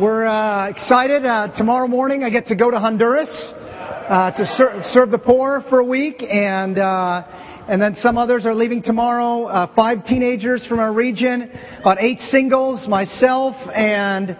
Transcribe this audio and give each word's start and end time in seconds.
We're 0.00 0.24
uh, 0.26 0.70
excited. 0.70 1.26
Uh, 1.26 1.48
tomorrow 1.54 1.86
morning, 1.86 2.24
I 2.24 2.30
get 2.30 2.46
to 2.46 2.54
go 2.54 2.70
to 2.70 2.78
Honduras 2.78 3.28
uh, 3.28 4.30
to 4.30 4.46
ser- 4.56 4.80
serve 4.86 5.10
the 5.10 5.18
poor 5.18 5.62
for 5.68 5.80
a 5.80 5.84
week, 5.84 6.22
and 6.22 6.78
uh, 6.78 7.22
and 7.68 7.82
then 7.82 7.94
some 7.96 8.16
others 8.16 8.46
are 8.46 8.54
leaving 8.54 8.82
tomorrow. 8.82 9.44
Uh, 9.44 9.74
five 9.76 10.02
teenagers 10.06 10.64
from 10.66 10.78
our 10.78 10.94
region, 10.94 11.50
about 11.78 11.98
eight 12.00 12.18
singles, 12.30 12.88
myself, 12.88 13.54
and 13.74 14.34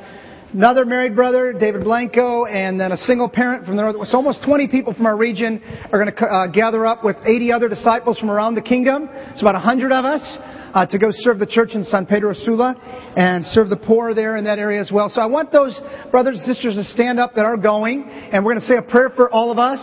another 0.54 0.86
married 0.86 1.14
brother, 1.14 1.52
David 1.52 1.84
Blanco, 1.84 2.46
and 2.46 2.80
then 2.80 2.92
a 2.92 2.96
single 2.96 3.28
parent 3.28 3.66
from 3.66 3.76
the 3.76 3.82
north. 3.82 4.08
So 4.08 4.16
almost 4.16 4.42
20 4.46 4.68
people 4.68 4.94
from 4.94 5.04
our 5.04 5.18
region 5.18 5.62
are 5.92 6.02
going 6.02 6.16
to 6.16 6.24
uh, 6.24 6.46
gather 6.46 6.86
up 6.86 7.04
with 7.04 7.16
80 7.26 7.52
other 7.52 7.68
disciples 7.68 8.18
from 8.18 8.30
around 8.30 8.54
the 8.54 8.62
kingdom. 8.62 9.06
It's 9.12 9.42
about 9.42 9.54
100 9.54 9.92
of 9.92 10.06
us 10.06 10.38
uh, 10.74 10.86
to 10.86 10.98
go 10.98 11.08
serve 11.10 11.38
the 11.38 11.46
church 11.46 11.70
in 11.74 11.84
San 11.84 12.06
Pedro 12.06 12.34
Sula 12.34 12.74
and 13.16 13.44
serve 13.44 13.68
the 13.68 13.76
poor 13.76 14.14
there 14.14 14.36
in 14.36 14.44
that 14.44 14.58
area 14.58 14.80
as 14.80 14.90
well. 14.90 15.10
So 15.10 15.20
I 15.20 15.26
want 15.26 15.52
those 15.52 15.78
brothers 16.10 16.38
and 16.38 16.46
sisters 16.46 16.74
to 16.76 16.84
stand 16.84 17.20
up 17.20 17.34
that 17.34 17.44
are 17.44 17.56
going, 17.56 18.04
and 18.04 18.44
we're 18.44 18.52
going 18.52 18.62
to 18.62 18.66
say 18.66 18.76
a 18.76 18.82
prayer 18.82 19.10
for 19.14 19.30
all 19.30 19.50
of 19.50 19.58
us, 19.58 19.80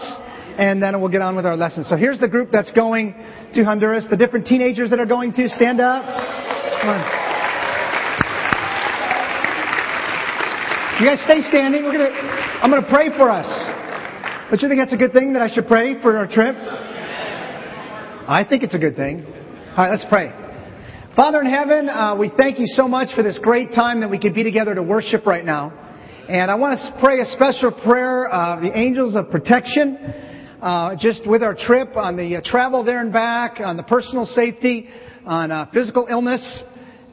and 0.57 0.81
then 0.81 0.99
we'll 0.99 1.11
get 1.11 1.21
on 1.21 1.35
with 1.35 1.45
our 1.45 1.55
lesson. 1.55 1.85
So 1.85 1.95
here's 1.95 2.20
the 2.20 2.27
group 2.27 2.49
that's 2.52 2.71
going 2.71 3.13
to 3.53 3.63
Honduras. 3.63 4.05
The 4.09 4.17
different 4.17 4.45
teenagers 4.45 4.89
that 4.89 4.99
are 4.99 5.05
going 5.05 5.33
to 5.33 5.47
stand 5.49 5.80
up. 5.80 6.03
You 10.99 11.05
guys 11.05 11.19
stay 11.23 11.47
standing. 11.47 11.83
We're 11.83 11.94
gonna, 11.94 12.09
I'm 12.61 12.69
gonna 12.69 12.89
pray 12.89 13.08
for 13.16 13.30
us. 13.30 13.47
Don't 14.49 14.61
you 14.61 14.67
think 14.67 14.81
that's 14.81 14.91
a 14.91 14.97
good 14.97 15.13
thing 15.13 15.31
that 15.33 15.41
I 15.41 15.47
should 15.53 15.66
pray 15.66 16.02
for 16.02 16.17
our 16.17 16.27
trip? 16.27 16.55
I 18.27 18.45
think 18.47 18.63
it's 18.63 18.75
a 18.75 18.80
good 18.80 18.97
thing. 18.97 19.25
All 19.77 19.85
right, 19.85 19.91
let's 19.91 20.05
pray. 20.09 20.38
Father 21.16 21.41
in 21.41 21.48
heaven, 21.48 21.90
uh, 21.90 22.16
we 22.16 22.31
thank 22.38 22.59
you 22.59 22.68
so 22.68 22.88
much 22.88 23.13
for 23.16 23.23
this 23.23 23.40
great 23.41 23.73
time 23.73 24.00
that 24.02 24.09
we 24.12 24.20
could 24.20 24.36
be 24.36 24.44
together 24.44 24.76
to 24.76 24.84
worship 24.84 25.26
right 25.26 25.44
now. 25.44 25.73
And 26.30 26.52
I 26.52 26.55
want 26.55 26.80
to 26.80 27.00
pray 27.02 27.20
a 27.20 27.26
special 27.26 27.72
prayer, 27.72 28.31
uh, 28.31 28.61
the 28.61 28.78
angels 28.78 29.16
of 29.16 29.31
protection, 29.31 29.98
uh, 30.61 30.95
just 31.00 31.28
with 31.28 31.42
our 31.42 31.56
trip 31.56 31.98
on 31.98 32.16
the 32.16 32.36
uh, 32.36 32.42
travel 32.45 32.83
there 32.83 33.02
and 33.02 33.11
back, 33.11 33.59
on 33.59 33.75
the 33.75 33.83
personal 33.83 34.28
safety, 34.28 34.88
on 35.25 35.52
uh, 35.52 35.66
physical 35.73 36.06
illness. 36.08 36.64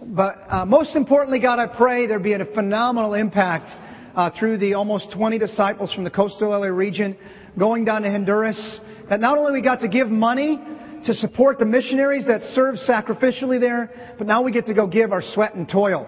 But 0.04 0.36
uh, 0.46 0.66
most 0.66 0.94
importantly, 0.94 1.40
God, 1.40 1.58
I 1.58 1.66
pray 1.66 2.06
there 2.06 2.18
be 2.18 2.34
a 2.34 2.44
phenomenal 2.54 3.14
impact 3.14 4.14
uh, 4.14 4.30
through 4.38 4.58
the 4.58 4.74
almost 4.74 5.10
20 5.16 5.38
disciples 5.38 5.90
from 5.94 6.04
the 6.04 6.10
coastal 6.10 6.50
LA 6.50 6.66
region 6.66 7.16
going 7.58 7.86
down 7.86 8.02
to 8.02 8.10
Honduras. 8.10 8.78
That 9.08 9.20
not 9.20 9.38
only 9.38 9.52
we 9.52 9.62
got 9.62 9.80
to 9.80 9.88
give 9.88 10.08
money 10.08 10.60
to 11.06 11.14
support 11.14 11.58
the 11.58 11.64
missionaries 11.64 12.26
that 12.26 12.40
serve 12.54 12.76
sacrificially 12.88 13.60
there, 13.60 14.14
but 14.18 14.26
now 14.26 14.42
we 14.42 14.52
get 14.52 14.66
to 14.66 14.74
go 14.74 14.86
give 14.86 15.12
our 15.12 15.22
sweat 15.34 15.54
and 15.54 15.68
toil 15.68 16.06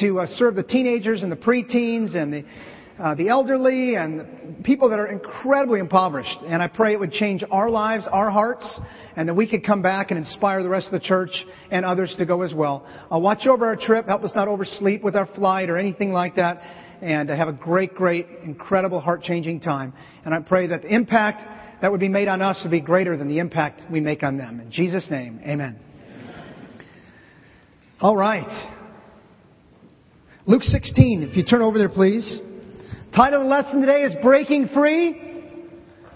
to 0.00 0.20
uh, 0.20 0.26
serve 0.26 0.54
the 0.54 0.62
teenagers 0.62 1.22
and 1.22 1.32
the 1.32 1.36
preteens 1.36 2.14
and 2.14 2.32
the 2.32 2.44
uh, 2.98 3.12
the 3.16 3.28
elderly 3.28 3.96
and 3.96 4.62
people 4.62 4.88
that 4.88 5.00
are 5.00 5.08
incredibly 5.08 5.80
impoverished. 5.80 6.36
And 6.46 6.62
I 6.62 6.68
pray 6.68 6.92
it 6.92 7.00
would 7.00 7.10
change 7.10 7.42
our 7.50 7.68
lives, 7.68 8.06
our 8.12 8.30
hearts, 8.30 8.80
and 9.16 9.28
that 9.28 9.34
we 9.34 9.48
could 9.48 9.66
come 9.66 9.82
back 9.82 10.12
and 10.12 10.18
inspire 10.18 10.62
the 10.62 10.68
rest 10.68 10.86
of 10.86 10.92
the 10.92 11.00
church 11.00 11.32
and 11.72 11.84
others 11.84 12.14
to 12.18 12.24
go 12.24 12.42
as 12.42 12.54
well. 12.54 12.86
Uh, 13.12 13.18
watch 13.18 13.48
over 13.48 13.66
our 13.66 13.74
trip. 13.74 14.06
Help 14.06 14.22
us 14.22 14.30
not 14.36 14.46
oversleep 14.46 15.02
with 15.02 15.16
our 15.16 15.26
flight 15.34 15.70
or 15.70 15.76
anything 15.76 16.12
like 16.12 16.36
that. 16.36 16.62
And 17.02 17.28
have 17.28 17.48
a 17.48 17.52
great, 17.52 17.94
great, 17.96 18.28
incredible, 18.44 19.00
heart-changing 19.00 19.60
time. 19.60 19.92
And 20.24 20.32
I 20.32 20.38
pray 20.38 20.68
that 20.68 20.82
the 20.82 20.94
impact 20.94 21.63
that 21.80 21.90
would 21.90 22.00
be 22.00 22.08
made 22.08 22.28
on 22.28 22.40
us 22.40 22.58
would 22.62 22.70
be 22.70 22.80
greater 22.80 23.16
than 23.16 23.28
the 23.28 23.38
impact 23.38 23.82
we 23.90 24.00
make 24.00 24.22
on 24.22 24.36
them. 24.36 24.60
In 24.60 24.70
Jesus' 24.70 25.06
name, 25.10 25.40
amen. 25.42 25.78
amen. 25.78 26.86
All 28.00 28.16
right. 28.16 28.72
Luke 30.46 30.62
16, 30.62 31.22
if 31.22 31.36
you 31.36 31.44
turn 31.44 31.62
over 31.62 31.78
there, 31.78 31.88
please. 31.88 32.38
Title 33.14 33.40
of 33.40 33.44
the 33.44 33.50
lesson 33.50 33.80
today 33.80 34.02
is 34.02 34.14
Breaking 34.22 34.68
Free. 34.68 35.20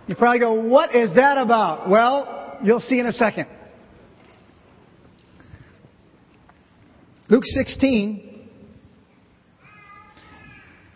You 0.06 0.14
probably 0.14 0.40
go, 0.40 0.52
what 0.52 0.94
is 0.94 1.14
that 1.14 1.38
about? 1.38 1.88
Well, 1.88 2.58
you'll 2.62 2.80
see 2.80 2.98
in 2.98 3.06
a 3.06 3.12
second. 3.12 3.46
Luke 7.28 7.44
16, 7.44 8.48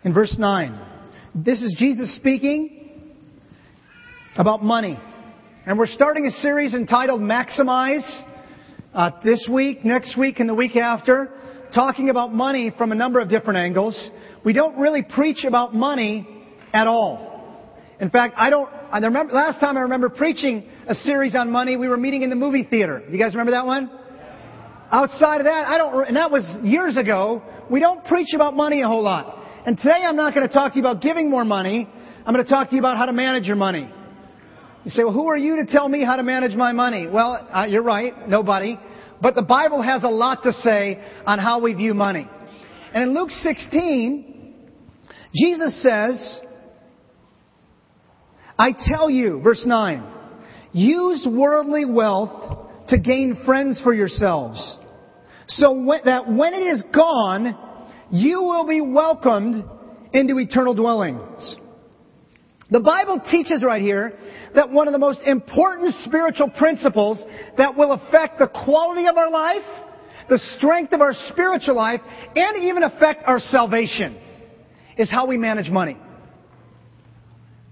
in 0.03 0.13
verse 0.13 0.35
9. 0.37 0.79
This 1.35 1.61
is 1.61 1.75
Jesus 1.77 2.15
speaking 2.15 2.82
about 4.35 4.63
money. 4.63 4.99
And 5.65 5.77
we're 5.77 5.87
starting 5.87 6.25
a 6.25 6.31
series 6.31 6.73
entitled 6.73 7.21
Maximize 7.21 8.07
uh, 8.93 9.11
this 9.23 9.47
week, 9.49 9.85
next 9.85 10.17
week, 10.17 10.39
and 10.39 10.49
the 10.49 10.53
week 10.53 10.75
after, 10.75 11.31
talking 11.73 12.09
about 12.09 12.33
money 12.33 12.71
from 12.77 12.91
a 12.91 12.95
number 12.95 13.19
of 13.19 13.29
different 13.29 13.57
angles 13.57 14.09
we 14.43 14.53
don't 14.53 14.77
really 14.77 15.01
preach 15.01 15.45
about 15.45 15.73
money 15.73 16.27
at 16.73 16.87
all. 16.87 17.29
In 17.99 18.09
fact, 18.09 18.35
I 18.37 18.49
don't, 18.49 18.69
I 18.91 18.99
remember, 18.99 19.33
last 19.33 19.59
time 19.59 19.77
I 19.77 19.81
remember 19.81 20.09
preaching 20.09 20.67
a 20.87 20.95
series 20.95 21.35
on 21.35 21.51
money, 21.51 21.77
we 21.77 21.87
were 21.87 21.97
meeting 21.97 22.23
in 22.23 22.29
the 22.29 22.35
movie 22.35 22.63
theater. 22.63 23.01
You 23.09 23.17
guys 23.17 23.33
remember 23.33 23.51
that 23.51 23.65
one? 23.65 23.89
Outside 24.91 25.39
of 25.39 25.45
that, 25.45 25.67
I 25.67 25.77
don't, 25.77 26.07
and 26.07 26.17
that 26.17 26.29
was 26.29 26.43
years 26.63 26.97
ago, 26.97 27.41
we 27.69 27.79
don't 27.79 28.03
preach 28.05 28.33
about 28.35 28.55
money 28.55 28.81
a 28.81 28.87
whole 28.87 29.03
lot. 29.03 29.39
And 29.65 29.77
today 29.77 30.03
I'm 30.03 30.17
not 30.17 30.33
going 30.33 30.47
to 30.47 30.53
talk 30.53 30.73
to 30.73 30.77
you 30.77 30.83
about 30.83 31.01
giving 31.01 31.29
more 31.29 31.45
money. 31.45 31.89
I'm 32.25 32.33
going 32.33 32.45
to 32.45 32.51
talk 32.51 32.69
to 32.69 32.75
you 32.75 32.81
about 32.81 32.97
how 32.97 33.05
to 33.05 33.13
manage 33.13 33.45
your 33.45 33.55
money. 33.55 33.89
You 34.85 34.91
say, 34.91 35.03
well, 35.03 35.13
who 35.13 35.27
are 35.27 35.37
you 35.37 35.57
to 35.57 35.65
tell 35.65 35.87
me 35.87 36.03
how 36.03 36.17
to 36.17 36.23
manage 36.23 36.55
my 36.55 36.73
money? 36.73 37.07
Well, 37.07 37.47
uh, 37.51 37.65
you're 37.65 37.83
right, 37.83 38.27
nobody. 38.27 38.77
But 39.21 39.35
the 39.35 39.41
Bible 39.41 39.81
has 39.81 40.03
a 40.03 40.09
lot 40.09 40.43
to 40.43 40.51
say 40.51 41.01
on 41.25 41.39
how 41.39 41.61
we 41.61 41.73
view 41.73 41.93
money. 41.93 42.29
And 42.93 43.03
in 43.03 43.13
Luke 43.13 43.29
16, 43.29 44.55
Jesus 45.33 45.81
says, 45.81 46.39
I 48.59 48.73
tell 48.77 49.09
you, 49.09 49.41
verse 49.41 49.63
9, 49.65 50.03
use 50.73 51.25
worldly 51.29 51.85
wealth 51.85 52.87
to 52.89 52.99
gain 52.99 53.41
friends 53.45 53.79
for 53.81 53.93
yourselves, 53.93 54.77
so 55.47 55.97
that 56.03 56.29
when 56.29 56.53
it 56.53 56.63
is 56.63 56.83
gone, 56.93 57.57
you 58.11 58.43
will 58.43 58.67
be 58.67 58.81
welcomed 58.81 59.63
into 60.11 60.37
eternal 60.37 60.73
dwellings. 60.75 61.55
The 62.73 62.79
Bible 62.79 63.21
teaches 63.29 63.63
right 63.63 63.83
here 63.83 64.17
that 64.55 64.71
one 64.71 64.87
of 64.87 64.93
the 64.93 64.99
most 64.99 65.19
important 65.27 65.93
spiritual 66.05 66.49
principles 66.49 67.23
that 67.55 67.77
will 67.77 67.91
affect 67.91 68.39
the 68.39 68.47
quality 68.47 69.05
of 69.05 69.15
our 69.15 69.29
life, 69.29 69.61
the 70.27 70.39
strength 70.57 70.91
of 70.91 70.99
our 70.99 71.13
spiritual 71.29 71.75
life, 71.75 72.01
and 72.35 72.63
even 72.63 72.81
affect 72.81 73.25
our 73.27 73.39
salvation 73.39 74.17
is 74.97 75.07
how 75.11 75.27
we 75.27 75.37
manage 75.37 75.69
money. 75.69 75.95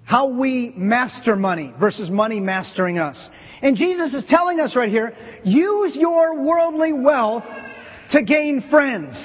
How 0.03 0.27
we 0.27 0.71
master 0.77 1.35
money 1.35 1.73
versus 1.79 2.11
money 2.11 2.39
mastering 2.39 2.99
us. 2.99 3.17
And 3.63 3.75
Jesus 3.75 4.13
is 4.13 4.23
telling 4.29 4.59
us 4.59 4.75
right 4.75 4.89
here, 4.89 5.15
use 5.43 5.97
your 5.99 6.43
worldly 6.45 6.93
wealth 6.93 7.45
to 8.11 8.21
gain 8.21 8.65
friends. 8.69 9.15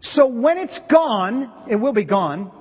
So 0.00 0.26
when 0.26 0.56
it's 0.56 0.80
gone, 0.90 1.66
it 1.70 1.76
will 1.76 1.92
be 1.92 2.06
gone. 2.06 2.55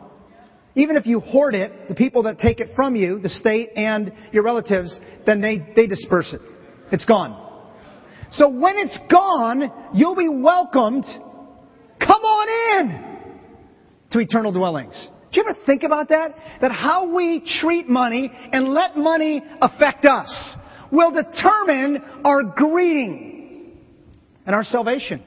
Even 0.75 0.97
if 0.97 1.05
you 1.05 1.21
hoard 1.21 1.55
it, 1.55 1.87
the 1.87 1.95
people 1.95 2.23
that 2.23 2.37
take 2.37 2.59
it 2.59 2.71
from 2.75 2.95
you, 2.95 3.19
the 3.19 3.29
state 3.29 3.69
and 3.75 4.11
your 4.33 4.43
relatives, 4.43 4.99
then 5.25 5.41
they, 5.41 5.65
they 5.75 5.87
disperse 5.87 6.33
it. 6.33 6.41
It's 6.91 7.05
gone. 7.05 7.41
So 8.31 8.49
when 8.49 8.75
it's 8.77 8.97
gone, 9.09 9.71
you'll 9.93 10.15
be 10.15 10.27
welcomed. 10.27 11.05
Come 11.99 12.21
on 12.21 12.81
in 12.81 13.15
to 14.11 14.19
eternal 14.19 14.51
dwellings. 14.51 14.93
Do 15.31 15.41
you 15.41 15.47
ever 15.47 15.57
think 15.65 15.83
about 15.83 16.09
that? 16.09 16.35
That 16.61 16.71
how 16.71 17.13
we 17.15 17.41
treat 17.61 17.87
money 17.87 18.31
and 18.51 18.69
let 18.69 18.97
money 18.97 19.41
affect 19.61 20.05
us 20.05 20.55
will 20.91 21.11
determine 21.11 22.01
our 22.23 22.43
greeting 22.43 23.77
and 24.45 24.55
our 24.55 24.63
salvation. 24.63 25.23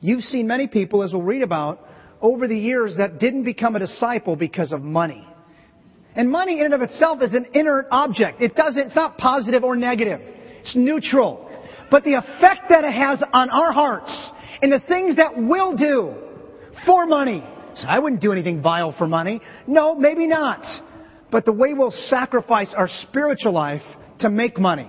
You've 0.00 0.24
seen 0.24 0.46
many 0.46 0.66
people, 0.66 1.02
as 1.02 1.12
we'll 1.12 1.22
read 1.22 1.42
about, 1.42 1.80
over 2.22 2.46
the 2.48 2.56
years 2.56 2.96
that 2.96 3.18
didn't 3.18 3.42
become 3.42 3.76
a 3.76 3.80
disciple 3.80 4.36
because 4.36 4.72
of 4.72 4.80
money. 4.82 5.26
And 6.14 6.30
money 6.30 6.60
in 6.60 6.66
and 6.66 6.74
of 6.74 6.82
itself 6.82 7.20
is 7.22 7.34
an 7.34 7.46
inert 7.52 7.86
object. 7.90 8.40
It 8.40 8.54
doesn't, 8.54 8.80
it's 8.80 8.94
not 8.94 9.18
positive 9.18 9.64
or 9.64 9.76
negative. 9.76 10.20
It's 10.60 10.76
neutral. 10.76 11.50
But 11.90 12.04
the 12.04 12.14
effect 12.14 12.68
that 12.68 12.84
it 12.84 12.92
has 12.92 13.22
on 13.32 13.50
our 13.50 13.72
hearts 13.72 14.30
and 14.62 14.72
the 14.72 14.80
things 14.80 15.16
that 15.16 15.32
we'll 15.36 15.76
do 15.76 16.14
for 16.86 17.06
money. 17.06 17.44
So 17.74 17.88
I 17.88 17.98
wouldn't 17.98 18.22
do 18.22 18.32
anything 18.32 18.62
vile 18.62 18.94
for 18.96 19.08
money. 19.08 19.40
No, 19.66 19.94
maybe 19.94 20.26
not. 20.26 20.64
But 21.30 21.44
the 21.44 21.52
way 21.52 21.72
we'll 21.72 21.90
sacrifice 21.90 22.72
our 22.76 22.88
spiritual 23.08 23.52
life 23.52 23.82
to 24.20 24.30
make 24.30 24.58
money 24.58 24.88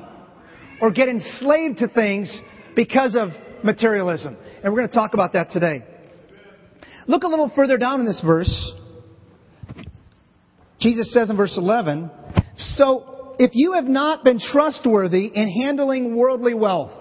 or 0.81 0.91
get 0.91 1.07
enslaved 1.07 1.79
to 1.79 1.87
things 1.87 2.31
because 2.75 3.15
of 3.15 3.29
materialism. 3.63 4.35
And 4.61 4.73
we're 4.73 4.79
going 4.79 4.89
to 4.89 4.95
talk 4.95 5.13
about 5.13 5.33
that 5.33 5.51
today. 5.51 5.83
Look 7.07 7.23
a 7.23 7.27
little 7.27 7.51
further 7.55 7.77
down 7.77 7.99
in 7.99 8.05
this 8.05 8.21
verse. 8.25 8.73
Jesus 10.79 11.13
says 11.13 11.29
in 11.29 11.37
verse 11.37 11.57
11, 11.57 12.11
So 12.57 13.35
if 13.39 13.51
you 13.53 13.73
have 13.73 13.85
not 13.85 14.23
been 14.23 14.39
trustworthy 14.39 15.31
in 15.33 15.49
handling 15.49 16.15
worldly 16.15 16.53
wealth, 16.53 16.91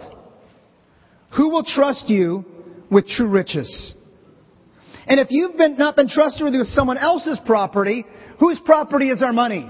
who 1.37 1.51
will 1.51 1.65
trust 1.65 2.09
you 2.09 2.45
with 2.91 3.07
true 3.07 3.29
riches? 3.29 3.95
And 5.07 5.19
if 5.19 5.29
you've 5.31 5.57
been, 5.57 5.77
not 5.77 5.97
been 5.97 6.09
trustworthy 6.09 6.59
with 6.59 6.69
someone 6.69 6.99
else's 6.99 7.41
property, 7.45 8.05
whose 8.39 8.61
property 8.65 9.09
is 9.09 9.23
our 9.23 9.33
money? 9.33 9.69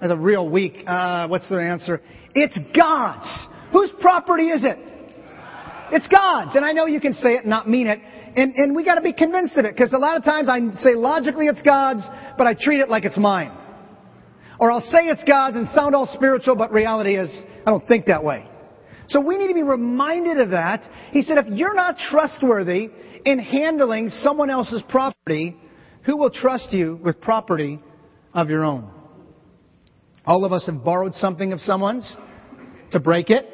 That's 0.00 0.12
a 0.12 0.16
real 0.16 0.48
weak, 0.48 0.84
uh, 0.86 1.26
what's 1.28 1.48
the 1.48 1.56
answer? 1.56 2.02
It's 2.34 2.56
God's. 2.76 3.26
Whose 3.72 3.92
property 4.00 4.48
is 4.48 4.62
it? 4.62 4.78
It's 5.90 6.06
God's. 6.08 6.54
And 6.54 6.64
I 6.64 6.72
know 6.72 6.86
you 6.86 7.00
can 7.00 7.14
say 7.14 7.30
it 7.30 7.40
and 7.40 7.50
not 7.50 7.68
mean 7.68 7.86
it. 7.86 7.98
And, 8.36 8.54
and 8.54 8.76
we 8.76 8.84
gotta 8.84 9.00
be 9.00 9.14
convinced 9.14 9.56
of 9.56 9.64
it, 9.64 9.74
because 9.74 9.94
a 9.94 9.98
lot 9.98 10.16
of 10.16 10.24
times 10.24 10.48
I 10.48 10.60
say 10.76 10.94
logically 10.94 11.46
it's 11.46 11.62
God's, 11.62 12.02
but 12.36 12.46
I 12.46 12.54
treat 12.54 12.80
it 12.80 12.90
like 12.90 13.04
it's 13.04 13.16
mine. 13.16 13.50
Or 14.60 14.70
I'll 14.70 14.82
say 14.82 15.06
it's 15.06 15.24
God's 15.24 15.56
and 15.56 15.68
sound 15.70 15.94
all 15.94 16.06
spiritual, 16.12 16.54
but 16.54 16.70
reality 16.70 17.16
is, 17.16 17.30
I 17.66 17.70
don't 17.70 17.86
think 17.88 18.06
that 18.06 18.22
way. 18.22 18.46
So 19.08 19.20
we 19.20 19.38
need 19.38 19.48
to 19.48 19.54
be 19.54 19.62
reminded 19.62 20.38
of 20.38 20.50
that. 20.50 20.82
He 21.12 21.22
said, 21.22 21.38
if 21.38 21.46
you're 21.48 21.74
not 21.74 21.96
trustworthy 22.10 22.90
in 23.24 23.38
handling 23.38 24.10
someone 24.10 24.50
else's 24.50 24.82
property, 24.88 25.56
who 26.04 26.16
will 26.16 26.30
trust 26.30 26.72
you 26.72 27.00
with 27.02 27.20
property 27.20 27.80
of 28.34 28.50
your 28.50 28.64
own? 28.64 28.90
All 30.26 30.44
of 30.44 30.52
us 30.52 30.66
have 30.66 30.84
borrowed 30.84 31.14
something 31.14 31.52
of 31.52 31.60
someone's 31.60 32.16
to 32.92 33.00
break 33.00 33.30
it. 33.30 33.46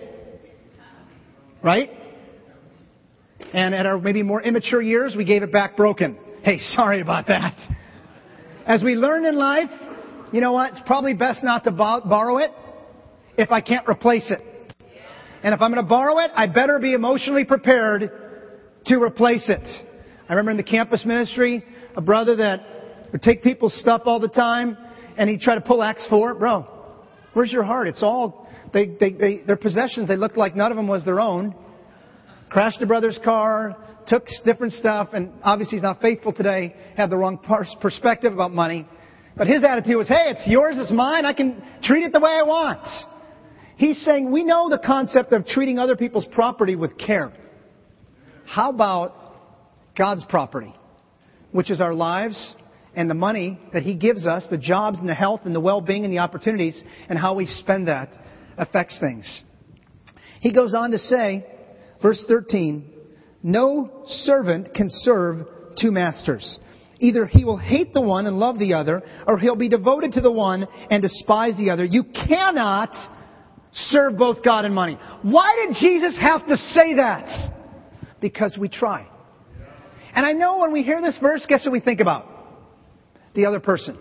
Right? 1.62 1.90
And 3.52 3.74
at 3.74 3.84
our 3.84 3.98
maybe 3.98 4.22
more 4.22 4.42
immature 4.42 4.80
years, 4.80 5.14
we 5.16 5.24
gave 5.24 5.42
it 5.42 5.52
back 5.52 5.76
broken. 5.76 6.18
Hey, 6.42 6.58
sorry 6.74 7.00
about 7.00 7.26
that. 7.26 7.54
As 8.66 8.82
we 8.82 8.94
learn 8.94 9.26
in 9.26 9.36
life, 9.36 9.70
you 10.32 10.40
know 10.40 10.52
what? 10.52 10.72
It's 10.72 10.80
probably 10.86 11.14
best 11.14 11.44
not 11.44 11.64
to 11.64 11.70
borrow 11.70 12.38
it 12.38 12.50
if 13.36 13.50
I 13.50 13.60
can't 13.60 13.86
replace 13.88 14.30
it. 14.30 14.40
And 15.42 15.54
if 15.54 15.60
I'm 15.60 15.72
going 15.72 15.84
to 15.84 15.88
borrow 15.88 16.18
it, 16.18 16.30
I 16.34 16.46
better 16.46 16.78
be 16.78 16.94
emotionally 16.94 17.44
prepared 17.44 18.10
to 18.86 18.96
replace 18.96 19.48
it. 19.48 19.86
I 20.28 20.32
remember 20.32 20.52
in 20.52 20.56
the 20.56 20.62
campus 20.62 21.04
ministry, 21.04 21.64
a 21.96 22.00
brother 22.00 22.36
that 22.36 22.60
would 23.12 23.22
take 23.22 23.42
people's 23.42 23.78
stuff 23.78 24.02
all 24.06 24.20
the 24.20 24.28
time, 24.28 24.78
and 25.16 25.28
he'd 25.28 25.40
try 25.40 25.56
to 25.56 25.60
pull 25.60 25.82
Acts 25.82 26.06
4. 26.08 26.34
Bro, 26.34 26.66
where's 27.34 27.52
your 27.52 27.64
heart? 27.64 27.88
It's 27.88 28.02
all, 28.02 28.48
they, 28.72 28.86
they, 28.98 29.12
they, 29.12 29.42
their 29.46 29.56
possessions, 29.56 30.08
they 30.08 30.16
looked 30.16 30.38
like 30.38 30.56
none 30.56 30.70
of 30.70 30.76
them 30.76 30.88
was 30.88 31.04
their 31.04 31.20
own. 31.20 31.54
Crashed 32.52 32.82
a 32.82 32.86
brother's 32.86 33.18
car, 33.24 33.78
took 34.06 34.26
different 34.44 34.74
stuff, 34.74 35.08
and 35.14 35.32
obviously 35.42 35.78
he's 35.78 35.82
not 35.82 36.02
faithful 36.02 36.34
today, 36.34 36.74
had 36.98 37.08
the 37.08 37.16
wrong 37.16 37.38
perspective 37.80 38.30
about 38.30 38.52
money. 38.52 38.86
But 39.38 39.46
his 39.46 39.64
attitude 39.64 39.96
was, 39.96 40.06
hey, 40.06 40.26
it's 40.26 40.46
yours, 40.46 40.74
it's 40.76 40.92
mine, 40.92 41.24
I 41.24 41.32
can 41.32 41.64
treat 41.82 42.04
it 42.04 42.12
the 42.12 42.20
way 42.20 42.30
I 42.30 42.42
want. 42.42 42.86
He's 43.76 44.04
saying 44.04 44.30
we 44.30 44.44
know 44.44 44.68
the 44.68 44.78
concept 44.84 45.32
of 45.32 45.46
treating 45.46 45.78
other 45.78 45.96
people's 45.96 46.26
property 46.30 46.76
with 46.76 46.98
care. 46.98 47.32
How 48.44 48.68
about 48.68 49.14
God's 49.96 50.24
property, 50.28 50.74
which 51.52 51.70
is 51.70 51.80
our 51.80 51.94
lives 51.94 52.54
and 52.94 53.08
the 53.08 53.14
money 53.14 53.58
that 53.72 53.82
He 53.82 53.94
gives 53.94 54.26
us, 54.26 54.46
the 54.50 54.58
jobs 54.58 54.98
and 54.98 55.08
the 55.08 55.14
health 55.14 55.40
and 55.46 55.54
the 55.54 55.60
well-being 55.60 56.04
and 56.04 56.12
the 56.12 56.18
opportunities, 56.18 56.84
and 57.08 57.18
how 57.18 57.34
we 57.34 57.46
spend 57.46 57.88
that 57.88 58.10
affects 58.58 58.98
things. 59.00 59.42
He 60.40 60.52
goes 60.52 60.74
on 60.74 60.90
to 60.90 60.98
say, 60.98 61.46
verse 62.02 62.24
13, 62.28 62.92
no 63.42 64.04
servant 64.06 64.74
can 64.74 64.86
serve 64.88 65.46
two 65.80 65.90
masters. 65.90 66.58
Either 66.98 67.26
he 67.26 67.44
will 67.44 67.56
hate 67.56 67.92
the 67.94 68.00
one 68.00 68.26
and 68.26 68.38
love 68.38 68.58
the 68.58 68.74
other, 68.74 69.02
or 69.26 69.38
he'll 69.38 69.56
be 69.56 69.68
devoted 69.68 70.12
to 70.12 70.20
the 70.20 70.30
one 70.30 70.66
and 70.90 71.02
despise 71.02 71.56
the 71.56 71.70
other. 71.70 71.84
You 71.84 72.04
cannot 72.04 72.90
serve 73.72 74.16
both 74.16 74.44
God 74.44 74.64
and 74.64 74.74
money. 74.74 74.98
Why 75.22 75.66
did 75.66 75.76
Jesus 75.80 76.16
have 76.20 76.46
to 76.46 76.56
say 76.56 76.94
that? 76.94 77.52
Because 78.20 78.56
we 78.58 78.68
try. 78.68 79.08
And 80.14 80.24
I 80.26 80.32
know 80.32 80.58
when 80.58 80.72
we 80.72 80.82
hear 80.82 81.00
this 81.00 81.18
verse, 81.20 81.44
guess 81.48 81.64
what 81.64 81.72
we 81.72 81.80
think 81.80 82.00
about? 82.00 82.28
The 83.34 83.46
other 83.46 83.60
person. 83.60 83.98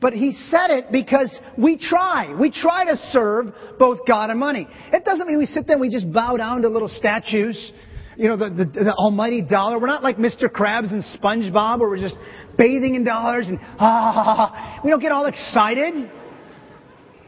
But 0.00 0.12
he 0.12 0.32
said 0.32 0.70
it 0.70 0.92
because 0.92 1.36
we 1.56 1.76
try. 1.76 2.32
We 2.38 2.52
try 2.52 2.84
to 2.84 2.96
serve 3.10 3.52
both 3.78 4.00
God 4.06 4.30
and 4.30 4.38
money. 4.38 4.68
It 4.92 5.04
doesn't 5.04 5.26
mean 5.26 5.38
we 5.38 5.46
sit 5.46 5.66
there 5.66 5.74
and 5.74 5.80
we 5.80 5.90
just 5.90 6.12
bow 6.12 6.36
down 6.36 6.62
to 6.62 6.68
little 6.68 6.88
statues. 6.88 7.72
You 8.16 8.28
know, 8.28 8.36
the, 8.36 8.50
the, 8.50 8.64
the 8.64 8.94
almighty 8.94 9.42
dollar. 9.42 9.78
We're 9.78 9.88
not 9.88 10.04
like 10.04 10.16
Mr. 10.16 10.44
Krabs 10.44 10.92
and 10.92 11.02
SpongeBob 11.20 11.80
where 11.80 11.88
we're 11.88 11.98
just 11.98 12.16
bathing 12.56 12.94
in 12.94 13.04
dollars 13.04 13.48
and 13.48 13.58
ah. 13.60 14.80
We 14.84 14.90
don't 14.90 15.00
get 15.00 15.12
all 15.12 15.26
excited. 15.26 16.10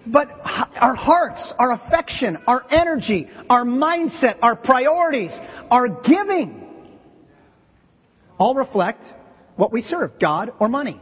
But 0.06 0.28
our 0.44 0.94
hearts, 0.94 1.52
our 1.58 1.72
affection, 1.72 2.38
our 2.46 2.64
energy, 2.70 3.28
our 3.48 3.64
mindset, 3.64 4.36
our 4.42 4.56
priorities, 4.56 5.32
our 5.70 5.88
giving 5.88 6.60
all 8.38 8.54
reflect 8.54 9.04
what 9.56 9.72
we 9.72 9.82
serve, 9.82 10.12
God 10.20 10.52
or 10.58 10.68
money. 10.68 11.00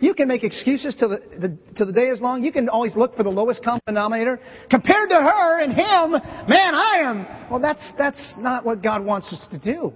You 0.00 0.14
can 0.14 0.28
make 0.28 0.42
excuses 0.44 0.94
to 0.96 1.08
the, 1.08 1.22
the, 1.38 1.58
to 1.76 1.84
the 1.84 1.92
day 1.92 2.06
is 2.06 2.22
long. 2.22 2.42
You 2.42 2.52
can 2.52 2.70
always 2.70 2.96
look 2.96 3.16
for 3.16 3.22
the 3.22 3.30
lowest 3.30 3.62
common 3.62 3.82
denominator. 3.86 4.40
Compared 4.70 5.10
to 5.10 5.16
her 5.16 5.60
and 5.60 5.72
him, 5.72 6.12
man, 6.48 6.74
I 6.74 7.00
am. 7.02 7.50
Well, 7.50 7.60
that's, 7.60 7.92
that's 7.98 8.32
not 8.38 8.64
what 8.64 8.82
God 8.82 9.04
wants 9.04 9.30
us 9.30 9.46
to 9.50 9.58
do. 9.58 9.92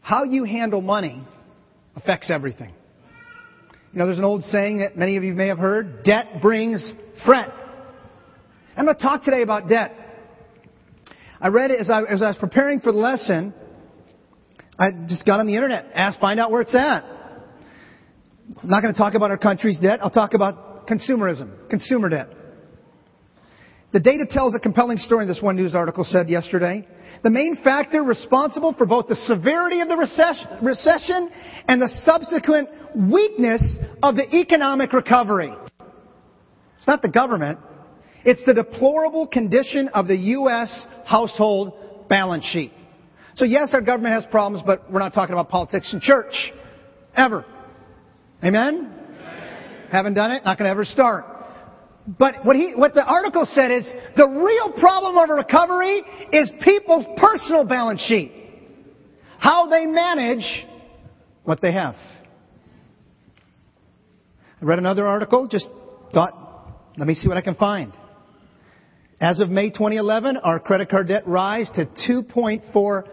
How 0.00 0.24
you 0.24 0.44
handle 0.44 0.80
money 0.80 1.22
affects 1.94 2.30
everything. 2.30 2.72
You 3.92 3.98
know, 3.98 4.06
there's 4.06 4.18
an 4.18 4.24
old 4.24 4.42
saying 4.44 4.78
that 4.78 4.96
many 4.96 5.16
of 5.16 5.24
you 5.24 5.34
may 5.34 5.48
have 5.48 5.58
heard 5.58 6.04
debt 6.04 6.40
brings 6.40 6.92
fret. 7.26 7.50
I'm 8.76 8.84
going 8.84 8.96
to 8.96 9.02
talk 9.02 9.24
today 9.24 9.42
about 9.42 9.68
debt. 9.68 9.94
I 11.40 11.48
read 11.48 11.70
it 11.70 11.80
as 11.80 11.90
I, 11.90 12.02
as 12.04 12.22
I 12.22 12.28
was 12.28 12.36
preparing 12.38 12.80
for 12.80 12.92
the 12.92 12.98
lesson. 12.98 13.52
I 14.78 14.90
just 15.06 15.24
got 15.24 15.40
on 15.40 15.46
the 15.46 15.54
internet, 15.54 15.86
asked, 15.94 16.20
find 16.20 16.38
out 16.38 16.50
where 16.50 16.60
it's 16.60 16.74
at. 16.74 17.04
I'm 18.62 18.68
not 18.68 18.82
going 18.82 18.92
to 18.92 18.98
talk 18.98 19.14
about 19.14 19.30
our 19.30 19.38
country's 19.38 19.78
debt. 19.80 20.00
I'll 20.02 20.10
talk 20.10 20.34
about 20.34 20.86
consumerism, 20.86 21.68
consumer 21.68 22.08
debt. 22.08 22.28
The 23.92 24.00
data 24.00 24.26
tells 24.28 24.54
a 24.54 24.58
compelling 24.58 24.98
story, 24.98 25.26
this 25.26 25.40
one 25.40 25.56
news 25.56 25.74
article 25.74 26.04
said 26.04 26.28
yesterday. 26.28 26.86
The 27.22 27.30
main 27.30 27.56
factor 27.64 28.02
responsible 28.02 28.74
for 28.74 28.84
both 28.84 29.08
the 29.08 29.16
severity 29.16 29.80
of 29.80 29.88
the 29.88 29.96
recession 29.96 31.30
and 31.66 31.80
the 31.80 31.88
subsequent 32.04 32.68
weakness 32.94 33.78
of 34.02 34.16
the 34.16 34.36
economic 34.36 34.92
recovery. 34.92 35.52
It's 36.76 36.86
not 36.86 37.00
the 37.00 37.08
government. 37.08 37.58
It's 38.24 38.44
the 38.44 38.52
deplorable 38.54 39.26
condition 39.26 39.88
of 39.88 40.08
the 40.08 40.16
U.S. 40.16 40.70
household 41.06 42.08
balance 42.08 42.44
sheet. 42.44 42.72
So 43.36 43.44
yes, 43.44 43.70
our 43.74 43.82
government 43.82 44.14
has 44.14 44.24
problems, 44.30 44.64
but 44.66 44.90
we're 44.90 44.98
not 44.98 45.12
talking 45.12 45.34
about 45.34 45.50
politics 45.50 45.92
and 45.92 46.00
church. 46.00 46.32
Ever. 47.14 47.44
Amen? 48.42 48.92
Amen. 48.92 49.88
Haven't 49.90 50.14
done 50.14 50.32
it, 50.32 50.44
not 50.44 50.58
gonna 50.58 50.70
ever 50.70 50.84
start. 50.84 51.24
But 52.06 52.44
what 52.44 52.56
he, 52.56 52.72
what 52.74 52.94
the 52.94 53.04
article 53.04 53.46
said 53.52 53.70
is, 53.70 53.84
the 54.16 54.26
real 54.26 54.72
problem 54.72 55.16
of 55.18 55.28
recovery 55.28 56.02
is 56.32 56.50
people's 56.62 57.04
personal 57.16 57.64
balance 57.64 58.00
sheet. 58.02 58.32
How 59.38 59.68
they 59.68 59.86
manage 59.86 60.66
what 61.44 61.60
they 61.60 61.72
have. 61.72 61.94
I 64.60 64.64
read 64.64 64.78
another 64.78 65.06
article, 65.06 65.46
just 65.46 65.68
thought, 66.14 66.32
let 66.96 67.06
me 67.06 67.14
see 67.14 67.28
what 67.28 67.36
I 67.36 67.42
can 67.42 67.54
find. 67.54 67.92
As 69.20 69.40
of 69.40 69.50
May 69.50 69.70
2011, 69.70 70.38
our 70.38 70.58
credit 70.58 70.88
card 70.88 71.08
debt 71.08 71.26
rise 71.26 71.68
to 71.74 71.86
2.4 72.08 73.04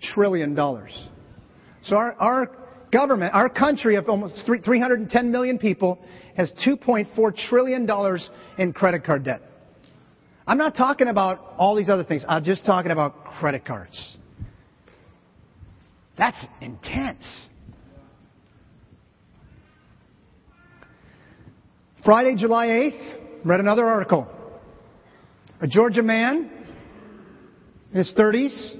trillion 0.00 0.54
dollars. 0.54 1.08
So 1.84 1.96
our, 1.96 2.14
our 2.14 2.50
government, 2.92 3.34
our 3.34 3.48
country 3.48 3.96
of 3.96 4.08
almost 4.08 4.42
310 4.46 5.30
million 5.30 5.58
people 5.58 5.98
has 6.36 6.52
2.4 6.66 7.36
trillion 7.48 7.86
dollars 7.86 8.28
in 8.58 8.72
credit 8.72 9.04
card 9.04 9.24
debt. 9.24 9.42
I'm 10.46 10.58
not 10.58 10.76
talking 10.76 11.08
about 11.08 11.54
all 11.58 11.74
these 11.74 11.88
other 11.88 12.04
things. 12.04 12.24
I'm 12.28 12.44
just 12.44 12.64
talking 12.64 12.92
about 12.92 13.24
credit 13.24 13.64
cards. 13.64 14.16
That's 16.16 16.38
intense. 16.60 17.24
Friday, 22.04 22.36
July 22.36 22.66
8th, 22.68 23.16
read 23.44 23.60
another 23.60 23.84
article. 23.84 24.28
A 25.60 25.66
Georgia 25.66 26.02
man 26.02 26.50
in 27.90 27.98
his 27.98 28.14
30s, 28.16 28.76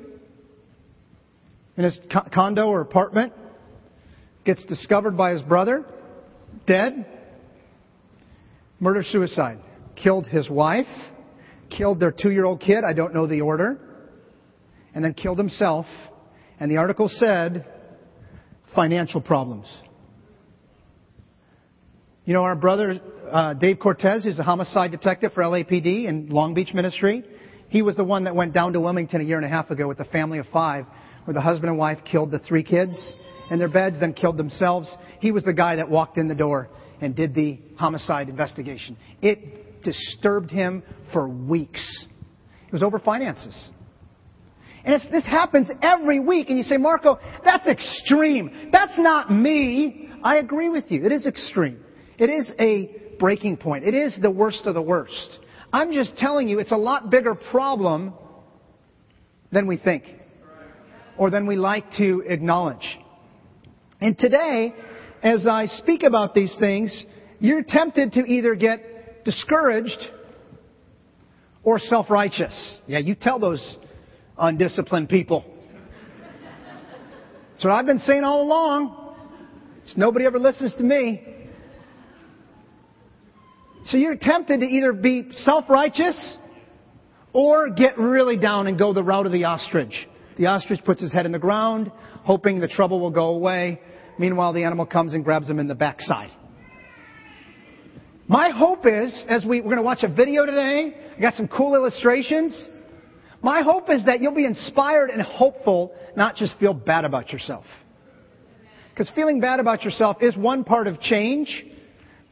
in 1.77 1.85
his 1.85 1.99
condo 2.33 2.69
or 2.69 2.81
apartment, 2.81 3.33
gets 4.45 4.65
discovered 4.65 5.17
by 5.17 5.33
his 5.33 5.43
brother, 5.43 5.85
dead, 6.67 7.07
murder 8.81 9.03
suicide. 9.03 9.59
Killed 9.95 10.27
his 10.27 10.49
wife, 10.51 10.87
killed 11.71 12.01
their 12.01 12.13
two 12.13 12.31
year 12.31 12.45
old 12.45 12.61
kid, 12.61 12.85
I 12.85 12.93
don't 12.93 13.15
know 13.15 13.27
the 13.27 13.41
order, 13.41 13.79
and 14.95 15.05
then 15.05 15.15
killed 15.15 15.39
himself. 15.39 15.87
And 16.61 16.71
the 16.71 16.77
article 16.77 17.09
said, 17.09 17.67
financial 18.75 19.21
problems. 19.21 19.67
You 22.25 22.35
know, 22.35 22.43
our 22.43 22.57
brother, 22.57 23.01
uh, 23.31 23.55
Dave 23.55 23.79
Cortez, 23.79 24.25
who's 24.25 24.39
a 24.39 24.43
homicide 24.43 24.91
detective 24.91 25.33
for 25.33 25.43
LAPD 25.43 26.09
and 26.09 26.31
Long 26.31 26.55
Beach 26.55 26.75
Ministry, 26.75 27.25
He 27.69 27.83
was 27.83 27.97
the 27.97 28.05
one 28.05 28.25
that 28.25 28.35
went 28.35 28.53
down 28.53 28.73
to 28.75 28.81
Wilmington 28.81 29.21
a 29.21 29.25
year 29.25 29.37
and 29.37 29.45
a 29.45 29.49
half 29.49 29.71
ago 29.71 29.89
with 29.89 30.01
a 30.01 30.05
family 30.05 30.39
of 30.39 30.47
five, 30.53 30.87
where 31.27 31.35
the 31.35 31.41
husband 31.41 31.69
and 31.69 31.79
wife 31.79 31.99
killed 32.11 32.31
the 32.31 32.39
three 32.39 32.63
kids 32.63 33.17
in 33.51 33.59
their 33.59 33.69
beds, 33.69 34.01
then 34.01 34.15
killed 34.15 34.37
themselves. 34.37 34.91
He 35.21 35.33
was 35.33 35.45
the 35.45 35.53
guy 35.53 35.77
that 35.77 35.89
walked 35.89 36.19
in 36.19 36.29
the 36.29 36.35
door 36.35 36.69
and 37.01 37.15
did 37.15 37.35
the 37.35 37.59
homicide 37.77 38.29
investigation. 38.29 38.97
It 39.21 39.83
disturbed 39.83 40.51
him 40.51 40.83
for 41.13 41.29
weeks. 41.29 42.07
It 42.67 42.73
was 42.73 42.83
over 42.83 42.99
finances. 42.99 43.71
And 44.85 45.03
this 45.11 45.27
happens 45.27 45.69
every 45.83 46.21
week, 46.21 46.49
and 46.49 46.57
you 46.57 46.65
say, 46.65 46.77
Marco, 46.77 47.19
that's 47.45 47.67
extreme. 47.67 48.71
That's 48.71 48.97
not 48.97 49.33
me. 49.33 50.11
I 50.23 50.37
agree 50.37 50.69
with 50.69 50.91
you. 50.91 51.05
It 51.05 51.11
is 51.11 51.27
extreme. 51.27 51.81
It 52.19 52.31
is 52.31 52.53
a 52.61 53.17
breaking 53.19 53.57
point. 53.57 53.85
It 53.85 53.95
is 53.95 54.17
the 54.23 54.31
worst 54.31 54.61
of 54.65 54.75
the 54.75 54.83
worst. 54.83 55.39
I'm 55.73 55.93
just 55.93 56.17
telling 56.17 56.49
you, 56.49 56.61
it's 56.61 56.71
a 56.71 56.77
lot 56.77 57.11
bigger 57.11 57.35
problem 57.35 58.15
than 59.51 59.67
we 59.67 59.77
think 59.77 60.05
or 61.19 61.31
than 61.31 61.47
we 61.47 61.57
like 61.57 61.85
to 61.99 62.23
acknowledge. 62.27 62.99
And 64.01 64.19
today, 64.19 64.75
as 65.23 65.47
I 65.47 65.67
speak 65.67 66.03
about 66.03 66.35
these 66.35 66.55
things, 66.61 67.05
you're 67.41 67.65
tempted 67.67 68.13
to 68.15 68.21
either 68.21 68.55
get 68.55 69.25
discouraged 69.25 69.99
or 71.63 71.79
self-righteous. 71.79 72.79
Yeah, 72.87 72.99
you 72.99 73.15
tell 73.15 73.39
those 73.39 73.77
undisciplined 74.39 75.09
people. 75.09 75.45
That's 77.53 77.65
what 77.65 77.73
I've 77.73 77.87
been 77.87 77.99
saying 77.99 78.23
all 78.23 78.43
along. 78.43 79.15
Nobody 79.97 80.27
ever 80.27 80.39
listens 80.39 80.75
to 80.77 80.85
me. 80.85 81.23
So 83.87 83.97
you're 83.97 84.17
tempted 84.17 84.61
to 84.61 84.67
either 84.67 84.93
be 84.93 85.29
self-righteous 85.33 86.37
or 87.33 87.71
get 87.71 87.99
really 87.99 88.37
down 88.37 88.67
and 88.67 88.79
go 88.79 88.93
the 88.93 89.03
route 89.03 89.27
of 89.27 89.33
the 89.33 89.45
ostrich. 89.45 90.09
The 90.37 90.47
ostrich 90.47 90.85
puts 90.85 91.01
his 91.01 91.13
head 91.13 91.27
in 91.27 91.33
the 91.33 91.39
ground, 91.39 91.91
hoping 92.25 92.61
the 92.61 92.69
trouble 92.69 93.01
will 93.01 93.11
go 93.11 93.29
away. 93.29 93.81
Meanwhile, 94.19 94.53
the 94.53 94.65
animal 94.65 94.87
comes 94.87 95.15
and 95.15 95.25
grabs 95.25 95.49
him 95.49 95.59
in 95.59 95.67
the 95.67 95.75
backside. 95.75 96.31
My 98.29 98.51
hope 98.51 98.87
is, 98.87 99.15
as 99.29 99.45
we, 99.45 99.61
we're 99.61 99.67
going 99.67 99.77
to 99.77 99.83
watch 99.83 100.03
a 100.03 100.09
video 100.09 100.45
today, 100.45 100.95
I 101.17 101.21
got 101.21 101.35
some 101.35 101.49
cool 101.49 101.75
illustrations. 101.75 102.55
My 103.41 103.63
hope 103.63 103.89
is 103.89 104.05
that 104.07 104.21
you'll 104.21 104.35
be 104.35 104.45
inspired 104.45 105.11
and 105.11 105.23
hopeful, 105.23 105.95
not 106.17 106.37
just 106.37 106.59
feel 106.59 106.75
bad 106.75 107.05
about 107.05 107.33
yourself. 107.33 107.65
Because 108.91 109.11
feeling 109.15 109.41
bad 109.41 109.61
about 109.61 109.85
yourself 109.85 110.19
is 110.23 110.37
one 110.37 110.65
part 110.65 110.87
of 110.87 111.01
change, 111.01 111.65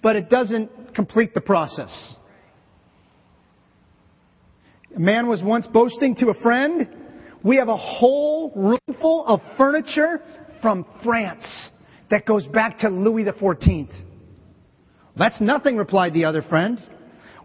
but 0.02 0.16
it 0.16 0.28
doesn't 0.28 0.94
complete 0.94 1.32
the 1.32 1.40
process. 1.40 2.14
A 4.96 4.99
man 4.99 5.28
was 5.28 5.42
once 5.42 5.66
boasting 5.66 6.16
to 6.16 6.28
a 6.28 6.34
friend, 6.42 6.88
we 7.45 7.57
have 7.57 7.69
a 7.69 7.77
whole 7.77 8.51
room 8.57 8.97
full 9.01 9.27
of 9.27 9.41
furniture 9.57 10.21
from 10.63 10.87
France 11.05 11.45
that 12.11 12.25
goes 12.25 12.47
back 12.47 12.79
to 12.81 12.89
Louis 12.89 13.25
XIV. 13.25 13.89
That's 15.17 15.41
nothing, 15.41 15.77
replied 15.77 16.15
the 16.15 16.25
other 16.25 16.43
friend. 16.43 16.81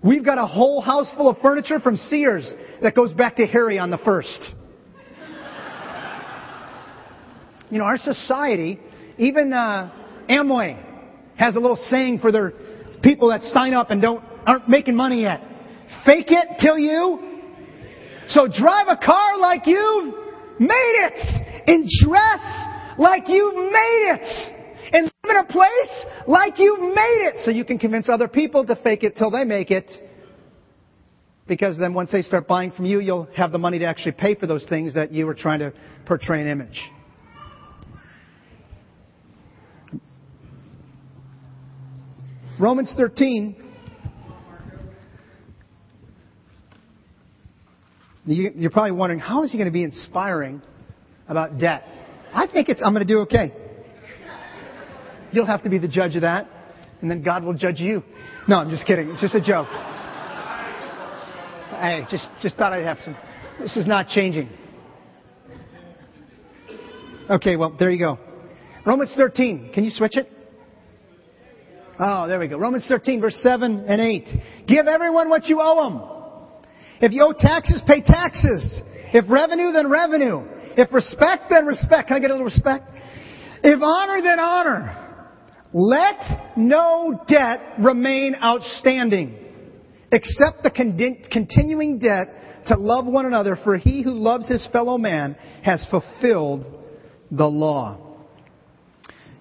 We've 0.04 0.24
got 0.24 0.38
a 0.38 0.48
whole 0.48 0.82
house 0.82 1.12
full 1.18 1.30
of 1.30 1.38
furniture 1.40 1.80
from 1.80 1.98
Sears 1.98 2.52
that 2.82 2.96
goes 2.96 3.12
back 3.12 3.36
to 3.36 3.46
Harry 3.46 3.78
on 3.78 3.90
the 3.92 3.98
first. 4.00 4.56
You 7.70 7.78
know, 7.78 7.84
our 7.84 7.98
society, 7.98 8.80
even 9.20 9.54
uh, 9.54 9.92
Amway, 10.28 10.84
has 11.38 11.56
a 11.56 11.60
little 11.60 11.76
saying 11.76 12.20
for 12.20 12.32
their 12.32 12.54
people 13.04 13.30
that 13.30 13.44
sign 13.44 13.74
up 13.74 13.92
and 13.92 14.02
don't 14.02 14.24
aren't 14.48 14.68
making 14.68 14.96
money 14.96 15.22
yet. 15.22 15.42
Fake 16.06 16.28
it 16.30 16.60
till 16.60 16.80
you. 16.80 17.29
So 18.30 18.48
drive 18.48 18.88
a 18.88 18.98
car 18.98 19.38
like 19.40 19.66
you've 19.66 20.14
made 20.60 20.70
it, 20.70 21.64
and 21.68 21.90
dress 22.04 22.40
like 23.00 23.24
you've 23.28 23.56
made 23.56 24.12
it 24.12 24.56
and 24.94 25.04
live 25.06 25.30
in 25.30 25.38
a 25.38 25.46
place 25.46 26.06
like 26.28 26.60
you've 26.60 26.80
made 26.80 27.28
it 27.28 27.36
so 27.44 27.52
you 27.52 27.66
can 27.66 27.80
convince 27.80 28.08
other 28.08 28.28
people 28.28 28.66
to 28.66 28.76
fake 28.76 29.04
it 29.04 29.18
till 29.18 29.32
they 29.32 29.44
make 29.44 29.72
it. 29.72 29.90
Because 31.48 31.80
then 31.80 31.96
once 31.96 32.12
they 32.12 32.22
start 32.22 32.48
buying 32.48 32.72
from 32.72 32.86
you, 32.86 33.00
you'll 33.00 33.28
have 33.36 33.52
the 33.52 33.58
money 33.58 33.80
to 33.80 33.86
actually 33.86 34.12
pay 34.12 34.36
for 34.36 34.46
those 34.46 34.66
things 34.68 34.94
that 34.94 35.12
you 35.12 35.26
were 35.26 35.34
trying 35.34 35.60
to 35.60 35.74
portray 36.06 36.42
an 36.42 36.48
image. 36.48 36.80
Romans 42.60 42.94
13. 42.96 43.69
You're 48.32 48.70
probably 48.70 48.92
wondering, 48.92 49.20
how 49.20 49.44
is 49.44 49.52
he 49.52 49.58
going 49.58 49.70
to 49.70 49.74
be 49.74 49.84
inspiring 49.84 50.62
about 51.28 51.58
debt? 51.58 51.84
I 52.32 52.46
think 52.46 52.70
it's, 52.70 52.80
I'm 52.84 52.94
going 52.94 53.06
to 53.06 53.12
do 53.12 53.22
okay. 53.22 53.52
You'll 55.32 55.48
have 55.48 55.64
to 55.64 55.70
be 55.70 55.80
the 55.80 55.88
judge 55.88 56.16
of 56.16 56.22
that, 56.22 56.48
and 57.02 57.10
then 57.10 57.24
God 57.24 57.44
will 57.44 57.56
judge 57.56 57.80
you. 57.80 58.04
No, 58.48 58.58
I'm 58.58 58.70
just 58.70 58.86
kidding. 58.86 59.10
It's 59.10 59.22
just 59.22 59.34
a 59.34 59.42
joke. 59.42 59.68
Hey, 61.72 62.06
just, 62.12 62.28
just 62.42 62.56
thought 62.56 62.72
I'd 62.72 62.86
have 62.86 63.00
some. 63.04 63.18
This 63.60 63.76
is 63.78 63.88
not 63.88 64.10
changing. 64.10 64.50
Okay, 67.32 67.56
well, 67.56 67.76
there 67.80 67.90
you 67.90 68.00
go. 68.00 68.20
Romans 68.86 69.12
13. 69.18 69.72
Can 69.74 69.84
you 69.84 69.92
switch 69.92 70.18
it? 70.18 70.32
Oh, 72.00 72.28
there 72.28 72.38
we 72.38 72.48
go. 72.48 72.60
Romans 72.60 72.86
13, 72.88 73.22
verse 73.22 73.40
7 73.42 73.86
and 73.88 74.00
8. 74.00 74.28
Give 74.68 74.86
everyone 74.86 75.30
what 75.30 75.46
you 75.46 75.60
owe 75.62 75.90
them. 75.90 76.19
If 77.02 77.14
you 77.14 77.24
owe 77.24 77.34
taxes, 77.38 77.82
pay 77.88 78.02
taxes. 78.02 78.82
If 79.14 79.26
revenue, 79.30 79.72
then 79.72 79.90
revenue. 79.90 80.44
If 80.78 80.94
respect, 80.94 81.46
then 81.50 81.66
respect. 81.66 82.08
Can 82.08 82.18
I 82.18 82.20
get 82.20 82.30
a 82.30 82.34
little 82.34 82.46
respect? 82.46 82.90
If 83.64 83.82
honor, 83.82 84.22
then 84.22 84.40
honor. 84.40 85.06
Let 85.74 86.58
no 86.58 87.24
debt 87.28 87.76
remain 87.80 88.36
outstanding, 88.36 89.38
except 90.12 90.64
the 90.64 90.72
con- 90.72 90.98
continuing 91.32 92.00
debt 92.00 92.66
to 92.68 92.76
love 92.76 93.06
one 93.06 93.26
another, 93.26 93.58
for 93.64 93.78
he 93.78 94.04
who 94.04 94.12
loves 94.12 94.48
his 94.48 94.68
fellow 94.72 94.98
man 94.98 95.36
has 95.64 95.86
fulfilled 95.90 96.66
the 97.32 97.46
law. 97.46 98.10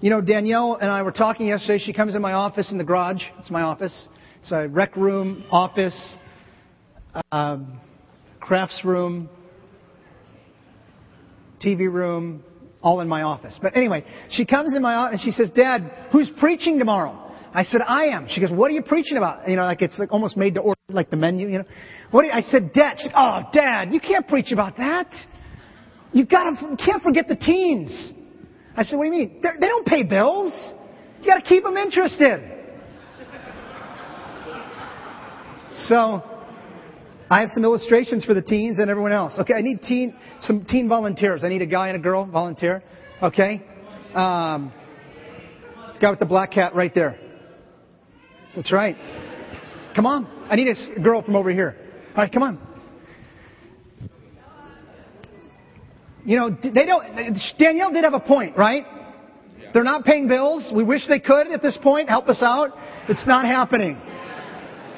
You 0.00 0.10
know, 0.10 0.20
Danielle 0.20 0.78
and 0.80 0.90
I 0.90 1.02
were 1.02 1.12
talking 1.12 1.48
yesterday. 1.48 1.82
She 1.84 1.92
comes 1.92 2.14
in 2.14 2.22
my 2.22 2.34
office 2.34 2.70
in 2.70 2.78
the 2.78 2.84
garage. 2.84 3.22
It's 3.40 3.50
my 3.50 3.62
office. 3.62 4.08
It's 4.42 4.52
a 4.52 4.68
rec 4.68 4.96
room, 4.96 5.44
office, 5.50 6.14
um, 7.32 7.80
crafts 8.40 8.84
room, 8.84 9.28
TV 11.64 11.92
room, 11.92 12.42
all 12.82 13.00
in 13.00 13.08
my 13.08 13.22
office. 13.22 13.58
But 13.60 13.76
anyway, 13.76 14.04
she 14.30 14.46
comes 14.46 14.74
in 14.74 14.82
my 14.82 14.94
office 14.94 15.20
and 15.20 15.20
she 15.22 15.30
says, 15.30 15.50
Dad, 15.50 16.08
who's 16.12 16.30
preaching 16.38 16.78
tomorrow? 16.78 17.24
I 17.52 17.64
said, 17.64 17.80
I 17.86 18.06
am. 18.06 18.26
She 18.28 18.40
goes, 18.40 18.50
what 18.50 18.70
are 18.70 18.74
you 18.74 18.82
preaching 18.82 19.16
about? 19.16 19.48
You 19.48 19.56
know, 19.56 19.64
like 19.64 19.82
it's 19.82 19.98
like 19.98 20.12
almost 20.12 20.36
made 20.36 20.54
to 20.54 20.60
order, 20.60 20.80
like 20.90 21.10
the 21.10 21.16
menu, 21.16 21.48
you 21.48 21.58
know. 21.58 21.64
What 22.10 22.24
you, 22.24 22.30
I 22.30 22.42
said, 22.42 22.72
Dad. 22.72 22.98
She 22.98 23.08
oh, 23.14 23.42
Dad, 23.52 23.92
you 23.92 24.00
can't 24.00 24.26
preach 24.28 24.52
about 24.52 24.76
that. 24.76 25.12
You 26.12 26.24
gotta, 26.24 26.76
can't 26.84 27.02
forget 27.02 27.28
the 27.28 27.36
teens. 27.36 28.12
I 28.76 28.82
said, 28.84 28.96
what 28.96 29.04
do 29.04 29.10
you 29.10 29.18
mean? 29.18 29.40
They're, 29.42 29.54
they 29.58 29.66
do 29.66 29.82
not 29.84 29.86
pay 29.86 30.04
bills. 30.04 30.52
You 31.20 31.26
gotta 31.26 31.42
keep 31.42 31.64
them 31.64 31.76
interested. 31.76 32.54
So, 35.84 36.22
I 37.30 37.40
have 37.40 37.50
some 37.50 37.64
illustrations 37.64 38.24
for 38.24 38.32
the 38.32 38.42
teens 38.42 38.78
and 38.78 38.90
everyone 38.90 39.12
else. 39.12 39.34
Okay, 39.38 39.54
I 39.54 39.60
need 39.60 39.82
teen, 39.82 40.14
some 40.40 40.64
teen 40.64 40.88
volunteers. 40.88 41.44
I 41.44 41.48
need 41.48 41.62
a 41.62 41.66
guy 41.66 41.88
and 41.88 41.96
a 41.96 42.00
girl 42.00 42.24
volunteer. 42.24 42.82
Okay? 43.22 43.62
Um, 44.14 44.72
guy 46.00 46.10
with 46.10 46.20
the 46.20 46.26
black 46.26 46.54
hat 46.54 46.74
right 46.74 46.94
there. 46.94 47.18
That's 48.56 48.72
right. 48.72 48.96
Come 49.94 50.06
on. 50.06 50.26
I 50.48 50.56
need 50.56 50.68
a 50.68 51.00
girl 51.00 51.22
from 51.22 51.36
over 51.36 51.50
here. 51.50 51.76
All 52.16 52.22
right, 52.24 52.32
come 52.32 52.42
on. 52.42 52.58
You 56.24 56.36
know, 56.36 56.50
they 56.50 56.84
don't, 56.84 57.38
Danielle 57.58 57.92
did 57.92 58.04
have 58.04 58.14
a 58.14 58.20
point, 58.20 58.56
right? 58.56 58.84
They're 59.72 59.84
not 59.84 60.04
paying 60.04 60.28
bills. 60.28 60.70
We 60.74 60.82
wish 60.82 61.06
they 61.08 61.20
could 61.20 61.48
at 61.48 61.62
this 61.62 61.78
point 61.82 62.08
help 62.08 62.28
us 62.28 62.38
out. 62.42 62.72
It's 63.08 63.26
not 63.26 63.44
happening. 63.44 64.00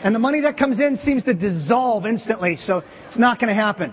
And 0.02 0.14
the 0.14 0.18
money 0.18 0.40
that 0.42 0.56
comes 0.56 0.78
in 0.78 0.96
seems 0.96 1.24
to 1.24 1.34
dissolve 1.34 2.06
instantly, 2.06 2.56
so 2.56 2.82
it's 3.08 3.18
not 3.18 3.38
going 3.38 3.48
to 3.48 3.60
happen. 3.60 3.92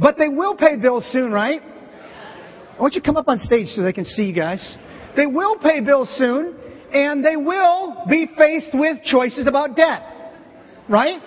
But 0.00 0.18
they 0.18 0.28
will 0.28 0.54
pay 0.54 0.76
bills 0.76 1.04
soon, 1.12 1.32
right? 1.32 1.62
I 1.62 2.80
want 2.80 2.94
you 2.94 3.00
to 3.00 3.06
come 3.06 3.16
up 3.16 3.28
on 3.28 3.38
stage 3.38 3.68
so 3.68 3.82
they 3.82 3.92
can 3.92 4.04
see 4.04 4.24
you 4.24 4.34
guys. 4.34 4.76
They 5.16 5.26
will 5.26 5.58
pay 5.58 5.80
bills 5.80 6.08
soon, 6.16 6.56
and 6.92 7.24
they 7.24 7.36
will 7.36 8.04
be 8.08 8.28
faced 8.36 8.70
with 8.74 9.02
choices 9.04 9.46
about 9.46 9.76
debt. 9.76 10.02
Right? 10.88 11.20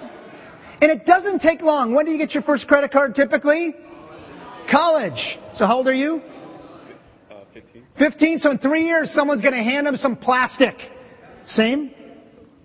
And 0.82 0.92
it 0.92 1.06
doesn't 1.06 1.40
take 1.40 1.62
long. 1.62 1.96
When 1.96 2.06
do 2.06 2.12
you 2.12 2.18
get 2.18 2.34
your 2.34 2.44
first 2.44 2.68
credit 2.68 2.92
card 2.92 3.16
typically? 3.16 3.74
College. 4.70 5.38
So 5.56 5.66
how 5.66 5.78
old 5.78 5.88
are 5.88 5.94
you? 5.94 6.22
Uh, 7.32 7.36
15. 7.54 7.84
15, 7.98 8.38
so 8.40 8.52
in 8.52 8.58
three 8.60 8.86
years 8.86 9.12
someone's 9.14 9.42
going 9.42 9.54
to 9.54 9.64
hand 9.64 9.88
them 9.88 9.96
some 9.96 10.16
plastic. 10.16 10.76
Same? 11.48 11.92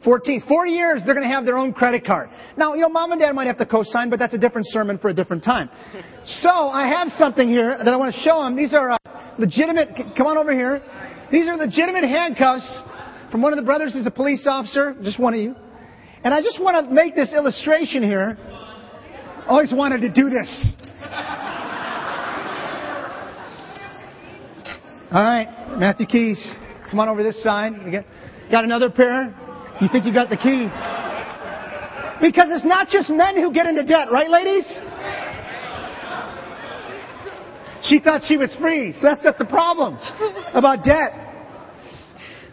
14th. 0.04 0.46
Four 0.46 0.66
years, 0.66 1.02
they're 1.04 1.14
going 1.14 1.28
to 1.28 1.34
have 1.34 1.44
their 1.44 1.58
own 1.58 1.72
credit 1.72 2.04
card. 2.04 2.30
Now, 2.56 2.74
you 2.74 2.80
know, 2.80 2.88
mom 2.88 3.12
and 3.12 3.20
dad 3.20 3.34
might 3.34 3.46
have 3.46 3.58
to 3.58 3.66
co-sign, 3.66 4.10
but 4.10 4.18
that's 4.18 4.34
a 4.34 4.38
different 4.38 4.66
sermon 4.70 4.98
for 4.98 5.08
a 5.08 5.14
different 5.14 5.44
time. 5.44 5.70
So 6.42 6.50
I 6.50 6.86
have 6.86 7.08
something 7.16 7.48
here 7.48 7.78
that 7.78 7.88
I 7.88 7.96
want 7.96 8.14
to 8.14 8.20
show 8.20 8.42
them. 8.42 8.54
These 8.54 8.74
are 8.74 8.90
uh, 8.90 8.98
legitimate. 9.38 9.88
Come 10.14 10.26
on 10.26 10.36
over 10.36 10.52
here. 10.52 10.82
These 11.32 11.48
are 11.48 11.56
legitimate 11.56 12.04
handcuffs 12.04 12.70
from 13.30 13.40
one 13.40 13.54
of 13.54 13.56
the 13.56 13.64
brothers 13.64 13.94
who's 13.94 14.06
a 14.06 14.10
police 14.10 14.46
officer, 14.46 14.94
just 15.02 15.18
one 15.18 15.32
of 15.32 15.40
you. 15.40 15.56
And 16.24 16.34
I 16.34 16.42
just 16.42 16.60
want 16.62 16.84
to 16.86 16.92
make 16.92 17.14
this 17.14 17.32
illustration 17.32 18.02
here. 18.02 18.36
Always 19.46 19.72
wanted 19.72 20.02
to 20.02 20.12
do 20.12 20.28
this. 20.28 20.72
All 25.10 25.22
right, 25.22 25.78
Matthew 25.78 26.04
Keys, 26.04 26.46
come 26.90 27.00
on 27.00 27.08
over 27.08 27.22
this 27.22 27.42
side. 27.42 27.72
Got 28.50 28.64
another 28.64 28.90
pair? 28.90 29.34
You 29.80 29.88
think 29.90 30.04
you 30.04 30.12
got 30.12 30.28
the 30.28 30.36
key? 30.36 30.68
Because 32.20 32.48
it's 32.50 32.64
not 32.64 32.88
just 32.88 33.10
men 33.10 33.36
who 33.36 33.52
get 33.52 33.66
into 33.66 33.84
debt, 33.84 34.08
right, 34.10 34.28
ladies? 34.28 34.66
She 37.84 38.00
thought 38.00 38.22
she 38.26 38.36
was 38.36 38.54
free, 38.60 38.92
so 38.94 39.02
that's, 39.02 39.22
that's 39.22 39.38
the 39.38 39.44
problem 39.44 39.96
about 40.52 40.84
debt. 40.84 41.12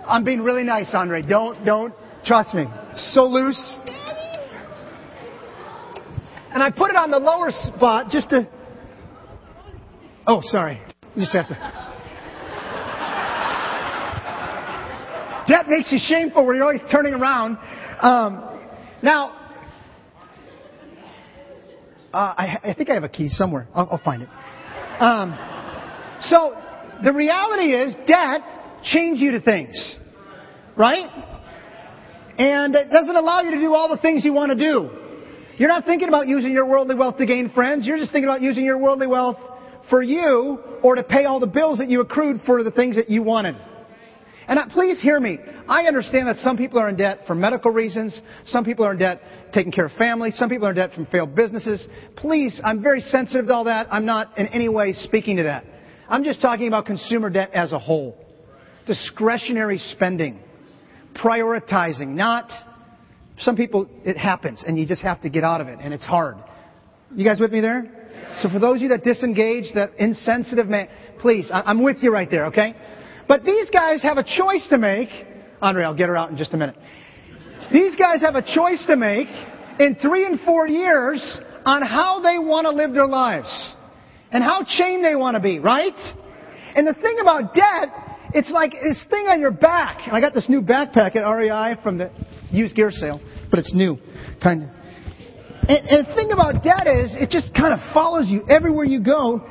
I'm 0.06 0.24
being 0.24 0.42
really 0.42 0.64
nice, 0.64 0.92
Andre. 0.94 1.24
Don't, 1.24 1.66
don't, 1.66 1.94
trust 2.26 2.54
me. 2.54 2.66
So 2.94 3.24
loose. 3.24 3.78
And 6.52 6.62
I 6.62 6.70
put 6.70 6.92
it 6.92 6.96
on 6.96 7.10
the 7.10 7.20
lower 7.20 7.50
spot 7.50 8.12
just 8.12 8.30
to. 8.30 8.48
Oh, 10.28 10.42
sorry. 10.44 10.80
You 11.16 11.24
just 11.24 11.34
have 11.34 11.48
to. 11.48 11.85
Debt 15.48 15.68
makes 15.68 15.92
you 15.92 16.00
shameful 16.02 16.46
where 16.46 16.56
you're 16.56 16.66
always 16.66 16.82
turning 16.92 17.14
around. 17.14 17.58
Um, 18.02 18.60
now, 19.04 19.30
uh, 22.14 22.34
I, 22.38 22.60
I, 22.64 22.74
think 22.74 22.90
I 22.90 22.96
have 22.96 23.04
a 23.04 23.10
key 23.10 23.30
somewhere. 23.30 23.68
I'll, 23.74 23.88
I'll 23.92 24.02
find 24.04 24.24
it. 24.24 24.30
Um, 25.00 25.38
so 26.30 26.56
the 27.04 27.14
reality 27.14 27.74
is 27.74 27.94
debt 28.08 28.42
chains 28.84 29.20
you 29.20 29.32
to 29.32 29.42
things, 29.42 29.96
right? 30.76 31.10
And 32.38 32.76
it 32.76 32.90
doesn't 32.90 33.16
allow 33.16 33.42
you 33.42 33.52
to 33.52 33.60
do 33.60 33.74
all 33.74 33.90
the 33.90 33.98
things 33.98 34.26
you 34.26 34.34
want 34.34 34.52
to 34.52 34.58
do. 34.58 34.90
You're 35.58 35.70
not 35.70 35.86
thinking 35.86 36.08
about 36.08 36.28
using 36.28 36.52
your 36.52 36.66
worldly 36.66 36.96
wealth 36.96 37.18
to 37.18 37.26
gain 37.26 37.50
friends. 37.52 37.86
You're 37.86 37.98
just 37.98 38.12
thinking 38.12 38.28
about 38.28 38.42
using 38.42 38.66
your 38.66 38.78
worldly 38.78 39.08
wealth 39.08 39.38
for 39.90 40.02
you 40.02 40.60
or 40.84 40.96
to 40.96 41.04
pay 41.04 41.26
all 41.26 41.40
the 41.40 41.48
bills 41.48 41.78
that 41.78 41.90
you 41.90 42.02
accrued 42.02 42.42
for 42.46 42.64
the 42.64 42.72
things 42.72 42.96
that 42.96 43.10
you 43.10 43.24
wanted. 43.24 43.56
And 44.48 44.60
please 44.72 45.02
hear 45.02 45.20
me. 45.20 45.40
I 45.68 45.84
understand 45.84 46.28
that 46.28 46.38
some 46.38 46.58
people 46.58 46.80
are 46.80 46.90
in 46.90 46.98
debt 46.98 47.22
for 47.26 47.36
medical 47.36 47.72
reasons. 47.72 48.20
Some 48.46 48.64
people 48.64 48.86
are 48.86 48.92
in 48.92 49.00
debt 49.00 49.22
taking 49.54 49.72
care 49.72 49.86
of 49.86 49.92
family. 49.94 50.32
Some 50.32 50.50
people 50.50 50.68
are 50.68 50.72
in 50.72 50.76
debt 50.76 50.94
from 50.94 51.08
failed 51.08 51.36
businesses. 51.36 51.88
Please, 52.16 52.60
I'm 52.64 52.82
very 52.82 53.02
sensitive 53.02 53.48
to 53.48 53.54
all 53.54 53.64
that. 53.64 53.88
I'm 53.90 54.06
not 54.06 54.38
in 54.38 54.48
any 54.48 54.70
way 54.70 54.94
speaking 54.94 55.38
to 55.38 55.44
that. 55.44 55.66
I'm 56.08 56.24
just 56.24 56.42
talking 56.42 56.68
about 56.68 56.86
consumer 56.86 57.30
debt 57.30 57.52
as 57.54 57.72
a 57.72 57.80
whole. 57.80 58.18
Discretionary 58.86 59.80
spending. 59.80 60.40
Prioritizing. 61.16 62.10
Not, 62.10 62.52
some 63.40 63.56
people, 63.56 63.88
it 64.04 64.18
happens 64.18 64.64
and 64.66 64.78
you 64.78 64.86
just 64.86 65.02
have 65.02 65.22
to 65.22 65.30
get 65.30 65.44
out 65.44 65.62
of 65.62 65.68
it 65.68 65.80
and 65.82 65.94
it's 65.94 66.06
hard. 66.06 66.38
You 67.16 67.26
guys 67.26 67.40
with 67.40 67.52
me 67.52 67.62
there? 67.62 67.92
So 68.40 68.50
for 68.50 68.60
those 68.60 68.78
of 68.78 68.82
you 68.84 68.90
that 68.90 69.04
disengage, 69.04 69.74
that 69.76 69.92
insensitive 69.98 70.68
man, 70.68 70.90
please, 71.20 71.50
I'm 71.52 71.84
with 71.84 71.98
you 72.02 72.12
right 72.12 72.30
there, 72.30 72.48
okay? 72.48 72.76
But 73.28 73.44
these 73.44 73.70
guys 73.70 74.02
have 74.04 74.18
a 74.18 74.24
choice 74.24 74.68
to 74.70 74.78
make. 74.78 75.10
Andre, 75.62 75.84
I'll 75.84 75.96
get 75.96 76.10
her 76.10 76.18
out 76.18 76.30
in 76.30 76.38
just 76.38 76.54
a 76.54 76.58
minute. 76.58 76.76
These 77.72 77.96
guys 77.96 78.22
have 78.22 78.36
a 78.36 78.44
choice 78.44 78.84
to 78.88 78.96
make 78.96 79.28
in 79.80 79.96
three 80.02 80.26
and 80.26 80.40
four 80.42 80.68
years 80.68 81.22
on 81.66 81.82
how 81.82 82.22
they 82.22 82.38
want 82.38 82.66
to 82.66 82.72
live 82.72 82.94
their 82.94 83.08
lives 83.08 83.74
and 84.32 84.44
how 84.44 84.64
chained 84.68 85.04
they 85.04 85.16
want 85.16 85.36
to 85.36 85.42
be, 85.42 85.60
right? 85.60 85.96
And 86.76 86.86
the 86.86 86.94
thing 86.94 87.18
about 87.22 87.54
debt, 87.54 87.90
it's 88.34 88.52
like 88.52 88.72
this 88.72 89.04
thing 89.10 89.28
on 89.28 89.40
your 89.40 89.52
back. 89.52 90.02
I 90.12 90.20
got 90.20 90.34
this 90.34 90.48
new 90.50 90.62
backpack 90.62 91.16
at 91.16 91.22
REI 91.22 91.82
from 91.82 91.98
the 91.98 92.12
used 92.52 92.76
gear 92.76 92.92
sale, 92.92 93.20
but 93.50 93.60
it's 93.60 93.74
new, 93.74 93.98
kind 94.44 94.64
of. 94.64 94.70
And, 95.68 95.88
and 95.88 96.08
the 96.08 96.14
thing 96.14 96.32
about 96.32 96.64
debt 96.64 96.86
is, 96.86 97.16
it 97.16 97.32
just 97.32 97.56
kind 97.56 97.74
of 97.74 97.80
follows 97.94 98.30
you 98.30 98.44
everywhere 98.50 98.86
you 98.86 99.04
go, 99.04 99.42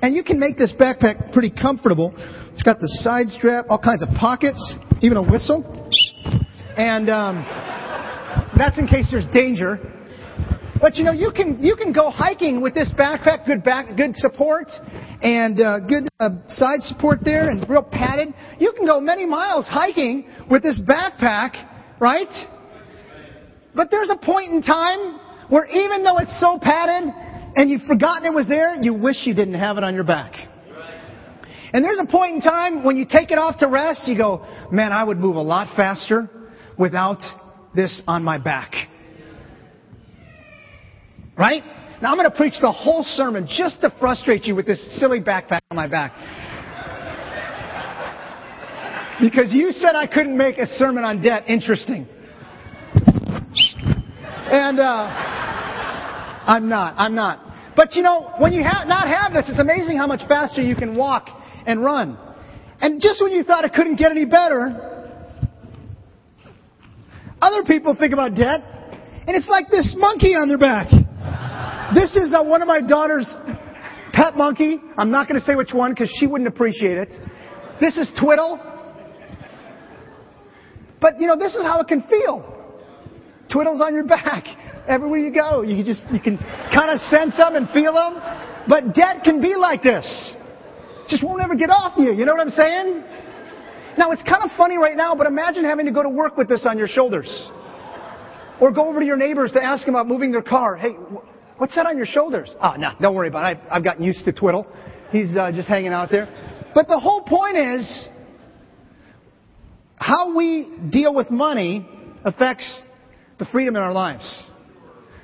and 0.00 0.14
you 0.14 0.24
can 0.24 0.38
make 0.38 0.56
this 0.56 0.72
backpack 0.72 1.32
pretty 1.32 1.50
comfortable. 1.50 2.14
It's 2.60 2.66
got 2.66 2.78
the 2.78 2.88
side 3.00 3.30
strap, 3.30 3.64
all 3.70 3.78
kinds 3.78 4.02
of 4.02 4.10
pockets, 4.10 4.76
even 5.00 5.16
a 5.16 5.22
whistle. 5.22 5.64
And 6.76 7.08
um, 7.08 7.42
that's 8.54 8.78
in 8.78 8.86
case 8.86 9.08
there's 9.10 9.24
danger. 9.32 9.78
But 10.78 10.96
you 10.96 11.04
know, 11.04 11.10
you 11.10 11.30
can 11.34 11.58
you 11.58 11.74
can 11.74 11.90
go 11.90 12.10
hiking 12.10 12.60
with 12.60 12.74
this 12.74 12.92
backpack, 12.98 13.46
good 13.46 13.64
back, 13.64 13.96
good 13.96 14.14
support, 14.14 14.66
and 15.22 15.58
uh, 15.58 15.80
good 15.80 16.06
uh, 16.20 16.28
side 16.48 16.82
support 16.82 17.20
there, 17.24 17.48
and 17.48 17.66
real 17.66 17.82
padded. 17.82 18.34
You 18.58 18.74
can 18.76 18.84
go 18.84 19.00
many 19.00 19.24
miles 19.24 19.66
hiking 19.66 20.28
with 20.50 20.62
this 20.62 20.78
backpack, 20.86 21.66
right? 21.98 22.28
But 23.74 23.90
there's 23.90 24.10
a 24.10 24.18
point 24.18 24.52
in 24.52 24.60
time 24.60 25.18
where 25.48 25.64
even 25.64 26.04
though 26.04 26.18
it's 26.18 26.38
so 26.38 26.58
padded 26.60 27.10
and 27.56 27.70
you've 27.70 27.84
forgotten 27.84 28.26
it 28.26 28.34
was 28.34 28.46
there, 28.48 28.76
you 28.82 28.92
wish 28.92 29.24
you 29.24 29.32
didn't 29.32 29.54
have 29.54 29.78
it 29.78 29.82
on 29.82 29.94
your 29.94 30.04
back. 30.04 30.34
And 31.72 31.84
there's 31.84 31.98
a 32.00 32.06
point 32.06 32.36
in 32.36 32.40
time 32.40 32.84
when 32.84 32.96
you 32.96 33.04
take 33.04 33.30
it 33.30 33.38
off 33.38 33.58
to 33.58 33.68
rest, 33.68 34.02
you 34.06 34.16
go, 34.16 34.46
man, 34.72 34.92
I 34.92 35.04
would 35.04 35.18
move 35.18 35.36
a 35.36 35.42
lot 35.42 35.76
faster 35.76 36.28
without 36.78 37.20
this 37.74 38.02
on 38.06 38.24
my 38.24 38.38
back. 38.38 38.72
Right? 41.38 41.62
Now 42.02 42.10
I'm 42.10 42.16
going 42.16 42.30
to 42.30 42.36
preach 42.36 42.54
the 42.60 42.72
whole 42.72 43.04
sermon 43.04 43.46
just 43.48 43.80
to 43.82 43.94
frustrate 44.00 44.44
you 44.44 44.54
with 44.56 44.66
this 44.66 44.98
silly 44.98 45.20
backpack 45.20 45.60
on 45.70 45.76
my 45.76 45.86
back. 45.86 46.12
Because 49.20 49.52
you 49.52 49.70
said 49.72 49.94
I 49.94 50.06
couldn't 50.06 50.36
make 50.36 50.58
a 50.58 50.66
sermon 50.66 51.04
on 51.04 51.22
debt 51.22 51.44
interesting. 51.46 52.08
And, 54.50 54.80
uh, 54.80 55.36
I'm 56.46 56.68
not. 56.68 56.94
I'm 56.96 57.14
not. 57.14 57.76
But 57.76 57.94
you 57.94 58.02
know, 58.02 58.32
when 58.38 58.52
you 58.52 58.64
ha- 58.64 58.84
not 58.84 59.06
have 59.06 59.32
this, 59.32 59.48
it's 59.48 59.60
amazing 59.60 59.96
how 59.96 60.06
much 60.06 60.26
faster 60.26 60.62
you 60.62 60.74
can 60.74 60.96
walk 60.96 61.28
and 61.66 61.82
run. 61.82 62.18
And 62.80 63.00
just 63.00 63.22
when 63.22 63.32
you 63.32 63.42
thought 63.42 63.64
it 63.64 63.72
couldn't 63.74 63.96
get 63.96 64.10
any 64.10 64.24
better, 64.24 64.90
other 67.40 67.62
people 67.64 67.96
think 67.98 68.12
about 68.12 68.34
debt, 68.34 68.62
and 69.26 69.36
it's 69.36 69.48
like 69.48 69.70
this 69.70 69.94
monkey 69.98 70.34
on 70.34 70.48
their 70.48 70.58
back. 70.58 70.90
This 71.94 72.16
is 72.16 72.34
uh, 72.34 72.42
one 72.44 72.62
of 72.62 72.68
my 72.68 72.80
daughter's 72.80 73.28
pet 74.12 74.36
monkey. 74.36 74.80
I'm 74.96 75.10
not 75.10 75.28
going 75.28 75.40
to 75.40 75.46
say 75.46 75.54
which 75.54 75.72
one 75.72 75.92
because 75.92 76.10
she 76.18 76.26
wouldn't 76.26 76.48
appreciate 76.48 76.96
it. 76.96 77.08
This 77.80 77.96
is 77.96 78.10
Twiddle. 78.20 78.58
But 81.00 81.20
you 81.20 81.26
know, 81.26 81.36
this 81.36 81.54
is 81.54 81.62
how 81.62 81.80
it 81.80 81.88
can 81.88 82.02
feel. 82.02 82.44
Twiddle's 83.50 83.80
on 83.80 83.94
your 83.94 84.04
back. 84.04 84.44
Everywhere 84.86 85.18
you 85.18 85.32
go, 85.32 85.62
you 85.62 85.84
just 85.84 86.02
you 86.12 86.20
can 86.20 86.36
kind 86.38 86.90
of 86.90 87.00
sense 87.08 87.36
them 87.36 87.54
and 87.54 87.68
feel 87.70 87.94
them. 87.94 88.20
But 88.68 88.94
debt 88.94 89.22
can 89.24 89.40
be 89.40 89.54
like 89.56 89.82
this 89.82 90.34
just 91.10 91.24
won't 91.24 91.42
ever 91.42 91.56
get 91.56 91.70
off 91.70 91.94
you. 91.98 92.12
You 92.12 92.24
know 92.24 92.32
what 92.32 92.46
I'm 92.46 92.52
saying? 92.54 93.04
Now, 93.98 94.12
it's 94.12 94.22
kind 94.22 94.42
of 94.44 94.50
funny 94.56 94.78
right 94.78 94.96
now, 94.96 95.14
but 95.14 95.26
imagine 95.26 95.64
having 95.64 95.86
to 95.86 95.92
go 95.92 96.02
to 96.02 96.08
work 96.08 96.36
with 96.36 96.48
this 96.48 96.64
on 96.64 96.78
your 96.78 96.86
shoulders. 96.86 97.28
Or 98.60 98.70
go 98.70 98.88
over 98.88 99.00
to 99.00 99.06
your 99.06 99.16
neighbors 99.16 99.52
to 99.52 99.62
ask 99.62 99.84
them 99.84 99.94
about 99.94 100.06
moving 100.06 100.30
their 100.30 100.42
car. 100.42 100.76
Hey, 100.76 100.90
what's 101.58 101.74
that 101.74 101.86
on 101.86 101.96
your 101.96 102.06
shoulders? 102.06 102.54
Ah, 102.60 102.74
oh, 102.74 102.80
no, 102.80 102.90
don't 103.00 103.14
worry 103.14 103.28
about 103.28 103.52
it. 103.52 103.58
I've, 103.58 103.72
I've 103.72 103.84
gotten 103.84 104.04
used 104.04 104.24
to 104.24 104.32
Twiddle. 104.32 104.66
He's 105.10 105.36
uh, 105.36 105.50
just 105.52 105.68
hanging 105.68 105.92
out 105.92 106.10
there. 106.10 106.28
But 106.74 106.86
the 106.86 106.98
whole 106.98 107.22
point 107.22 107.56
is 107.56 108.08
how 109.96 110.36
we 110.36 110.72
deal 110.90 111.12
with 111.12 111.30
money 111.30 111.88
affects 112.24 112.82
the 113.38 113.46
freedom 113.46 113.74
in 113.74 113.82
our 113.82 113.92
lives, 113.92 114.42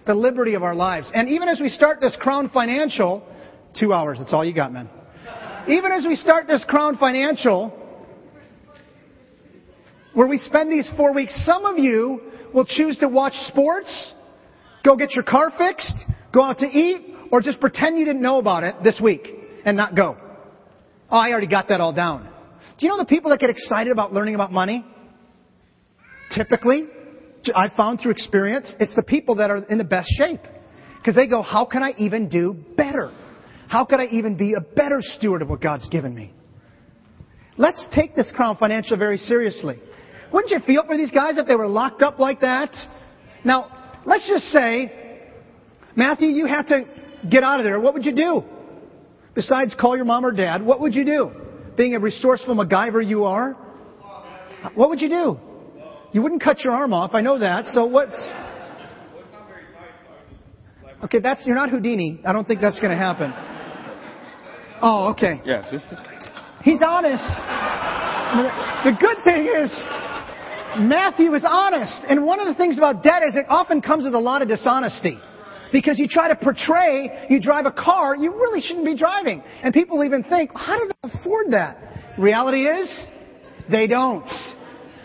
the 0.06 0.14
liberty 0.14 0.54
of 0.54 0.62
our 0.62 0.74
lives. 0.74 1.08
And 1.14 1.28
even 1.28 1.48
as 1.48 1.60
we 1.60 1.68
start 1.68 2.00
this 2.00 2.16
Crown 2.18 2.50
Financial, 2.52 3.22
two 3.78 3.92
hours, 3.92 4.18
that's 4.18 4.32
all 4.32 4.44
you 4.44 4.54
got, 4.54 4.72
man 4.72 4.90
even 5.68 5.92
as 5.92 6.06
we 6.06 6.16
start 6.16 6.46
this 6.46 6.64
Crown 6.68 6.96
Financial, 6.96 7.72
where 10.14 10.26
we 10.26 10.38
spend 10.38 10.70
these 10.70 10.90
four 10.96 11.12
weeks, 11.12 11.34
some 11.44 11.64
of 11.64 11.78
you 11.78 12.20
will 12.54 12.64
choose 12.64 12.96
to 12.98 13.08
watch 13.08 13.34
sports, 13.48 14.12
go 14.84 14.96
get 14.96 15.12
your 15.12 15.24
car 15.24 15.52
fixed, 15.58 15.94
go 16.32 16.42
out 16.42 16.58
to 16.58 16.66
eat, 16.66 17.14
or 17.32 17.40
just 17.40 17.60
pretend 17.60 17.98
you 17.98 18.04
didn't 18.04 18.22
know 18.22 18.38
about 18.38 18.64
it 18.64 18.76
this 18.82 19.00
week 19.02 19.28
and 19.64 19.76
not 19.76 19.94
go. 19.96 20.16
Oh, 21.10 21.18
I 21.18 21.30
already 21.32 21.48
got 21.48 21.68
that 21.68 21.80
all 21.80 21.92
down. 21.92 22.28
Do 22.78 22.86
you 22.86 22.88
know 22.88 22.98
the 22.98 23.04
people 23.04 23.30
that 23.30 23.40
get 23.40 23.50
excited 23.50 23.92
about 23.92 24.12
learning 24.12 24.34
about 24.34 24.52
money? 24.52 24.84
Typically, 26.34 26.84
I've 27.54 27.72
found 27.72 28.00
through 28.00 28.12
experience, 28.12 28.74
it's 28.80 28.94
the 28.94 29.02
people 29.02 29.36
that 29.36 29.50
are 29.50 29.58
in 29.64 29.78
the 29.78 29.84
best 29.84 30.08
shape. 30.16 30.40
Because 30.98 31.14
they 31.14 31.26
go, 31.26 31.42
how 31.42 31.64
can 31.64 31.82
I 31.82 31.92
even 31.98 32.28
do 32.28 32.54
better? 32.76 33.12
How 33.68 33.84
could 33.84 34.00
I 34.00 34.06
even 34.06 34.36
be 34.36 34.54
a 34.54 34.60
better 34.60 34.98
steward 35.00 35.42
of 35.42 35.48
what 35.48 35.60
God's 35.60 35.88
given 35.88 36.14
me? 36.14 36.32
Let's 37.56 37.86
take 37.94 38.14
this 38.14 38.32
Crown 38.34 38.56
Financial 38.58 38.96
very 38.96 39.18
seriously. 39.18 39.78
Wouldn't 40.32 40.50
you 40.50 40.60
feel 40.66 40.84
for 40.86 40.96
these 40.96 41.10
guys 41.10 41.38
if 41.38 41.46
they 41.46 41.54
were 41.54 41.68
locked 41.68 42.02
up 42.02 42.18
like 42.18 42.40
that? 42.40 42.74
Now, 43.44 44.00
let's 44.04 44.28
just 44.28 44.46
say, 44.46 45.22
Matthew, 45.94 46.28
you 46.28 46.46
had 46.46 46.68
to 46.68 46.84
get 47.30 47.42
out 47.42 47.60
of 47.60 47.64
there. 47.64 47.80
What 47.80 47.94
would 47.94 48.04
you 48.04 48.14
do? 48.14 48.44
Besides 49.34 49.74
call 49.78 49.96
your 49.96 50.04
mom 50.04 50.24
or 50.24 50.32
dad, 50.32 50.64
what 50.64 50.80
would 50.80 50.94
you 50.94 51.04
do? 51.04 51.30
Being 51.76 51.94
a 51.94 52.00
resourceful 52.00 52.54
MacGyver 52.54 53.06
you 53.06 53.24
are, 53.24 53.52
what 54.74 54.88
would 54.90 55.00
you 55.00 55.08
do? 55.08 55.38
You 56.12 56.22
wouldn't 56.22 56.42
cut 56.42 56.60
your 56.60 56.72
arm 56.72 56.92
off. 56.92 57.12
I 57.14 57.20
know 57.20 57.38
that. 57.38 57.66
So 57.66 57.86
what's? 57.86 58.32
Okay, 61.04 61.20
that's 61.20 61.44
you're 61.46 61.54
not 61.54 61.70
Houdini. 61.70 62.20
I 62.26 62.32
don't 62.32 62.46
think 62.46 62.60
that's 62.60 62.80
going 62.80 62.90
to 62.90 62.96
happen. 62.96 63.55
Oh, 64.82 65.08
okay. 65.10 65.40
Yes. 65.44 65.70
He's 66.62 66.82
honest. 66.84 67.24
The 68.84 68.96
good 69.00 69.24
thing 69.24 69.46
is, 69.46 69.70
Matthew 70.78 71.32
is 71.34 71.44
honest. 71.46 72.02
And 72.08 72.24
one 72.24 72.40
of 72.40 72.46
the 72.46 72.54
things 72.54 72.76
about 72.76 73.02
debt 73.02 73.22
is 73.22 73.36
it 73.36 73.46
often 73.48 73.80
comes 73.80 74.04
with 74.04 74.14
a 74.14 74.18
lot 74.18 74.42
of 74.42 74.48
dishonesty. 74.48 75.18
Because 75.72 75.98
you 75.98 76.06
try 76.08 76.28
to 76.28 76.36
portray 76.36 77.26
you 77.28 77.40
drive 77.40 77.66
a 77.66 77.72
car 77.72 78.16
you 78.16 78.30
really 78.30 78.60
shouldn't 78.60 78.84
be 78.84 78.96
driving. 78.96 79.42
And 79.62 79.74
people 79.74 80.04
even 80.04 80.22
think, 80.22 80.50
how 80.54 80.78
do 80.78 80.86
they 80.88 81.10
afford 81.10 81.52
that? 81.52 82.14
Reality 82.18 82.66
is, 82.66 82.88
they 83.70 83.86
don't. 83.86 84.28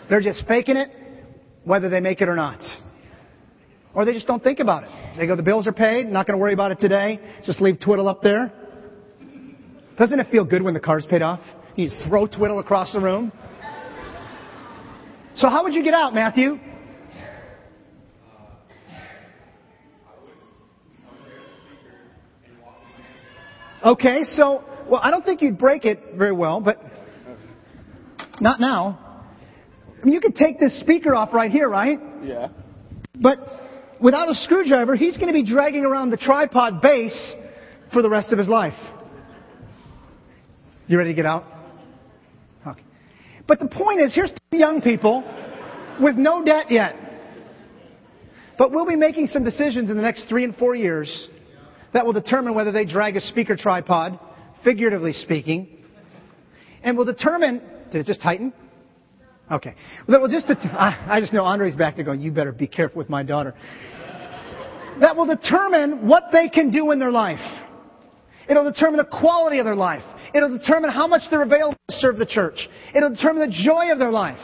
They're 0.08 0.20
just 0.20 0.46
faking 0.46 0.76
it, 0.76 0.90
whether 1.64 1.88
they 1.88 2.00
make 2.00 2.20
it 2.20 2.28
or 2.28 2.36
not. 2.36 2.60
Or 3.94 4.04
they 4.04 4.12
just 4.12 4.26
don't 4.26 4.42
think 4.42 4.60
about 4.60 4.84
it. 4.84 4.90
They 5.18 5.26
go, 5.26 5.36
the 5.36 5.42
bills 5.42 5.66
are 5.66 5.72
paid, 5.72 6.06
not 6.06 6.26
going 6.26 6.38
to 6.38 6.40
worry 6.40 6.54
about 6.54 6.72
it 6.72 6.80
today, 6.80 7.20
just 7.44 7.60
leave 7.60 7.80
twiddle 7.80 8.08
up 8.08 8.22
there. 8.22 8.52
Doesn't 9.96 10.18
it 10.18 10.28
feel 10.30 10.44
good 10.44 10.62
when 10.62 10.74
the 10.74 10.80
car's 10.80 11.06
paid 11.06 11.22
off? 11.22 11.40
You 11.76 11.90
throw 12.06 12.26
twiddle 12.26 12.58
across 12.58 12.92
the 12.92 13.00
room. 13.00 13.32
So 15.36 15.48
how 15.48 15.64
would 15.64 15.74
you 15.74 15.82
get 15.82 15.94
out, 15.94 16.14
Matthew? 16.14 16.58
Okay, 23.84 24.22
so, 24.24 24.62
well, 24.88 25.00
I 25.02 25.10
don't 25.10 25.24
think 25.24 25.42
you'd 25.42 25.58
break 25.58 25.84
it 25.84 26.14
very 26.16 26.32
well, 26.32 26.60
but 26.60 26.80
not 28.40 28.60
now. 28.60 29.24
I 30.00 30.04
mean, 30.04 30.14
you 30.14 30.20
could 30.20 30.36
take 30.36 30.60
this 30.60 30.78
speaker 30.80 31.14
off 31.14 31.32
right 31.32 31.50
here, 31.50 31.68
right? 31.68 31.98
Yeah. 32.22 32.48
But 33.14 33.38
without 34.00 34.30
a 34.30 34.34
screwdriver, 34.34 34.94
he's 34.94 35.16
going 35.16 35.28
to 35.28 35.32
be 35.32 35.44
dragging 35.44 35.84
around 35.84 36.10
the 36.10 36.16
tripod 36.16 36.80
base 36.80 37.34
for 37.92 38.02
the 38.02 38.08
rest 38.08 38.32
of 38.32 38.38
his 38.38 38.48
life. 38.48 38.74
You 40.86 40.98
ready 40.98 41.10
to 41.10 41.14
get 41.14 41.26
out? 41.26 41.44
Okay. 42.66 42.82
But 43.46 43.60
the 43.60 43.68
point 43.68 44.00
is, 44.00 44.14
here's 44.14 44.32
two 44.50 44.56
young 44.56 44.80
people 44.82 45.22
with 46.00 46.16
no 46.16 46.44
debt 46.44 46.70
yet. 46.70 46.96
But 48.58 48.70
we'll 48.70 48.86
be 48.86 48.96
making 48.96 49.28
some 49.28 49.44
decisions 49.44 49.90
in 49.90 49.96
the 49.96 50.02
next 50.02 50.26
three 50.28 50.44
and 50.44 50.54
four 50.56 50.74
years 50.74 51.28
that 51.92 52.04
will 52.04 52.12
determine 52.12 52.54
whether 52.54 52.72
they 52.72 52.84
drag 52.84 53.16
a 53.16 53.20
speaker 53.20 53.56
tripod, 53.56 54.18
figuratively 54.64 55.12
speaking, 55.12 55.68
and 56.82 56.96
will 56.96 57.04
determine. 57.04 57.60
Did 57.90 58.00
it 58.00 58.06
just 58.06 58.22
tighten? 58.22 58.52
Okay. 59.50 59.74
Well, 60.06 60.18
That 60.18 60.20
will 60.20 60.28
just. 60.28 60.46
I 60.48 61.18
just 61.20 61.32
know 61.32 61.44
Andre's 61.44 61.74
back 61.74 61.96
there 61.96 62.04
going. 62.04 62.20
You 62.20 62.32
better 62.32 62.52
be 62.52 62.66
careful 62.66 62.98
with 62.98 63.08
my 63.08 63.22
daughter. 63.22 63.54
That 65.00 65.16
will 65.16 65.26
determine 65.26 66.06
what 66.06 66.24
they 66.32 66.48
can 66.48 66.70
do 66.70 66.90
in 66.90 66.98
their 66.98 67.10
life. 67.10 67.40
It'll 68.48 68.70
determine 68.70 68.98
the 68.98 69.04
quality 69.04 69.58
of 69.58 69.64
their 69.64 69.74
life. 69.74 70.02
It'll 70.34 70.56
determine 70.56 70.90
how 70.90 71.06
much 71.06 71.22
they're 71.30 71.42
available 71.42 71.78
to 71.88 71.96
serve 71.96 72.16
the 72.16 72.26
church. 72.26 72.68
It'll 72.94 73.10
determine 73.10 73.48
the 73.48 73.54
joy 73.64 73.92
of 73.92 73.98
their 73.98 74.10
life. 74.10 74.40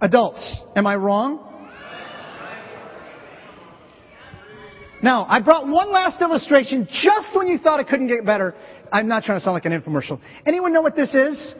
Adults, 0.00 0.58
am 0.76 0.86
I 0.86 0.96
wrong? 0.96 1.44
Now, 5.02 5.26
I 5.28 5.40
brought 5.40 5.68
one 5.68 5.92
last 5.92 6.20
illustration 6.20 6.88
just 6.90 7.28
when 7.34 7.46
you 7.46 7.58
thought 7.58 7.78
it 7.78 7.88
couldn't 7.88 8.08
get 8.08 8.26
better. 8.26 8.54
I'm 8.92 9.06
not 9.06 9.22
trying 9.22 9.38
to 9.38 9.44
sound 9.44 9.54
like 9.54 9.64
an 9.64 9.80
infomercial. 9.80 10.20
Anyone 10.44 10.72
know 10.72 10.82
what 10.82 10.96
this 10.96 11.14
is? 11.14 11.54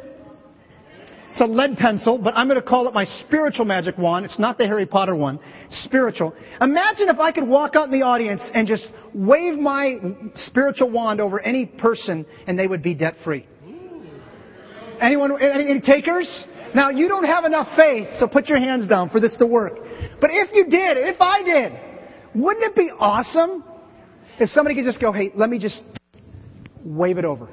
It's 1.38 1.48
a 1.48 1.53
lead 1.53 1.77
pencil, 1.77 2.18
but 2.18 2.35
I'm 2.37 2.48
going 2.48 2.61
to 2.61 2.66
call 2.66 2.88
it 2.88 2.94
my 2.94 3.05
spiritual 3.05 3.64
magic 3.64 3.96
wand. 3.96 4.24
It's 4.24 4.40
not 4.40 4.59
the 4.59 4.66
Harry 4.66 4.87
Potter 4.87 5.14
one. 5.14 5.38
Spiritual. 5.85 6.35
Imagine 6.61 7.09
if 7.11 7.20
I 7.20 7.31
could 7.31 7.46
walk 7.46 7.77
out 7.77 7.85
in 7.85 7.92
the 7.92 8.05
audience 8.05 8.42
and 8.53 8.66
just 8.66 8.88
wave 9.14 9.57
my 9.57 9.98
spiritual 10.35 10.90
wand 10.90 11.20
over 11.20 11.38
any 11.38 11.64
person 11.64 12.27
and 12.48 12.59
they 12.59 12.66
would 12.66 12.83
be 12.83 12.92
debt 12.92 13.14
free. 13.22 13.46
Anyone, 15.01 15.40
any, 15.40 15.70
any 15.70 15.81
takers? 15.81 16.29
Now, 16.74 16.90
you 16.90 17.07
don't 17.07 17.22
have 17.22 17.44
enough 17.44 17.68
faith, 17.77 18.09
so 18.18 18.27
put 18.27 18.48
your 18.48 18.59
hands 18.59 18.88
down 18.88 19.09
for 19.09 19.20
this 19.20 19.37
to 19.37 19.46
work. 19.46 19.74
But 20.20 20.31
if 20.33 20.51
you 20.53 20.64
did, 20.64 20.96
if 20.96 21.20
I 21.20 21.42
did, 21.44 21.72
wouldn't 22.35 22.64
it 22.64 22.74
be 22.74 22.90
awesome 22.98 23.62
if 24.40 24.48
somebody 24.51 24.74
could 24.74 24.85
just 24.85 25.01
go, 25.01 25.12
hey, 25.12 25.31
let 25.37 25.48
me 25.51 25.61
just 25.61 25.85
wave 26.85 27.16
it 27.16 27.24
over? 27.24 27.48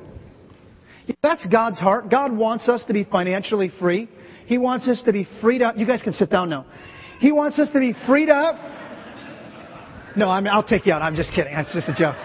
That's 1.22 1.46
God's 1.48 1.80
heart. 1.80 2.10
God 2.10 2.36
wants 2.36 2.68
us 2.70 2.84
to 2.86 2.94
be 2.94 3.04
financially 3.04 3.72
free. 3.80 4.10
He 4.46 4.58
wants 4.58 4.88
us 4.88 5.02
to 5.04 5.14
be 5.14 5.28
freed 5.42 5.62
up. 5.62 5.78
You 5.78 5.86
guys 5.86 6.02
can 6.02 6.14
sit 6.14 6.30
down 6.30 6.50
now. 6.50 6.66
He 7.20 7.32
wants 7.32 7.58
us 7.60 7.70
to 7.72 7.80
be 7.80 7.94
freed 8.06 8.30
up. 8.30 8.56
No, 10.16 10.30
I 10.30 10.40
mean, 10.40 10.52
I'll 10.54 10.64
take 10.64 10.86
you 10.86 10.94
out. 10.94 11.02
I'm 11.02 11.16
just 11.16 11.32
kidding. 11.34 11.54
That's 11.54 11.74
just 11.74 11.90
a 11.90 11.94
joke. 11.94 12.16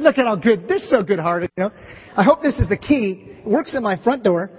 Look 0.00 0.18
at 0.18 0.26
how 0.26 0.36
good. 0.36 0.68
They're 0.68 0.78
so 0.78 1.02
good 1.02 1.18
hearted, 1.18 1.50
you 1.56 1.64
know. 1.64 1.70
I 2.16 2.22
hope 2.22 2.42
this 2.42 2.58
is 2.60 2.68
the 2.68 2.76
key. 2.76 3.38
It 3.40 3.46
works 3.46 3.74
at 3.74 3.82
my 3.82 4.00
front 4.02 4.22
door. 4.22 4.50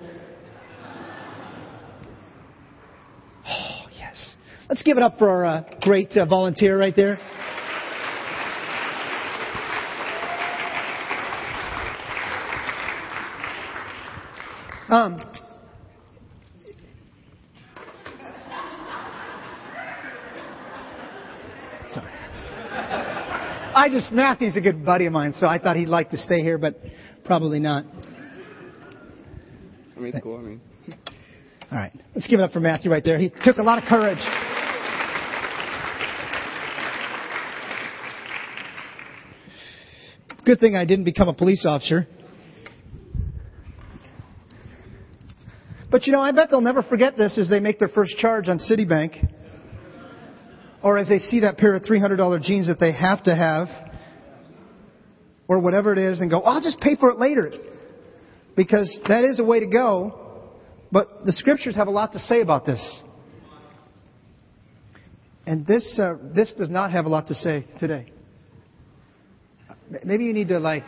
Oh, 3.48 3.86
yes. 3.98 4.36
Let's 4.68 4.84
give 4.84 4.98
it 4.98 5.04
up 5.04 5.18
for 5.18 5.30
our 5.30 5.46
uh, 5.46 5.64
great 5.82 6.12
uh, 6.18 6.26
volunteer 6.26 6.78
right 6.78 6.96
there. 6.96 7.20
Um, 14.90 15.20
sorry. 21.92 22.12
I 23.76 23.88
just, 23.92 24.12
Matthew's 24.12 24.56
a 24.56 24.62
good 24.62 24.84
buddy 24.84 25.06
of 25.06 25.14
mine, 25.14 25.34
so 25.34 25.46
I 25.46 25.60
thought 25.60 25.76
he'd 25.76 25.90
like 25.90 26.10
to 26.10 26.18
stay 26.18 26.42
here, 26.42 26.58
but 26.58 26.82
probably 27.24 27.60
not. 27.60 27.86
I 29.96 30.00
mean, 30.00 30.08
it's 30.16 30.24
cool. 30.24 30.38
I 30.38 30.42
mean, 30.42 30.62
All 31.72 31.78
right. 31.78 31.92
Let's 32.16 32.28
give 32.28 32.40
it 32.40 32.44
up 32.44 32.52
for 32.52 32.60
Matthew 32.60 32.90
right 32.90 33.04
there. 33.04 33.20
He 33.20 33.32
took 33.44 33.58
a 33.58 33.64
lot 33.64 33.78
of 33.78 33.88
courage. 33.88 34.18
Good 40.46 40.60
thing 40.60 40.76
I 40.76 40.86
didn't 40.86 41.06
become 41.06 41.28
a 41.28 41.34
police 41.36 41.64
officer. 41.64 42.08
But 45.92 46.06
you 46.06 46.14
know, 46.14 46.20
I 46.20 46.32
bet 46.32 46.50
they'll 46.50 46.62
never 46.62 46.84
forget 46.84 47.18
this 47.18 47.38
as 47.38 47.50
they 47.50 47.60
make 47.60 47.80
their 47.80 47.88
first 47.88 48.18
charge 48.18 48.48
on 48.48 48.60
Citibank. 48.60 49.28
Or 50.82 50.98
as 50.98 51.10
they 51.10 51.20
see 51.20 51.42
that 51.42 51.58
pair 51.58 51.74
of 51.74 51.84
$300 51.84 52.42
jeans 52.42 52.68
that 52.68 52.80
they 52.80 52.92
have 52.92 53.24
to 53.24 53.36
have. 53.36 53.68
Or 55.48 55.60
whatever 55.60 55.92
it 55.92 56.00
is 56.00 56.22
and 56.22 56.30
go, 56.30 56.42
I'll 56.42 56.62
just 56.62 56.80
pay 56.80 56.96
for 56.96 57.10
it 57.10 57.18
later. 57.18 57.52
Because 58.56 59.00
that 59.08 59.24
is 59.24 59.40
a 59.40 59.44
way 59.44 59.60
to 59.60 59.68
go. 59.68 60.44
But 60.92 61.24
the 61.24 61.34
scriptures 61.34 61.76
have 61.76 61.88
a 61.88 61.92
lot 61.92 62.14
to 62.14 62.20
say 62.20 62.42
about 62.42 62.66
this. 62.66 63.02
And 65.46 65.66
this, 65.66 66.00
uh, 66.00 66.16
this 66.36 66.54
does 66.54 66.70
not 66.70 66.92
have 66.92 67.06
a 67.06 67.10
lot 67.10 67.28
to 67.28 67.34
say 67.34 67.66
today. 67.80 68.12
Maybe 70.04 70.26
you 70.26 70.34
need 70.34 70.50
to 70.50 70.60
like 70.60 70.84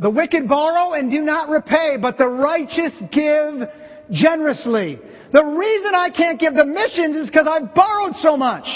the 0.00 0.10
wicked 0.10 0.48
borrow 0.48 0.92
and 0.92 1.10
do 1.10 1.20
not 1.20 1.48
repay, 1.48 1.96
but 2.00 2.18
the 2.18 2.28
righteous 2.28 2.92
give 3.12 3.68
generously. 4.10 4.98
The 5.32 5.44
reason 5.44 5.94
I 5.94 6.10
can't 6.10 6.38
give 6.38 6.54
the 6.54 6.64
missions 6.64 7.16
is 7.16 7.26
because 7.26 7.46
I've 7.48 7.74
borrowed 7.74 8.14
so 8.16 8.36
much. 8.36 8.66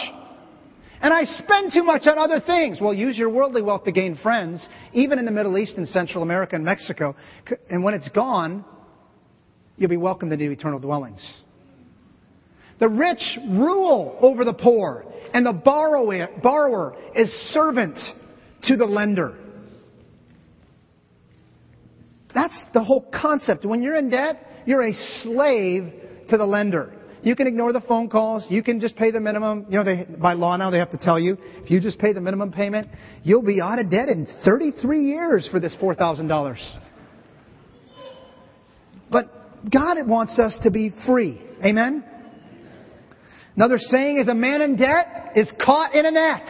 And 1.00 1.14
I 1.14 1.24
spend 1.24 1.72
too 1.72 1.84
much 1.84 2.06
on 2.06 2.18
other 2.18 2.40
things. 2.40 2.78
Well, 2.80 2.92
use 2.92 3.16
your 3.16 3.30
worldly 3.30 3.62
wealth 3.62 3.84
to 3.84 3.92
gain 3.92 4.16
friends, 4.16 4.66
even 4.92 5.20
in 5.20 5.24
the 5.24 5.30
Middle 5.30 5.56
East 5.56 5.76
and 5.76 5.86
Central 5.88 6.24
America 6.24 6.56
and 6.56 6.64
Mexico. 6.64 7.14
And 7.70 7.84
when 7.84 7.94
it's 7.94 8.08
gone, 8.08 8.64
you'll 9.76 9.90
be 9.90 9.96
welcomed 9.96 10.32
into 10.32 10.50
eternal 10.50 10.80
dwellings. 10.80 11.24
The 12.80 12.88
rich 12.88 13.38
rule 13.48 14.18
over 14.20 14.44
the 14.44 14.52
poor, 14.52 15.04
and 15.32 15.46
the 15.46 15.52
borrower 15.52 16.96
is 17.14 17.30
servant 17.52 17.98
to 18.64 18.76
the 18.76 18.86
lender. 18.86 19.36
That's 22.40 22.66
the 22.72 22.84
whole 22.84 23.04
concept. 23.12 23.64
When 23.64 23.82
you're 23.82 23.96
in 23.96 24.10
debt, 24.10 24.62
you're 24.64 24.86
a 24.86 24.92
slave 25.22 25.92
to 26.30 26.36
the 26.36 26.46
lender. 26.46 26.94
You 27.24 27.34
can 27.34 27.48
ignore 27.48 27.72
the 27.72 27.80
phone 27.80 28.08
calls. 28.08 28.46
You 28.48 28.62
can 28.62 28.78
just 28.78 28.94
pay 28.94 29.10
the 29.10 29.18
minimum. 29.18 29.66
You 29.68 29.78
know, 29.78 29.84
they, 29.84 30.06
by 30.20 30.34
law 30.34 30.56
now 30.56 30.70
they 30.70 30.78
have 30.78 30.92
to 30.92 30.98
tell 30.98 31.18
you, 31.18 31.36
if 31.56 31.68
you 31.68 31.80
just 31.80 31.98
pay 31.98 32.12
the 32.12 32.20
minimum 32.20 32.52
payment, 32.52 32.90
you'll 33.24 33.42
be 33.42 33.60
out 33.60 33.80
of 33.80 33.90
debt 33.90 34.08
in 34.08 34.28
33 34.44 35.02
years 35.02 35.48
for 35.50 35.58
this 35.58 35.76
$4,000. 35.82 36.78
But 39.10 39.30
God 39.68 39.96
wants 40.06 40.38
us 40.38 40.60
to 40.62 40.70
be 40.70 40.94
free. 41.06 41.42
Amen? 41.64 42.04
Another 43.56 43.78
saying 43.78 44.18
is 44.18 44.28
a 44.28 44.34
man 44.34 44.62
in 44.62 44.76
debt 44.76 45.32
is 45.34 45.50
caught 45.60 45.92
in 45.92 46.06
a 46.06 46.12
net. 46.12 46.48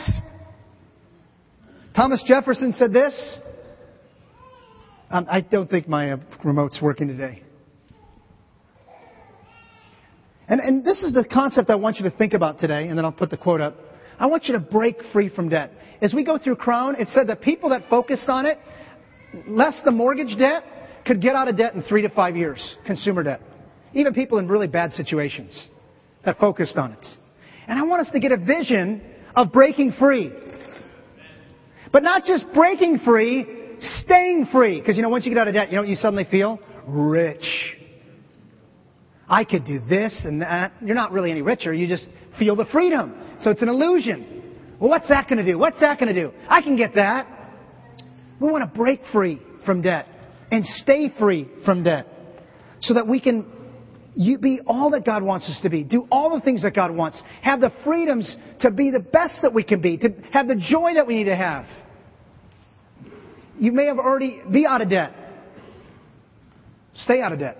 Thomas 1.96 2.22
Jefferson 2.26 2.72
said 2.72 2.92
this. 2.92 3.38
Um, 5.10 5.26
I 5.30 5.40
don't 5.40 5.70
think 5.70 5.88
my 5.88 6.12
uh, 6.12 6.16
remote's 6.44 6.80
working 6.82 7.08
today. 7.08 7.42
And, 10.46 10.60
and 10.60 10.84
this 10.84 11.02
is 11.02 11.14
the 11.14 11.24
concept 11.24 11.70
I 11.70 11.76
want 11.76 11.96
you 11.96 12.10
to 12.10 12.14
think 12.14 12.34
about 12.34 12.58
today, 12.58 12.88
and 12.88 12.98
then 12.98 13.06
I'll 13.06 13.12
put 13.12 13.30
the 13.30 13.38
quote 13.38 13.62
up. 13.62 13.76
I 14.18 14.26
want 14.26 14.44
you 14.44 14.52
to 14.52 14.60
break 14.60 14.96
free 15.12 15.30
from 15.30 15.48
debt. 15.48 15.72
As 16.02 16.12
we 16.12 16.24
go 16.24 16.36
through 16.36 16.56
Crown, 16.56 16.96
it 16.98 17.08
said 17.08 17.28
that 17.28 17.40
people 17.40 17.70
that 17.70 17.88
focused 17.88 18.28
on 18.28 18.44
it, 18.44 18.58
less 19.46 19.80
the 19.84 19.90
mortgage 19.90 20.36
debt, 20.38 20.62
could 21.06 21.22
get 21.22 21.34
out 21.34 21.48
of 21.48 21.56
debt 21.56 21.74
in 21.74 21.82
three 21.82 22.02
to 22.02 22.10
five 22.10 22.36
years, 22.36 22.76
consumer 22.84 23.22
debt. 23.22 23.40
Even 23.94 24.12
people 24.12 24.36
in 24.38 24.46
really 24.46 24.66
bad 24.66 24.92
situations 24.92 25.68
that 26.26 26.38
focused 26.38 26.76
on 26.76 26.92
it. 26.92 27.06
And 27.66 27.78
I 27.78 27.84
want 27.84 28.02
us 28.02 28.10
to 28.12 28.20
get 28.20 28.32
a 28.32 28.36
vision 28.36 29.00
of 29.34 29.52
breaking 29.52 29.92
free. 29.92 30.30
But 31.92 32.02
not 32.02 32.24
just 32.24 32.44
breaking 32.52 32.98
free, 32.98 33.57
staying 34.02 34.46
free. 34.52 34.80
Because 34.80 34.96
you 34.96 35.02
know, 35.02 35.08
once 35.08 35.24
you 35.26 35.32
get 35.32 35.38
out 35.38 35.48
of 35.48 35.54
debt, 35.54 35.70
you 35.70 35.76
know 35.76 35.82
what 35.82 35.88
you 35.88 35.96
suddenly 35.96 36.26
feel? 36.30 36.58
Rich. 36.86 37.76
I 39.28 39.44
could 39.44 39.66
do 39.66 39.80
this 39.80 40.22
and 40.24 40.42
that. 40.42 40.72
You're 40.82 40.94
not 40.94 41.12
really 41.12 41.30
any 41.30 41.42
richer. 41.42 41.72
You 41.72 41.86
just 41.86 42.06
feel 42.38 42.56
the 42.56 42.64
freedom. 42.66 43.14
So 43.42 43.50
it's 43.50 43.62
an 43.62 43.68
illusion. 43.68 44.56
Well, 44.80 44.90
what's 44.90 45.08
that 45.08 45.28
going 45.28 45.44
to 45.44 45.44
do? 45.44 45.58
What's 45.58 45.80
that 45.80 45.98
going 45.98 46.14
to 46.14 46.20
do? 46.20 46.32
I 46.48 46.62
can 46.62 46.76
get 46.76 46.94
that. 46.94 47.26
We 48.40 48.50
want 48.50 48.62
to 48.62 48.78
break 48.78 49.00
free 49.12 49.40
from 49.66 49.82
debt 49.82 50.06
and 50.50 50.64
stay 50.64 51.12
free 51.18 51.48
from 51.64 51.82
debt 51.84 52.06
so 52.80 52.94
that 52.94 53.06
we 53.06 53.20
can 53.20 53.44
be 54.16 54.60
all 54.66 54.90
that 54.90 55.04
God 55.04 55.22
wants 55.22 55.48
us 55.48 55.60
to 55.62 55.70
be, 55.70 55.84
do 55.84 56.06
all 56.10 56.34
the 56.34 56.40
things 56.40 56.62
that 56.62 56.74
God 56.74 56.90
wants, 56.90 57.22
have 57.42 57.60
the 57.60 57.72
freedoms 57.84 58.36
to 58.60 58.70
be 58.70 58.90
the 58.90 59.00
best 59.00 59.42
that 59.42 59.52
we 59.52 59.62
can 59.62 59.80
be, 59.80 59.96
to 59.98 60.10
have 60.32 60.48
the 60.48 60.56
joy 60.56 60.94
that 60.94 61.06
we 61.06 61.16
need 61.16 61.24
to 61.24 61.36
have. 61.36 61.66
You 63.58 63.72
may 63.72 63.86
have 63.86 63.98
already 63.98 64.40
be 64.50 64.66
out 64.66 64.80
of 64.80 64.90
debt. 64.90 65.12
Stay 66.94 67.20
out 67.20 67.32
of 67.32 67.38
debt. 67.38 67.56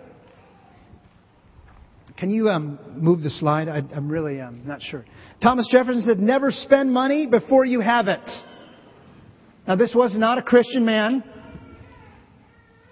Can 2.16 2.30
you 2.30 2.48
um, 2.48 2.78
move 2.96 3.22
the 3.22 3.30
slide? 3.30 3.68
I, 3.68 3.78
am 3.96 4.08
really 4.08 4.40
um, 4.40 4.62
not 4.64 4.82
sure. 4.82 5.04
Thomas 5.40 5.68
Jefferson 5.70 6.02
said, 6.02 6.18
"Never 6.18 6.50
spend 6.50 6.92
money 6.92 7.26
before 7.26 7.64
you 7.64 7.80
have 7.80 8.08
it." 8.08 8.28
Now, 9.68 9.76
this 9.76 9.92
was 9.94 10.16
not 10.18 10.38
a 10.38 10.42
Christian 10.42 10.84
man, 10.84 11.22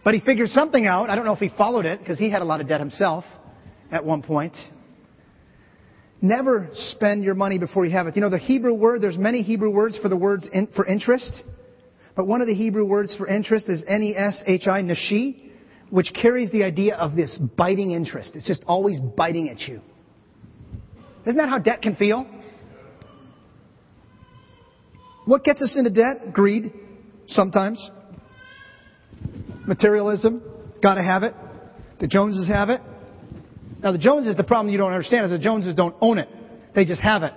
but 0.05 0.15
he 0.15 0.21
figured 0.21 0.51
something 0.51 0.87
out. 0.87 1.11
I 1.11 1.17
don't 1.17 1.25
know 1.25 1.33
if 1.33 1.41
he 1.41 1.51
followed 1.57 1.87
it 1.87 1.99
because 1.99 2.19
he 2.19 2.31
had 2.31 2.43
a 2.43 2.45
lot 2.45 2.61
of 2.61 2.69
debt 2.69 2.81
himself 2.81 3.25
at 3.91 4.05
one 4.05 4.23
point. 4.23 4.57
Never 6.23 6.69
spend 6.73 7.25
your 7.25 7.35
money 7.35 7.59
before 7.59 7.85
you 7.85 7.93
have 7.93 8.07
it. 8.07 8.15
You 8.15 8.23
know, 8.23 8.31
the 8.31 8.39
Hebrew 8.39 8.75
word, 8.75 9.03
there's 9.03 9.19
many 9.19 9.43
Hebrew 9.43 9.71
words 9.71 9.99
for 9.99 10.09
the 10.09 10.17
words 10.17 10.49
in, 10.53 10.69
for 10.69 10.87
interest. 10.87 11.43
But 12.17 12.27
one 12.27 12.41
of 12.41 12.47
the 12.47 12.55
Hebrew 12.55 12.85
words 12.85 13.15
for 13.15 13.29
interest 13.29 13.69
is 13.69 13.85
N-E-S-H-I, 13.87 14.83
nashi 14.83 15.47
which 15.91 16.13
carries 16.21 16.51
the 16.51 16.65
idea 16.65 16.97
of 16.97 17.15
this 17.15 17.37
biting 17.57 17.93
interest. 17.93 18.33
It's 18.35 18.47
just 18.47 18.65
always 18.67 18.99
biting 18.99 19.49
at 19.49 19.61
you. 19.61 19.81
Isn't 21.25 21.37
that 21.37 21.49
how 21.49 21.59
debt 21.59 21.83
can 21.83 21.97
feel? 21.97 22.27
What 25.25 25.45
gets 25.45 25.63
us 25.63 25.77
into 25.77 25.91
debt? 25.91 26.33
Greed, 26.33 26.73
sometimes. 27.27 27.91
Materialism, 29.67 30.43
gotta 30.83 31.03
have 31.03 31.23
it. 31.23 31.35
The 31.99 32.07
Joneses 32.07 32.49
have 32.49 32.71
it. 32.71 32.81
Now 33.83 33.93
the 33.93 33.99
Joneses, 33.99 34.37
the 34.37 34.45
problem 34.45 34.73
you 34.73 34.79
don't 34.79 34.93
understand 34.93 35.25
is 35.25 35.31
the 35.31 35.39
Joneses 35.39 35.75
don't 35.75 35.97
own 36.01 36.19
it. 36.19 36.29
They 36.75 36.85
just 36.85 37.01
have 37.01 37.23
it. 37.23 37.33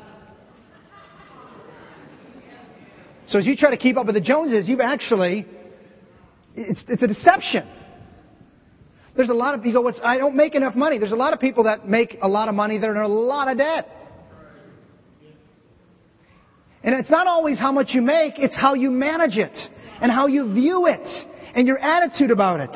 So 3.30 3.38
as 3.38 3.46
you 3.46 3.56
try 3.56 3.70
to 3.70 3.78
keep 3.78 3.96
up 3.96 4.08
with 4.08 4.16
the 4.16 4.22
Joneses, 4.22 4.68
you've 4.68 4.80
actually, 4.80 5.46
it's, 6.56 6.84
it's 6.88 7.04
a 7.04 7.08
deception. 7.08 7.68
There's 9.16 9.30
a 9.30 9.34
lot 9.34 9.54
of 9.54 9.62
people, 9.62 9.84
go, 9.84 9.92
I 10.04 10.18
don't 10.18 10.36
make 10.36 10.56
enough 10.56 10.76
money. 10.76 10.98
There's 10.98 11.12
a 11.12 11.18
lot 11.18 11.34
of 11.34 11.40
people 11.40 11.66
that 11.66 11.88
make 11.88 12.18
a 12.22 12.28
lot 12.28 12.48
of 12.48 12.56
money 12.56 12.80
that 12.80 12.90
are 12.90 12.96
in 12.96 13.04
a 13.04 13.08
lot 13.08 13.48
of 13.48 13.58
debt. 13.58 13.88
And 16.82 16.96
it's 16.96 17.12
not 17.12 17.28
always 17.28 17.60
how 17.60 17.72
much 17.72 17.90
you 17.90 18.02
make, 18.02 18.40
it's 18.40 18.56
how 18.56 18.74
you 18.74 18.90
manage 18.90 19.38
it 19.38 19.56
and 20.02 20.12
how 20.12 20.28
you 20.28 20.54
view 20.54 20.88
it 20.88 21.06
and 21.54 21.68
your 21.68 21.78
attitude 21.78 22.32
about 22.32 22.62
it. 22.62 22.76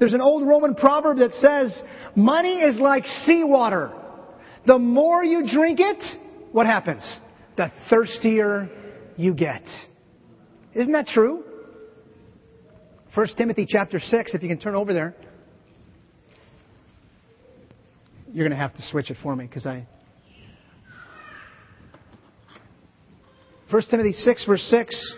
There's 0.00 0.14
an 0.14 0.20
old 0.20 0.48
Roman 0.48 0.74
proverb 0.74 1.18
that 1.18 1.32
says, 1.32 1.80
money 2.16 2.60
is 2.60 2.76
like 2.76 3.04
seawater. 3.24 3.92
The 4.66 4.78
more 4.78 5.22
you 5.22 5.44
drink 5.46 5.78
it, 5.80 6.02
what 6.50 6.66
happens? 6.66 7.02
The 7.56 7.70
thirstier 7.88 8.68
you 9.16 9.34
get. 9.34 9.62
Isn't 10.74 10.92
that 10.92 11.06
true? 11.06 11.44
1 13.14 13.26
Timothy 13.36 13.66
chapter 13.68 14.00
6, 14.00 14.34
if 14.34 14.42
you 14.42 14.48
can 14.48 14.58
turn 14.58 14.74
over 14.74 14.92
there. 14.92 15.14
You're 18.32 18.46
going 18.46 18.56
to 18.56 18.62
have 18.62 18.74
to 18.74 18.82
switch 18.82 19.10
it 19.10 19.16
for 19.22 19.36
me 19.36 19.46
because 19.46 19.66
I. 19.66 19.86
1 23.70 23.82
Timothy 23.90 24.12
6, 24.12 24.46
verse 24.46 24.62
6 24.62 25.14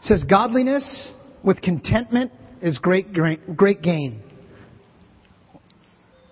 says, 0.00 0.24
Godliness 0.28 1.12
with 1.42 1.60
contentment 1.60 2.32
is 2.62 2.78
great, 2.78 3.12
great, 3.12 3.56
great 3.56 3.82
gain. 3.82 4.22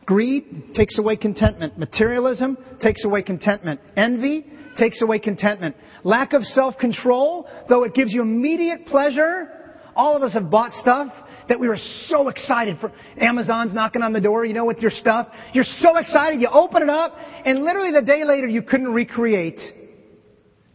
Greed 0.07 0.75
takes 0.75 0.99
away 0.99 1.17
contentment. 1.17 1.79
Materialism 1.79 2.59
takes 2.81 3.05
away 3.05 3.23
contentment. 3.23 3.81
Envy 3.97 4.47
takes 4.77 5.03
away 5.03 5.19
contentment. 5.19 5.77
Lack 6.03 6.33
of 6.33 6.43
self 6.45 6.77
control, 6.79 7.49
though 7.69 7.85
it 7.85 7.95
gives 7.95 8.13
you 8.13 8.23
immediate 8.23 8.87
pleasure, 8.87 9.49
all 9.95 10.17
of 10.17 10.23
us 10.23 10.33
have 10.35 10.51
bought 10.51 10.73
stuff 10.75 11.13
that 11.49 11.61
we 11.61 11.69
were 11.69 11.79
so 12.07 12.29
excited 12.29 12.79
for. 12.81 12.93
Amazon's 13.19 13.75
knocking 13.75 14.03
on 14.03 14.13
the 14.13 14.21
door, 14.21 14.45
you 14.45 14.55
know, 14.55 14.65
with 14.65 14.79
your 14.79 14.91
stuff. 14.91 15.29
You're 15.53 15.65
so 15.65 15.97
excited, 15.97 16.41
you 16.41 16.49
open 16.49 16.83
it 16.83 16.89
up, 16.89 17.15
and 17.45 17.63
literally 17.65 17.93
the 17.93 18.03
day 18.03 18.25
later 18.25 18.47
you 18.47 18.63
couldn't 18.63 18.93
recreate 18.93 19.61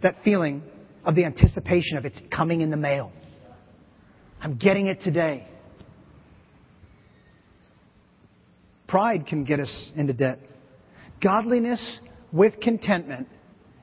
that 0.02 0.16
feeling 0.24 0.64
of 1.04 1.16
the 1.16 1.26
anticipation 1.26 1.98
of 1.98 2.06
it's 2.06 2.20
coming 2.34 2.62
in 2.62 2.70
the 2.70 2.78
mail. 2.78 3.12
I'm 4.42 4.58
getting 4.58 4.88
it 4.88 5.02
today. 5.02 5.48
Pride 8.88 9.28
can 9.28 9.44
get 9.44 9.60
us 9.60 9.92
into 9.96 10.14
debt. 10.14 10.40
Godliness 11.22 12.00
with 12.32 12.60
contentment 12.60 13.28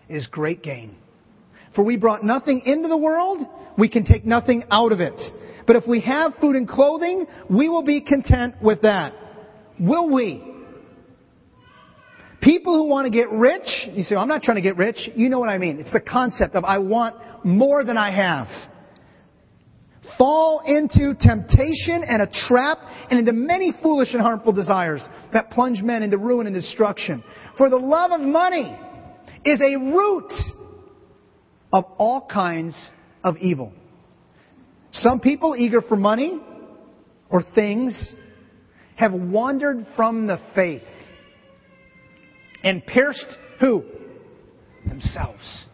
is 0.09 0.27
great 0.27 0.63
gain. 0.63 0.97
For 1.75 1.85
we 1.85 1.97
brought 1.97 2.25
nothing 2.25 2.63
into 2.65 2.89
the 2.89 2.97
world, 2.97 3.41
we 3.77 3.89
can 3.89 4.05
take 4.05 4.25
nothing 4.25 4.65
out 4.71 4.93
of 4.93 5.01
it. 5.01 5.21
But 5.67 5.77
if 5.77 5.87
we 5.87 6.01
have 6.03 6.35
food 6.41 6.57
and 6.57 6.67
clothing, 6.67 7.27
we 7.51 7.69
will 7.69 7.83
be 7.83 8.01
content 8.01 8.55
with 8.63 8.83
that. 8.83 9.13
Will 9.79 10.13
we? 10.13 10.43
People 12.41 12.77
who 12.77 12.89
want 12.89 13.07
to 13.07 13.11
get 13.11 13.31
rich, 13.31 13.89
you 13.93 14.05
say, 14.05 14.15
I'm 14.15 14.29
not 14.29 14.43
trying 14.43 14.57
to 14.57 14.63
get 14.63 14.77
rich. 14.77 15.11
You 15.17 15.29
know 15.29 15.41
what 15.41 15.49
I 15.49 15.59
mean. 15.59 15.81
It's 15.81 15.93
the 15.93 16.01
concept 16.01 16.55
of 16.55 16.65
I 16.65 16.79
want 16.79 17.17
more 17.45 17.83
than 17.85 17.97
I 17.97 18.11
have. 18.15 18.47
Fall 20.17 20.63
into 20.65 21.15
temptation 21.21 22.05
and 22.09 22.23
a 22.23 22.29
trap 22.49 22.79
and 23.11 23.19
into 23.19 23.33
many 23.33 23.75
foolish 23.83 24.13
and 24.13 24.23
harmful 24.23 24.53
desires 24.53 25.07
that 25.33 25.51
plunge 25.51 25.83
men 25.83 26.03
into 26.03 26.17
ruin 26.17 26.47
and 26.47 26.55
destruction. 26.55 27.25
For 27.59 27.69
the 27.69 27.77
love 27.77 28.13
of 28.13 28.21
money 28.21 28.79
is 29.47 29.61
a 29.61 29.77
root 29.77 30.33
of 31.73 31.85
all 31.99 32.27
kinds 32.27 32.75
of 33.23 33.37
evil. 33.39 33.73
Some 34.91 35.21
people 35.21 35.55
eager 35.57 35.81
for 35.81 35.97
money 35.97 36.41
or 37.31 37.43
things 37.55 38.13
have 38.97 39.13
wandered 39.13 39.87
from 39.95 40.27
the 40.27 40.41
faith 40.55 40.83
and 42.65 42.85
pierced 42.85 43.27
who? 43.61 43.85
Themselves. 44.87 45.67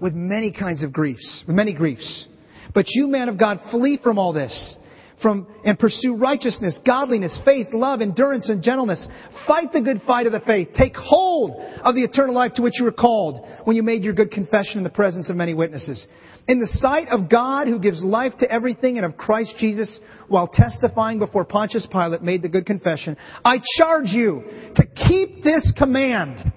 With 0.00 0.14
many 0.14 0.52
kinds 0.52 0.82
of 0.82 0.92
griefs, 0.92 1.44
with 1.46 1.56
many 1.56 1.74
griefs. 1.74 2.26
But 2.74 2.86
you, 2.88 3.06
man 3.08 3.28
of 3.28 3.38
God, 3.38 3.60
flee 3.70 3.98
from 4.02 4.18
all 4.18 4.32
this 4.32 4.76
from 5.22 5.46
and 5.64 5.78
pursue 5.78 6.16
righteousness, 6.16 6.78
godliness, 6.84 7.40
faith, 7.44 7.68
love, 7.72 8.00
endurance, 8.00 8.48
and 8.48 8.62
gentleness. 8.62 9.06
Fight 9.46 9.72
the 9.72 9.80
good 9.80 10.02
fight 10.06 10.26
of 10.26 10.32
the 10.32 10.40
faith. 10.40 10.68
Take 10.76 10.94
hold 10.96 11.62
of 11.82 11.94
the 11.94 12.02
eternal 12.02 12.34
life 12.34 12.52
to 12.54 12.62
which 12.62 12.74
you 12.78 12.84
were 12.84 12.92
called 12.92 13.46
when 13.64 13.76
you 13.76 13.82
made 13.82 14.02
your 14.02 14.14
good 14.14 14.30
confession 14.30 14.78
in 14.78 14.84
the 14.84 14.90
presence 14.90 15.30
of 15.30 15.36
many 15.36 15.54
witnesses. 15.54 16.06
In 16.48 16.58
the 16.58 16.66
sight 16.66 17.06
of 17.08 17.30
God 17.30 17.68
who 17.68 17.78
gives 17.78 18.02
life 18.02 18.32
to 18.40 18.50
everything 18.50 18.96
and 18.96 19.06
of 19.06 19.16
Christ 19.16 19.54
Jesus 19.58 20.00
while 20.26 20.48
testifying 20.48 21.20
before 21.20 21.44
Pontius 21.44 21.86
Pilate 21.90 22.22
made 22.22 22.42
the 22.42 22.48
good 22.48 22.66
confession, 22.66 23.16
I 23.44 23.58
charge 23.78 24.08
you 24.08 24.42
to 24.74 24.86
keep 24.86 25.44
this 25.44 25.72
command 25.78 26.52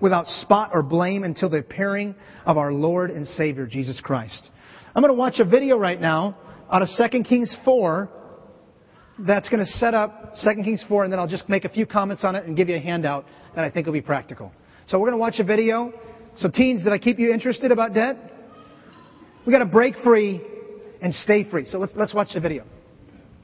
without 0.00 0.26
spot 0.26 0.70
or 0.74 0.82
blame 0.82 1.24
until 1.24 1.48
the 1.48 1.58
appearing 1.58 2.14
of 2.44 2.58
our 2.58 2.72
Lord 2.72 3.10
and 3.10 3.26
Savior 3.26 3.66
Jesus 3.66 4.00
Christ. 4.00 4.50
I'm 4.94 5.02
going 5.02 5.12
to 5.12 5.18
watch 5.18 5.38
a 5.38 5.44
video 5.44 5.78
right 5.78 6.00
now 6.00 6.36
out 6.70 6.82
of 6.82 6.88
2 6.96 7.22
Kings 7.24 7.54
4, 7.64 8.08
that's 9.18 9.48
going 9.48 9.64
to 9.64 9.70
set 9.72 9.94
up 9.94 10.34
2 10.42 10.62
Kings 10.62 10.84
4, 10.88 11.04
and 11.04 11.12
then 11.12 11.18
I'll 11.18 11.28
just 11.28 11.48
make 11.48 11.64
a 11.64 11.68
few 11.68 11.86
comments 11.86 12.24
on 12.24 12.36
it 12.36 12.46
and 12.46 12.56
give 12.56 12.68
you 12.68 12.76
a 12.76 12.80
handout 12.80 13.26
that 13.54 13.64
I 13.64 13.70
think 13.70 13.86
will 13.86 13.92
be 13.92 14.00
practical. 14.00 14.52
So 14.88 14.98
we're 14.98 15.10
going 15.10 15.18
to 15.18 15.20
watch 15.20 15.38
a 15.38 15.44
video. 15.44 15.92
So 16.36 16.48
teens, 16.48 16.82
did 16.84 16.92
I 16.92 16.98
keep 16.98 17.18
you 17.18 17.32
interested 17.32 17.72
about 17.72 17.92
debt? 17.92 18.16
We 19.46 19.52
got 19.52 19.58
to 19.58 19.66
break 19.66 19.96
free 20.04 20.40
and 21.02 21.14
stay 21.14 21.48
free. 21.48 21.66
So 21.66 21.78
let's, 21.78 21.92
let's 21.96 22.14
watch 22.14 22.28
the 22.34 22.40
video. 22.40 22.64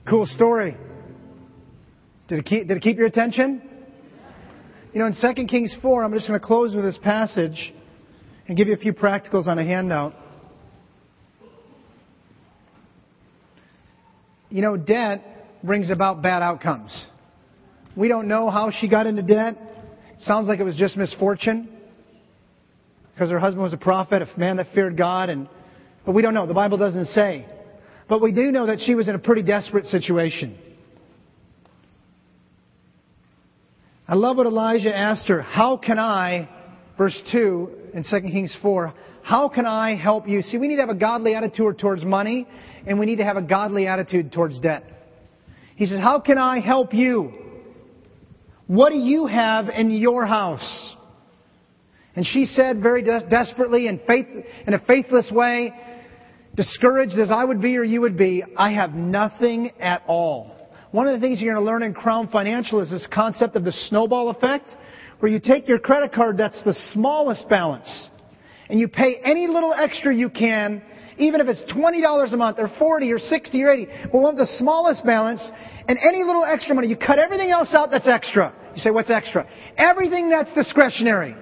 Cool 0.09 0.27
story. 0.27 0.77
Did 2.29 2.41
it 2.41 2.45
keep, 2.45 2.69
did 2.69 2.77
it 2.77 2.83
keep 2.83 2.97
your 2.97 3.07
attention? 3.07 3.63
You 4.93 5.01
know, 5.01 5.07
in 5.07 5.17
2 5.21 5.47
Kings 5.47 5.75
4, 5.83 6.05
I'm 6.05 6.13
just 6.13 6.29
going 6.29 6.39
to 6.39 6.47
close 6.47 6.75
with 6.75 6.85
this 6.85 6.99
passage 7.03 7.75
and 8.49 8.57
give 8.57 8.69
you 8.69 8.75
a 8.75 8.79
few 8.79 8.93
practicals 8.93 9.47
on 9.47 9.59
a 9.59 9.65
handout. 9.65 10.15
You 14.57 14.63
know, 14.63 14.79
debt 14.79 15.23
brings 15.63 15.91
about 15.91 16.23
bad 16.23 16.41
outcomes. 16.41 17.05
We 17.95 18.09
don't 18.09 18.27
know 18.27 18.49
how 18.49 18.71
she 18.71 18.89
got 18.89 19.07
into 19.07 19.23
debt. 19.23 19.55
Sounds 20.21 20.49
like 20.49 20.61
it 20.61 20.63
was 20.63 20.77
just 20.77 20.97
misfortune 20.97 21.69
because 23.13 23.31
her 23.31 23.39
husband 23.39 23.63
was 23.63 23.75
a 23.75 23.77
prophet, 23.77 24.23
a 24.23 24.39
man 24.41 24.57
that 24.57 24.69
feared 24.75 24.97
God, 24.97 25.29
and 25.29 25.47
but 26.07 26.13
we 26.13 26.23
don't 26.23 26.33
know. 26.33 26.47
The 26.47 26.55
Bible 26.55 26.79
doesn't 26.79 27.09
say. 27.09 27.45
But 28.09 28.23
we 28.23 28.33
do 28.33 28.51
know 28.51 28.69
that 28.69 28.81
she 28.81 28.95
was 28.95 29.11
in 29.11 29.15
a 29.15 29.19
pretty 29.19 29.43
desperate 29.43 29.85
situation. 29.85 30.57
I 34.09 34.15
love 34.15 34.39
what 34.39 34.47
Elijah 34.47 34.97
asked 34.97 35.29
her, 35.29 35.43
How 35.43 35.77
can 35.77 35.99
I, 35.99 36.49
verse 36.97 37.21
2 37.31 37.71
in 37.93 38.05
2 38.11 38.21
Kings 38.23 38.57
4, 38.63 38.95
how 39.27 39.49
can 39.49 39.67
I 39.67 39.97
help 39.97 40.29
you? 40.29 40.41
See, 40.41 40.57
we 40.57 40.69
need 40.69 40.77
to 40.77 40.83
have 40.83 40.89
a 40.89 40.95
godly 40.95 41.35
attitude 41.35 41.81
towards 41.81 42.05
money, 42.05 42.47
and 42.87 42.97
we 42.97 43.07
need 43.07 43.17
to 43.17 43.25
have 43.25 43.37
a 43.37 43.43
godly 43.43 43.89
attitude 43.89 44.31
towards 44.31 44.61
debt. 44.61 44.85
He 45.75 45.87
says, 45.87 45.99
How 45.99 46.21
can 46.21 46.39
I 46.39 46.61
help 46.61 46.95
you? 46.95 47.33
What 48.69 48.91
do 48.91 48.99
you 48.99 49.27
have 49.27 49.69
in 49.69 49.91
your 49.91 50.25
house? 50.25 50.95
And 52.15 52.25
she 52.25 52.45
said 52.45 52.81
very 52.81 53.03
de- 53.03 53.29
desperately 53.29 53.89
and 53.89 54.01
faith, 54.07 54.29
in 54.65 54.75
a 54.75 54.79
faithless 54.87 55.29
way, 55.33 55.73
discouraged 56.55 57.19
as 57.19 57.33
I 57.33 57.45
would 57.45 57.61
be 57.61 57.77
or 57.77 57.83
you 57.83 58.03
would 58.03 58.17
be, 58.17 58.45
I 58.57 58.75
have 58.75 58.95
nothing 58.95 59.73
at 59.81 60.05
all. 60.07 60.71
One 60.93 61.09
of 61.09 61.15
the 61.15 61.21
things 61.21 61.43
you're 61.43 61.53
going 61.53 61.65
to 61.65 61.69
learn 61.69 61.83
in 61.83 61.95
Crown 61.95 62.29
Financial 62.29 62.81
is 62.81 62.91
this 62.91 63.09
concept 63.13 63.57
of 63.57 63.65
the 63.65 63.73
snowball 63.89 64.29
effect, 64.29 64.71
where 65.19 65.33
you 65.33 65.41
take 65.41 65.67
your 65.67 65.81
credit 65.81 66.13
card 66.13 66.39
that's 66.39 66.63
the 66.63 66.75
smallest 66.93 67.49
balance, 67.49 68.09
and 68.69 68.81
you 68.81 68.89
pay 68.89 69.17
any 69.25 69.47
little 69.47 69.73
extra 69.73 70.15
you 70.15 70.29
can, 70.29 70.83
even 71.19 71.41
if 71.41 71.49
it's 71.49 71.63
$20 71.73 72.33
a 72.33 72.37
month 72.37 72.59
or 72.59 72.71
40 72.79 73.13
or 73.13 73.19
60 73.19 73.63
or 73.63 73.71
80. 73.71 73.89
We 74.13 74.21
want 74.21 74.37
the 74.37 74.47
smallest 74.59 75.05
balance, 75.05 75.43
and 75.89 75.99
any 75.99 76.23
little 76.25 76.45
extra 76.45 76.75
money, 76.75 76.89
you 76.89 76.97
cut 76.97 77.19
everything 77.19 77.51
else 77.51 77.69
out 77.73 77.91
that's 77.91 78.09
extra. 78.09 78.55
You 78.75 78.83
say, 78.83 78.91
what's 78.91 79.11
extra? 79.11 79.49
Everything 79.77 80.29
that's 80.29 80.53
discretionary. 80.53 81.35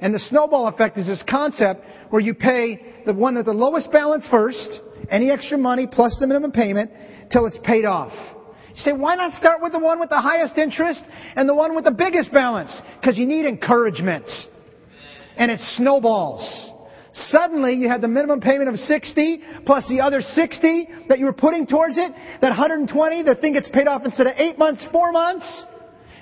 And 0.00 0.12
the 0.12 0.18
snowball 0.18 0.68
effect 0.68 0.98
is 0.98 1.06
this 1.06 1.22
concept 1.28 1.80
where 2.10 2.20
you 2.20 2.34
pay 2.34 3.02
the 3.06 3.14
one 3.14 3.36
at 3.36 3.44
the 3.44 3.52
lowest 3.52 3.90
balance 3.90 4.26
first, 4.30 4.80
any 5.10 5.30
extra 5.30 5.56
money 5.56 5.86
plus 5.90 6.16
the 6.20 6.26
minimum 6.26 6.52
payment, 6.52 6.90
till 7.30 7.46
it's 7.46 7.58
paid 7.64 7.84
off. 7.84 8.12
You 8.70 8.76
say, 8.76 8.92
why 8.92 9.14
not 9.14 9.32
start 9.32 9.62
with 9.62 9.72
the 9.72 9.78
one 9.78 10.00
with 10.00 10.08
the 10.08 10.20
highest 10.20 10.58
interest 10.58 11.02
and 11.36 11.48
the 11.48 11.54
one 11.54 11.74
with 11.74 11.84
the 11.84 11.90
biggest 11.92 12.32
balance? 12.32 12.74
Because 13.00 13.16
you 13.16 13.26
need 13.26 13.46
encouragement. 13.46 14.26
And 15.36 15.50
it 15.50 15.60
snowballs. 15.76 16.70
Suddenly 17.28 17.74
you 17.74 17.88
have 17.88 18.00
the 18.00 18.08
minimum 18.08 18.40
payment 18.40 18.68
of 18.68 18.76
60 18.76 19.42
plus 19.66 19.86
the 19.88 20.00
other 20.00 20.22
60 20.22 20.88
that 21.08 21.18
you 21.18 21.26
were 21.26 21.32
putting 21.32 21.66
towards 21.66 21.98
it. 21.98 22.12
That 22.40 22.48
120, 22.48 23.22
the 23.22 23.34
thing 23.34 23.52
gets 23.52 23.68
paid 23.68 23.86
off 23.86 24.02
instead 24.04 24.26
of 24.26 24.34
8 24.36 24.58
months, 24.58 24.86
4 24.90 25.12
months. 25.12 25.64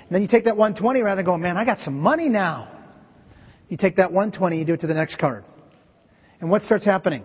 And 0.03 0.15
then 0.15 0.21
you 0.21 0.27
take 0.27 0.45
that 0.45 0.57
120 0.57 1.01
rather 1.01 1.17
than 1.17 1.25
going, 1.25 1.41
man, 1.41 1.55
I 1.55 1.63
got 1.63 1.79
some 1.79 1.99
money 1.99 2.27
now. 2.27 2.67
You 3.69 3.77
take 3.77 3.95
that 3.95 4.11
120, 4.11 4.59
you 4.59 4.65
do 4.65 4.73
it 4.73 4.81
to 4.81 4.87
the 4.87 4.93
next 4.93 5.17
card. 5.17 5.45
And 6.41 6.49
what 6.49 6.63
starts 6.63 6.83
happening? 6.83 7.23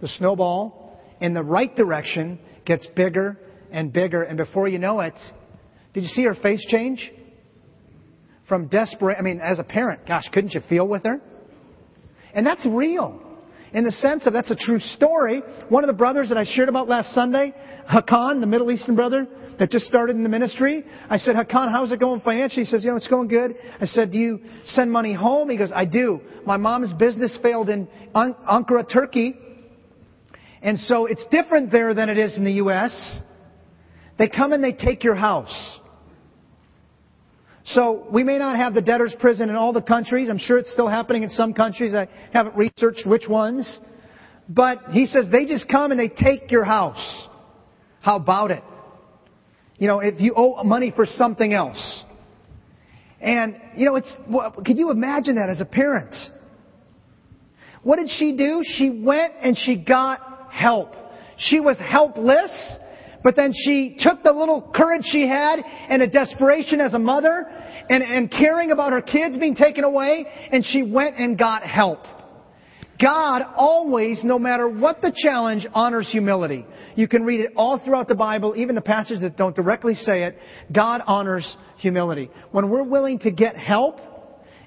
The 0.00 0.08
snowball 0.08 0.98
in 1.20 1.34
the 1.34 1.42
right 1.44 1.74
direction 1.76 2.40
gets 2.64 2.84
bigger 2.96 3.38
and 3.70 3.92
bigger, 3.92 4.24
and 4.24 4.36
before 4.36 4.66
you 4.66 4.78
know 4.80 4.98
it, 5.00 5.14
did 5.92 6.02
you 6.02 6.08
see 6.08 6.24
her 6.24 6.34
face 6.34 6.64
change? 6.68 7.12
From 8.48 8.66
desperate, 8.68 9.16
I 9.18 9.22
mean, 9.22 9.40
as 9.40 9.58
a 9.58 9.64
parent, 9.64 10.06
gosh, 10.06 10.24
couldn't 10.32 10.54
you 10.54 10.60
feel 10.68 10.86
with 10.86 11.04
her? 11.04 11.20
And 12.34 12.46
that's 12.46 12.66
real. 12.66 13.20
In 13.72 13.84
the 13.84 13.92
sense 13.92 14.26
of 14.26 14.32
that's 14.32 14.50
a 14.50 14.56
true 14.56 14.78
story. 14.78 15.42
One 15.68 15.82
of 15.82 15.88
the 15.88 15.94
brothers 15.94 16.28
that 16.28 16.38
I 16.38 16.44
shared 16.44 16.68
about 16.68 16.88
last 16.88 17.12
Sunday, 17.14 17.54
Hakan, 17.90 18.40
the 18.40 18.46
Middle 18.46 18.70
Eastern 18.70 18.94
brother, 18.94 19.26
that 19.58 19.70
just 19.70 19.86
started 19.86 20.16
in 20.16 20.22
the 20.22 20.28
ministry. 20.28 20.84
I 21.08 21.16
said, 21.16 21.36
Hakan, 21.36 21.70
how's 21.70 21.90
it 21.90 22.00
going 22.00 22.20
financially? 22.20 22.64
He 22.64 22.70
says, 22.70 22.84
you 22.84 22.90
know, 22.90 22.96
it's 22.96 23.08
going 23.08 23.28
good. 23.28 23.54
I 23.80 23.86
said, 23.86 24.12
do 24.12 24.18
you 24.18 24.40
send 24.64 24.92
money 24.92 25.14
home? 25.14 25.48
He 25.48 25.56
goes, 25.56 25.72
I 25.74 25.84
do. 25.84 26.20
My 26.44 26.56
mom's 26.56 26.92
business 26.92 27.36
failed 27.42 27.68
in 27.68 27.88
Ankara, 28.14 28.90
Turkey. 28.90 29.36
And 30.62 30.78
so 30.78 31.06
it's 31.06 31.24
different 31.30 31.70
there 31.70 31.94
than 31.94 32.08
it 32.08 32.18
is 32.18 32.36
in 32.36 32.44
the 32.44 32.54
U.S. 32.54 33.20
They 34.18 34.28
come 34.28 34.52
and 34.52 34.62
they 34.62 34.72
take 34.72 35.04
your 35.04 35.14
house. 35.14 35.78
So 37.64 38.06
we 38.12 38.24
may 38.24 38.38
not 38.38 38.56
have 38.56 38.74
the 38.74 38.82
debtor's 38.82 39.14
prison 39.18 39.48
in 39.48 39.56
all 39.56 39.72
the 39.72 39.82
countries. 39.82 40.28
I'm 40.28 40.38
sure 40.38 40.58
it's 40.58 40.72
still 40.72 40.88
happening 40.88 41.22
in 41.22 41.30
some 41.30 41.54
countries. 41.54 41.94
I 41.94 42.08
haven't 42.32 42.56
researched 42.56 43.06
which 43.06 43.26
ones. 43.26 43.78
But 44.48 44.90
he 44.90 45.06
says 45.06 45.26
they 45.32 45.46
just 45.46 45.68
come 45.68 45.90
and 45.90 45.98
they 45.98 46.08
take 46.08 46.50
your 46.50 46.64
house. 46.64 47.26
How 48.00 48.16
about 48.16 48.50
it? 48.50 48.62
You 49.78 49.88
know, 49.88 50.00
if 50.00 50.20
you 50.20 50.34
owe 50.36 50.62
money 50.62 50.92
for 50.94 51.06
something 51.06 51.54
else. 51.54 52.04
And, 53.20 53.56
you 53.74 53.86
know, 53.86 53.96
it's, 53.96 54.14
could 54.66 54.76
you 54.76 54.90
imagine 54.90 55.36
that 55.36 55.48
as 55.48 55.62
a 55.62 55.64
parent? 55.64 56.14
What 57.82 57.96
did 57.96 58.10
she 58.10 58.36
do? 58.36 58.60
She 58.62 58.90
went 58.90 59.32
and 59.40 59.56
she 59.56 59.76
got 59.76 60.50
help. 60.50 60.94
She 61.38 61.60
was 61.60 61.78
helpless, 61.78 62.50
but 63.24 63.34
then 63.36 63.54
she 63.64 63.96
took 63.98 64.22
the 64.22 64.32
little 64.32 64.60
courage 64.74 65.02
she 65.06 65.26
had 65.26 65.58
and 65.88 66.02
a 66.02 66.06
desperation 66.06 66.80
as 66.80 66.92
a 66.92 66.98
mother 66.98 67.46
and, 67.88 68.02
and 68.02 68.30
caring 68.30 68.70
about 68.70 68.92
her 68.92 69.00
kids 69.00 69.38
being 69.38 69.56
taken 69.56 69.82
away, 69.82 70.26
and 70.52 70.64
she 70.64 70.82
went 70.82 71.16
and 71.16 71.38
got 71.38 71.62
help. 71.62 72.00
God 73.00 73.42
always, 73.56 74.22
no 74.22 74.38
matter 74.38 74.68
what 74.68 75.00
the 75.00 75.12
challenge, 75.14 75.66
honors 75.72 76.08
humility. 76.10 76.64
You 76.94 77.08
can 77.08 77.24
read 77.24 77.40
it 77.40 77.52
all 77.56 77.78
throughout 77.78 78.08
the 78.08 78.14
Bible, 78.14 78.54
even 78.56 78.74
the 78.74 78.82
passages 78.82 79.22
that 79.22 79.36
don't 79.36 79.56
directly 79.56 79.94
say 79.94 80.24
it. 80.24 80.38
God 80.70 81.02
honors 81.06 81.56
humility. 81.78 82.30
When 82.52 82.68
we're 82.68 82.84
willing 82.84 83.18
to 83.20 83.30
get 83.30 83.56
help 83.56 84.00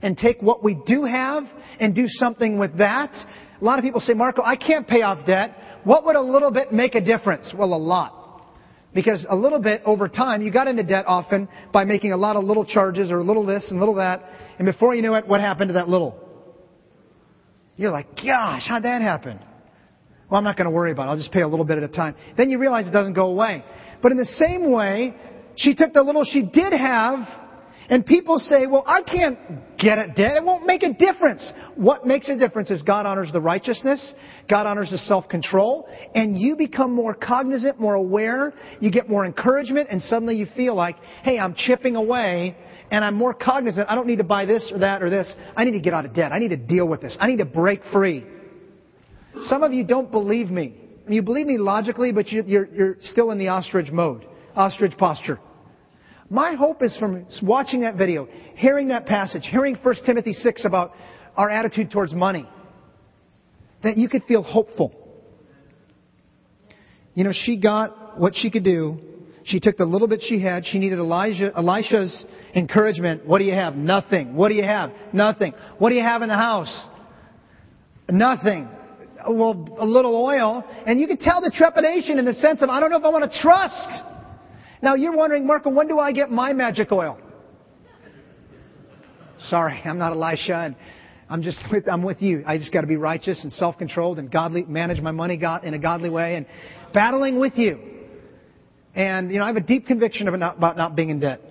and 0.01 0.17
take 0.17 0.41
what 0.41 0.63
we 0.63 0.77
do 0.85 1.05
have 1.05 1.45
and 1.79 1.95
do 1.95 2.05
something 2.07 2.57
with 2.57 2.77
that, 2.79 3.11
a 3.13 3.63
lot 3.63 3.79
of 3.79 3.85
people 3.85 4.01
say, 4.01 4.13
Marco, 4.13 4.41
I 4.43 4.55
can't 4.55 4.87
pay 4.87 5.03
off 5.03 5.25
debt. 5.25 5.55
What 5.83 6.05
would 6.05 6.15
a 6.15 6.21
little 6.21 6.51
bit 6.51 6.73
make 6.73 6.95
a 6.95 7.01
difference? 7.01 7.51
Well, 7.55 7.73
a 7.73 7.77
lot. 7.77 8.16
Because 8.97 9.23
a 9.29 9.35
little 9.35 9.59
bit 9.59 9.83
over 9.85 10.09
time, 10.09 10.41
you 10.41 10.49
got 10.49 10.67
into 10.67 10.81
debt 10.81 11.05
often 11.05 11.47
by 11.71 11.85
making 11.85 12.13
a 12.13 12.17
lot 12.17 12.35
of 12.35 12.43
little 12.43 12.65
charges 12.65 13.11
or 13.11 13.21
little 13.21 13.45
this 13.45 13.69
and 13.69 13.79
little 13.79 13.93
that. 13.93 14.23
And 14.57 14.65
before 14.65 14.95
you 14.95 15.03
knew 15.03 15.13
it, 15.13 15.27
what 15.27 15.39
happened 15.39 15.69
to 15.69 15.73
that 15.73 15.87
little? 15.87 16.19
You're 17.75 17.91
like, 17.91 18.15
gosh, 18.15 18.63
how'd 18.67 18.85
that 18.85 19.03
happen? 19.03 19.39
Well, 20.31 20.39
I'm 20.39 20.43
not 20.43 20.57
going 20.57 20.65
to 20.65 20.71
worry 20.71 20.93
about 20.93 21.03
it. 21.03 21.09
I'll 21.11 21.17
just 21.17 21.31
pay 21.31 21.41
a 21.41 21.47
little 21.47 21.63
bit 21.63 21.77
at 21.77 21.83
a 21.83 21.87
time. 21.87 22.15
Then 22.37 22.49
you 22.49 22.57
realize 22.57 22.87
it 22.87 22.91
doesn't 22.91 23.13
go 23.13 23.27
away. 23.27 23.63
But 24.01 24.13
in 24.13 24.17
the 24.17 24.25
same 24.25 24.71
way, 24.71 25.15
she 25.57 25.75
took 25.75 25.93
the 25.93 26.01
little 26.01 26.23
she 26.25 26.41
did 26.41 26.73
have, 26.73 27.19
and 27.89 28.05
people 28.05 28.37
say, 28.39 28.67
well, 28.67 28.83
I 28.85 29.01
can't 29.01 29.37
get 29.77 29.97
it 29.97 30.15
debt. 30.15 30.35
It 30.35 30.43
won't 30.43 30.65
make 30.65 30.83
a 30.83 30.93
difference. 30.93 31.49
What 31.75 32.05
makes 32.05 32.27
a 32.29 32.35
difference 32.35 32.69
is 32.69 32.81
God 32.81 33.05
honors 33.05 33.31
the 33.31 33.39
righteousness, 33.39 34.13
God 34.49 34.67
honors 34.67 34.91
the 34.91 34.97
self-control, 34.97 35.87
and 36.13 36.37
you 36.37 36.55
become 36.55 36.93
more 36.93 37.13
cognizant, 37.13 37.79
more 37.79 37.95
aware, 37.95 38.53
you 38.81 38.91
get 38.91 39.09
more 39.09 39.25
encouragement, 39.25 39.87
and 39.89 40.01
suddenly 40.01 40.35
you 40.35 40.47
feel 40.55 40.75
like, 40.75 40.97
hey, 41.23 41.39
I'm 41.39 41.55
chipping 41.55 41.95
away 41.95 42.57
and 42.91 43.03
I'm 43.03 43.15
more 43.15 43.33
cognizant. 43.33 43.87
I 43.89 43.95
don't 43.95 44.07
need 44.07 44.17
to 44.17 44.23
buy 44.23 44.45
this 44.45 44.69
or 44.71 44.79
that 44.79 45.01
or 45.01 45.09
this. 45.09 45.31
I 45.55 45.63
need 45.63 45.71
to 45.71 45.79
get 45.79 45.93
out 45.93 46.05
of 46.05 46.13
debt. 46.13 46.31
I 46.31 46.39
need 46.39 46.49
to 46.49 46.57
deal 46.57 46.87
with 46.87 47.01
this. 47.01 47.17
I 47.19 47.27
need 47.27 47.37
to 47.37 47.45
break 47.45 47.81
free. 47.91 48.25
Some 49.45 49.63
of 49.63 49.73
you 49.73 49.83
don't 49.83 50.09
believe 50.11 50.49
me. 50.49 50.75
You 51.07 51.21
believe 51.21 51.47
me 51.47 51.57
logically, 51.57 52.11
but 52.11 52.29
you're, 52.31 52.65
you're 52.65 52.97
still 53.01 53.31
in 53.31 53.37
the 53.37 53.49
ostrich 53.49 53.91
mode, 53.91 54.25
ostrich 54.55 54.97
posture. 54.97 55.39
My 56.29 56.55
hope 56.55 56.83
is 56.83 56.95
from 56.97 57.25
watching 57.41 57.81
that 57.81 57.95
video, 57.95 58.27
hearing 58.55 58.89
that 58.89 59.05
passage, 59.05 59.43
hearing 59.49 59.75
1 59.75 59.95
Timothy 60.05 60.33
6 60.33 60.65
about 60.65 60.93
our 61.37 61.49
attitude 61.49 61.91
towards 61.91 62.13
money, 62.13 62.47
that 63.83 63.97
you 63.97 64.09
could 64.09 64.23
feel 64.23 64.43
hopeful. 64.43 64.93
You 67.13 67.23
know, 67.23 67.31
she 67.33 67.57
got 67.57 68.19
what 68.19 68.35
she 68.35 68.51
could 68.51 68.65
do. 68.65 68.99
She 69.45 69.61
took 69.61 69.77
the 69.77 69.85
little 69.85 70.09
bit 70.09 70.21
she 70.21 70.41
had. 70.41 70.65
She 70.65 70.79
needed 70.79 70.99
Elijah, 70.99 71.53
Elisha's 71.55 72.25
encouragement. 72.53 73.25
What 73.25 73.39
do 73.39 73.45
you 73.45 73.53
have? 73.53 73.75
Nothing. 73.75 74.35
What 74.35 74.49
do 74.49 74.55
you 74.55 74.63
have? 74.63 74.91
Nothing. 75.13 75.53
What 75.77 75.89
do 75.89 75.95
you 75.95 76.03
have 76.03 76.21
in 76.21 76.27
the 76.27 76.35
house? 76.35 76.87
Nothing. 78.09 78.67
Well, 79.29 79.77
a 79.79 79.85
little 79.85 80.15
oil. 80.15 80.65
And 80.85 80.99
you 80.99 81.07
could 81.07 81.21
tell 81.21 81.39
the 81.39 81.51
trepidation 81.55 82.19
in 82.19 82.25
the 82.25 82.33
sense 82.33 82.61
of, 82.61 82.69
I 82.69 82.81
don't 82.81 82.89
know 82.89 82.97
if 82.97 83.05
I 83.05 83.09
want 83.09 83.31
to 83.31 83.39
trust. 83.39 84.03
Now 84.81 84.95
you're 84.95 85.15
wondering, 85.15 85.45
Marco, 85.47 85.69
when 85.69 85.87
do 85.87 85.99
I 85.99 86.11
get 86.11 86.29
my 86.29 86.53
magic 86.53 86.91
oil? 86.91 87.19
Sorry, 89.49 89.81
I'm 89.85 89.97
not 89.97 90.13
Elisha, 90.13 90.55
and 90.55 90.75
I'm 91.29 91.41
just 91.41 91.59
with, 91.71 91.87
I'm 91.89 92.03
with 92.03 92.21
you. 92.21 92.43
I 92.45 92.57
just 92.57 92.71
got 92.71 92.81
to 92.81 92.87
be 92.87 92.95
righteous 92.95 93.43
and 93.43 93.51
self-controlled 93.53 94.19
and 94.19 94.31
godly, 94.31 94.63
manage 94.63 95.01
my 95.01 95.11
money 95.11 95.37
God, 95.37 95.63
in 95.63 95.73
a 95.73 95.79
godly 95.79 96.09
way, 96.09 96.35
and 96.35 96.45
battling 96.93 97.39
with 97.39 97.57
you. 97.57 97.79
And 98.95 99.31
you 99.31 99.37
know, 99.37 99.43
I 99.43 99.47
have 99.47 99.57
a 99.57 99.61
deep 99.61 99.85
conviction 99.85 100.27
about 100.27 100.39
not, 100.39 100.57
about 100.57 100.77
not 100.77 100.95
being 100.95 101.09
in 101.09 101.19
debt. 101.19 101.41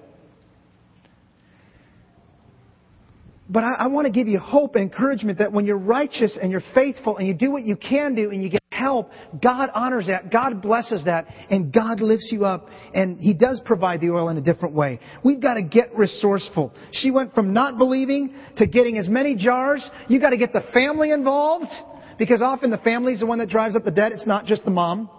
But 3.48 3.62
I, 3.62 3.74
I 3.74 3.86
want 3.86 4.06
to 4.06 4.12
give 4.12 4.26
you 4.26 4.40
hope 4.40 4.74
and 4.74 4.82
encouragement 4.82 5.38
that 5.38 5.52
when 5.52 5.66
you're 5.66 5.78
righteous 5.78 6.36
and 6.40 6.50
you're 6.50 6.64
faithful 6.74 7.18
and 7.18 7.28
you 7.28 7.34
do 7.34 7.52
what 7.52 7.64
you 7.64 7.76
can 7.76 8.14
do 8.14 8.30
and 8.30 8.42
you 8.42 8.48
get 8.48 8.60
help, 8.76 9.10
God 9.42 9.70
honors 9.74 10.06
that, 10.08 10.30
God 10.30 10.60
blesses 10.60 11.04
that, 11.06 11.26
and 11.50 11.72
God 11.72 12.00
lifts 12.00 12.30
you 12.32 12.44
up, 12.44 12.68
and 12.94 13.18
He 13.18 13.34
does 13.34 13.60
provide 13.64 14.00
the 14.00 14.10
oil 14.10 14.28
in 14.28 14.36
a 14.36 14.42
different 14.42 14.74
way. 14.74 15.00
We've 15.24 15.40
got 15.40 15.54
to 15.54 15.62
get 15.62 15.96
resourceful. 15.96 16.72
She 16.92 17.10
went 17.10 17.34
from 17.34 17.52
not 17.52 17.78
believing 17.78 18.36
to 18.58 18.66
getting 18.66 18.98
as 18.98 19.08
many 19.08 19.36
jars. 19.36 19.88
You've 20.08 20.22
got 20.22 20.30
to 20.30 20.36
get 20.36 20.52
the 20.52 20.64
family 20.72 21.10
involved, 21.10 21.72
because 22.18 22.42
often 22.42 22.70
the 22.70 22.78
family 22.78 23.12
is 23.12 23.20
the 23.20 23.26
one 23.26 23.38
that 23.38 23.48
drives 23.48 23.76
up 23.76 23.84
the 23.84 23.90
debt. 23.90 24.12
It's 24.12 24.26
not 24.26 24.46
just 24.46 24.64
the 24.64 24.70
mom 24.70 25.10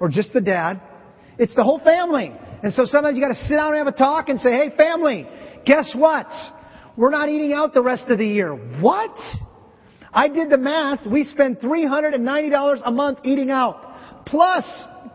or 0.00 0.08
just 0.08 0.32
the 0.32 0.40
dad. 0.40 0.80
It's 1.38 1.54
the 1.54 1.64
whole 1.64 1.80
family. 1.80 2.32
And 2.62 2.74
so 2.74 2.84
sometimes 2.84 3.16
you 3.16 3.22
got 3.22 3.28
to 3.32 3.44
sit 3.46 3.54
down 3.54 3.68
and 3.68 3.78
have 3.78 3.86
a 3.86 3.96
talk 3.96 4.28
and 4.28 4.40
say, 4.40 4.52
hey 4.52 4.76
family, 4.76 5.26
guess 5.64 5.94
what? 5.96 6.26
We're 6.96 7.10
not 7.10 7.28
eating 7.28 7.52
out 7.52 7.72
the 7.72 7.82
rest 7.82 8.08
of 8.08 8.18
the 8.18 8.26
year. 8.26 8.52
What? 8.80 9.16
I 10.12 10.28
did 10.28 10.50
the 10.50 10.56
math. 10.56 11.06
We 11.06 11.24
spend 11.24 11.58
$390 11.58 12.80
a 12.84 12.90
month 12.90 13.18
eating 13.24 13.50
out. 13.50 14.24
Plus 14.26 14.64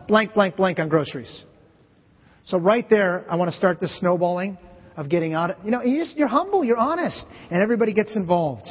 blank, 0.08 0.34
blank, 0.34 0.56
blank 0.56 0.78
on 0.78 0.88
groceries. 0.88 1.44
So 2.46 2.58
right 2.58 2.88
there, 2.88 3.24
I 3.30 3.36
want 3.36 3.50
to 3.50 3.56
start 3.56 3.80
this 3.80 3.98
snowballing 4.00 4.58
of 4.96 5.08
getting 5.08 5.34
out. 5.34 5.50
Of, 5.50 5.64
you 5.64 5.70
know, 5.70 5.82
you 5.82 5.98
just, 5.98 6.16
you're 6.16 6.28
humble, 6.28 6.64
you're 6.64 6.76
honest, 6.76 7.24
and 7.50 7.62
everybody 7.62 7.92
gets 7.94 8.16
involved. 8.16 8.68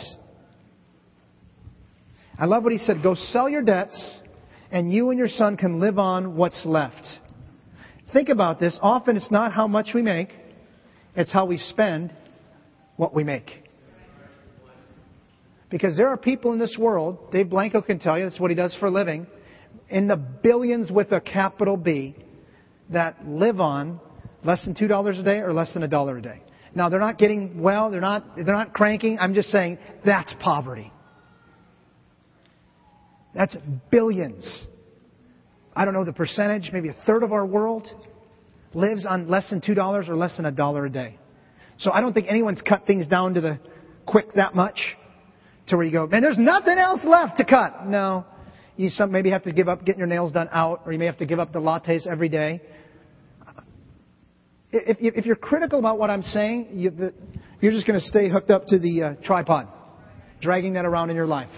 I 2.37 2.45
love 2.45 2.63
what 2.63 2.71
he 2.71 2.77
said. 2.77 3.01
Go 3.01 3.15
sell 3.15 3.49
your 3.49 3.61
debts, 3.61 4.19
and 4.71 4.91
you 4.91 5.09
and 5.09 5.19
your 5.19 5.27
son 5.27 5.57
can 5.57 5.79
live 5.79 5.97
on 5.97 6.35
what's 6.35 6.65
left. 6.65 7.05
Think 8.11 8.29
about 8.29 8.59
this. 8.59 8.77
Often 8.81 9.17
it's 9.17 9.31
not 9.31 9.51
how 9.51 9.67
much 9.67 9.89
we 9.93 10.01
make, 10.01 10.29
it's 11.15 11.31
how 11.31 11.45
we 11.45 11.57
spend 11.57 12.13
what 12.95 13.13
we 13.13 13.23
make. 13.23 13.62
Because 15.73 15.97
there 15.97 16.09
are 16.09 16.17
people 16.17 16.53
in 16.53 16.59
this 16.59 16.77
world, 16.77 17.31
Dave 17.31 17.49
Blanco 17.49 17.81
can 17.81 17.97
tell 17.97 18.15
you, 18.15 18.25
that's 18.25 18.39
what 18.39 18.51
he 18.51 18.55
does 18.55 18.75
for 18.79 18.85
a 18.85 18.91
living, 18.91 19.25
in 19.89 20.07
the 20.07 20.15
billions 20.15 20.91
with 20.91 21.11
a 21.11 21.19
capital 21.19 21.77
B, 21.77 22.15
that 22.91 23.27
live 23.27 23.59
on 23.59 23.99
less 24.43 24.63
than 24.65 24.75
$2 24.75 25.19
a 25.19 25.23
day 25.23 25.39
or 25.39 25.51
less 25.51 25.73
than 25.73 25.81
a 25.81 25.87
dollar 25.87 26.17
a 26.17 26.21
day. 26.21 26.43
Now, 26.75 26.89
they're 26.89 26.99
not 26.99 27.17
getting 27.17 27.59
well, 27.59 27.89
they're 27.89 28.01
not, 28.01 28.35
they're 28.35 28.45
not 28.45 28.71
cranking. 28.71 29.17
I'm 29.19 29.33
just 29.33 29.49
saying 29.49 29.79
that's 30.05 30.31
poverty. 30.39 30.93
That's 33.33 33.57
billions. 33.89 34.67
I 35.75 35.85
don't 35.85 35.95
know 35.95 36.05
the 36.05 36.13
percentage, 36.13 36.69
maybe 36.71 36.89
a 36.89 36.95
third 37.07 37.23
of 37.23 37.31
our 37.31 37.47
world 37.47 37.87
lives 38.75 39.07
on 39.07 39.27
less 39.27 39.49
than 39.49 39.59
$2 39.59 40.07
or 40.07 40.15
less 40.15 40.37
than 40.37 40.45
a 40.45 40.51
dollar 40.51 40.85
a 40.85 40.91
day. 40.91 41.17
So 41.79 41.91
I 41.91 41.99
don't 41.99 42.13
think 42.13 42.27
anyone's 42.29 42.61
cut 42.61 42.85
things 42.85 43.07
down 43.07 43.33
to 43.33 43.41
the 43.41 43.59
quick 44.05 44.33
that 44.35 44.53
much 44.53 44.77
to 45.73 45.77
where 45.77 45.85
you 45.85 45.91
go, 45.91 46.07
man, 46.07 46.21
there's 46.21 46.37
nothing 46.37 46.77
else 46.77 47.01
left 47.03 47.37
to 47.37 47.45
cut. 47.45 47.85
No. 47.85 48.25
You 48.77 48.89
some, 48.89 49.11
maybe 49.11 49.31
have 49.31 49.43
to 49.43 49.51
give 49.51 49.67
up 49.67 49.85
getting 49.85 49.99
your 49.99 50.07
nails 50.07 50.31
done 50.31 50.49
out, 50.51 50.81
or 50.85 50.93
you 50.93 50.99
may 50.99 51.05
have 51.05 51.17
to 51.17 51.25
give 51.25 51.39
up 51.39 51.51
the 51.51 51.59
lattes 51.59 52.07
every 52.07 52.29
day. 52.29 52.61
If, 54.71 54.97
if 54.99 55.25
you're 55.25 55.35
critical 55.35 55.77
about 55.77 55.99
what 55.99 56.09
I'm 56.09 56.23
saying, 56.23 56.69
you, 56.73 57.11
you're 57.61 57.71
just 57.71 57.85
going 57.85 57.99
to 57.99 58.05
stay 58.05 58.29
hooked 58.29 58.49
up 58.49 58.65
to 58.67 58.79
the 58.79 59.03
uh, 59.03 59.13
tripod, 59.23 59.67
dragging 60.41 60.73
that 60.73 60.85
around 60.85 61.11
in 61.11 61.15
your 61.15 61.27
life. 61.27 61.51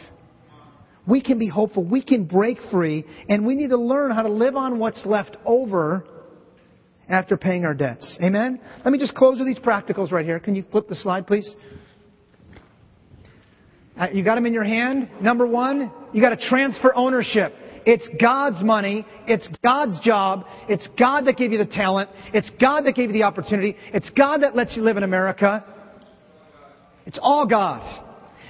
We 1.07 1.21
can 1.21 1.39
be 1.39 1.47
hopeful. 1.47 1.85
We 1.85 2.03
can 2.03 2.25
break 2.25 2.57
free, 2.71 3.05
and 3.29 3.45
we 3.45 3.55
need 3.55 3.69
to 3.69 3.77
learn 3.77 4.11
how 4.11 4.23
to 4.23 4.29
live 4.29 4.55
on 4.55 4.79
what's 4.79 5.05
left 5.05 5.37
over 5.45 6.05
after 7.07 7.37
paying 7.37 7.63
our 7.63 7.73
debts. 7.73 8.17
Amen? 8.21 8.59
Let 8.83 8.91
me 8.91 8.97
just 8.97 9.13
close 9.13 9.37
with 9.37 9.47
these 9.47 9.59
practicals 9.59 10.11
right 10.11 10.25
here. 10.25 10.39
Can 10.39 10.55
you 10.55 10.65
flip 10.71 10.87
the 10.87 10.95
slide, 10.95 11.27
please? 11.27 11.49
Uh, 13.97 14.07
you 14.13 14.23
got 14.23 14.35
them 14.35 14.45
in 14.45 14.53
your 14.53 14.63
hand? 14.63 15.09
Number 15.21 15.47
one, 15.47 15.91
you 16.13 16.21
got 16.21 16.37
to 16.37 16.49
transfer 16.49 16.93
ownership. 16.95 17.53
It's 17.85 18.07
God's 18.19 18.63
money. 18.63 19.05
It's 19.27 19.47
God's 19.63 19.99
job. 20.01 20.45
It's 20.67 20.87
God 20.99 21.25
that 21.27 21.37
gave 21.37 21.51
you 21.51 21.59
the 21.59 21.65
talent. 21.65 22.09
It's 22.33 22.49
God 22.59 22.85
that 22.85 22.95
gave 22.95 23.09
you 23.09 23.13
the 23.13 23.23
opportunity. 23.23 23.75
It's 23.93 24.09
God 24.11 24.41
that 24.41 24.55
lets 24.55 24.75
you 24.75 24.81
live 24.81 24.97
in 24.97 25.03
America. 25.03 25.63
It's 27.05 27.19
all 27.21 27.47
God. 27.47 28.03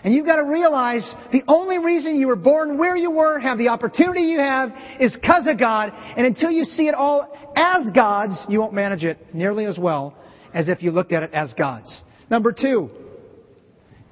And 0.03 0.13
you've 0.13 0.25
got 0.25 0.37
to 0.37 0.45
realize 0.45 1.03
the 1.31 1.43
only 1.47 1.79
reason 1.79 2.15
you 2.15 2.27
were 2.27 2.35
born 2.35 2.77
where 2.77 2.95
you 2.95 3.11
were, 3.11 3.39
have 3.39 3.57
the 3.57 3.69
opportunity 3.69 4.21
you 4.21 4.39
have, 4.39 4.71
is 4.99 5.13
because 5.13 5.47
of 5.47 5.59
God. 5.59 5.91
And 6.15 6.25
until 6.25 6.51
you 6.51 6.63
see 6.63 6.87
it 6.87 6.95
all 6.95 7.27
as 7.55 7.91
God's, 7.93 8.39
you 8.47 8.59
won't 8.59 8.73
manage 8.73 9.03
it 9.03 9.33
nearly 9.33 9.65
as 9.65 9.77
well 9.77 10.15
as 10.53 10.69
if 10.69 10.81
you 10.81 10.91
looked 10.91 11.11
at 11.11 11.23
it 11.23 11.33
as 11.33 11.53
God's. 11.53 12.01
Number 12.29 12.53
two, 12.53 12.89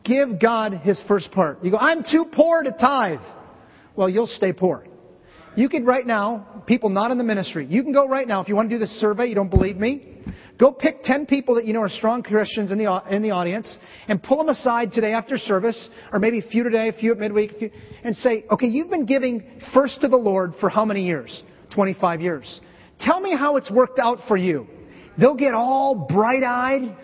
give 0.03 0.39
God 0.39 0.73
His 0.83 1.01
first 1.07 1.31
part. 1.31 1.63
You 1.63 1.71
go, 1.71 1.77
I'm 1.77 2.03
too 2.03 2.25
poor 2.31 2.63
to 2.63 2.71
tithe. 2.71 3.19
Well, 3.95 4.09
you'll 4.09 4.27
stay 4.27 4.53
poor. 4.53 4.85
You 5.55 5.69
could 5.69 5.85
right 5.85 6.05
now, 6.05 6.63
people 6.65 6.89
not 6.89 7.11
in 7.11 7.17
the 7.17 7.23
ministry, 7.23 7.67
you 7.67 7.83
can 7.83 7.93
go 7.93 8.07
right 8.07 8.27
now, 8.27 8.41
if 8.41 8.47
you 8.47 8.55
want 8.55 8.69
to 8.69 8.75
do 8.75 8.79
this 8.79 8.89
survey, 8.99 9.27
you 9.27 9.35
don't 9.35 9.51
believe 9.51 9.77
me, 9.77 10.13
Go 10.59 10.71
pick 10.71 11.03
10 11.03 11.25
people 11.25 11.55
that 11.55 11.65
you 11.65 11.73
know 11.73 11.81
are 11.81 11.89
strong 11.89 12.21
Christians 12.21 12.71
in 12.71 12.77
the, 12.77 13.03
in 13.09 13.21
the 13.21 13.31
audience 13.31 13.77
and 14.07 14.21
pull 14.21 14.37
them 14.37 14.49
aside 14.49 14.91
today 14.91 15.13
after 15.13 15.37
service, 15.37 15.89
or 16.11 16.19
maybe 16.19 16.39
a 16.39 16.43
few 16.43 16.63
today, 16.63 16.89
a 16.89 16.93
few 16.93 17.11
at 17.11 17.17
midweek, 17.17 17.57
few, 17.57 17.71
and 18.03 18.15
say, 18.17 18.45
okay, 18.51 18.67
you've 18.67 18.89
been 18.89 19.05
giving 19.05 19.61
first 19.73 20.01
to 20.01 20.07
the 20.07 20.17
Lord 20.17 20.53
for 20.59 20.69
how 20.69 20.85
many 20.85 21.05
years? 21.05 21.43
25 21.73 22.21
years. 22.21 22.61
Tell 23.01 23.19
me 23.19 23.35
how 23.35 23.57
it's 23.57 23.69
worked 23.71 23.97
out 23.97 24.19
for 24.27 24.37
you. 24.37 24.67
They'll 25.17 25.35
get 25.35 25.53
all 25.53 26.07
bright 26.09 26.43
eyed. 26.43 26.97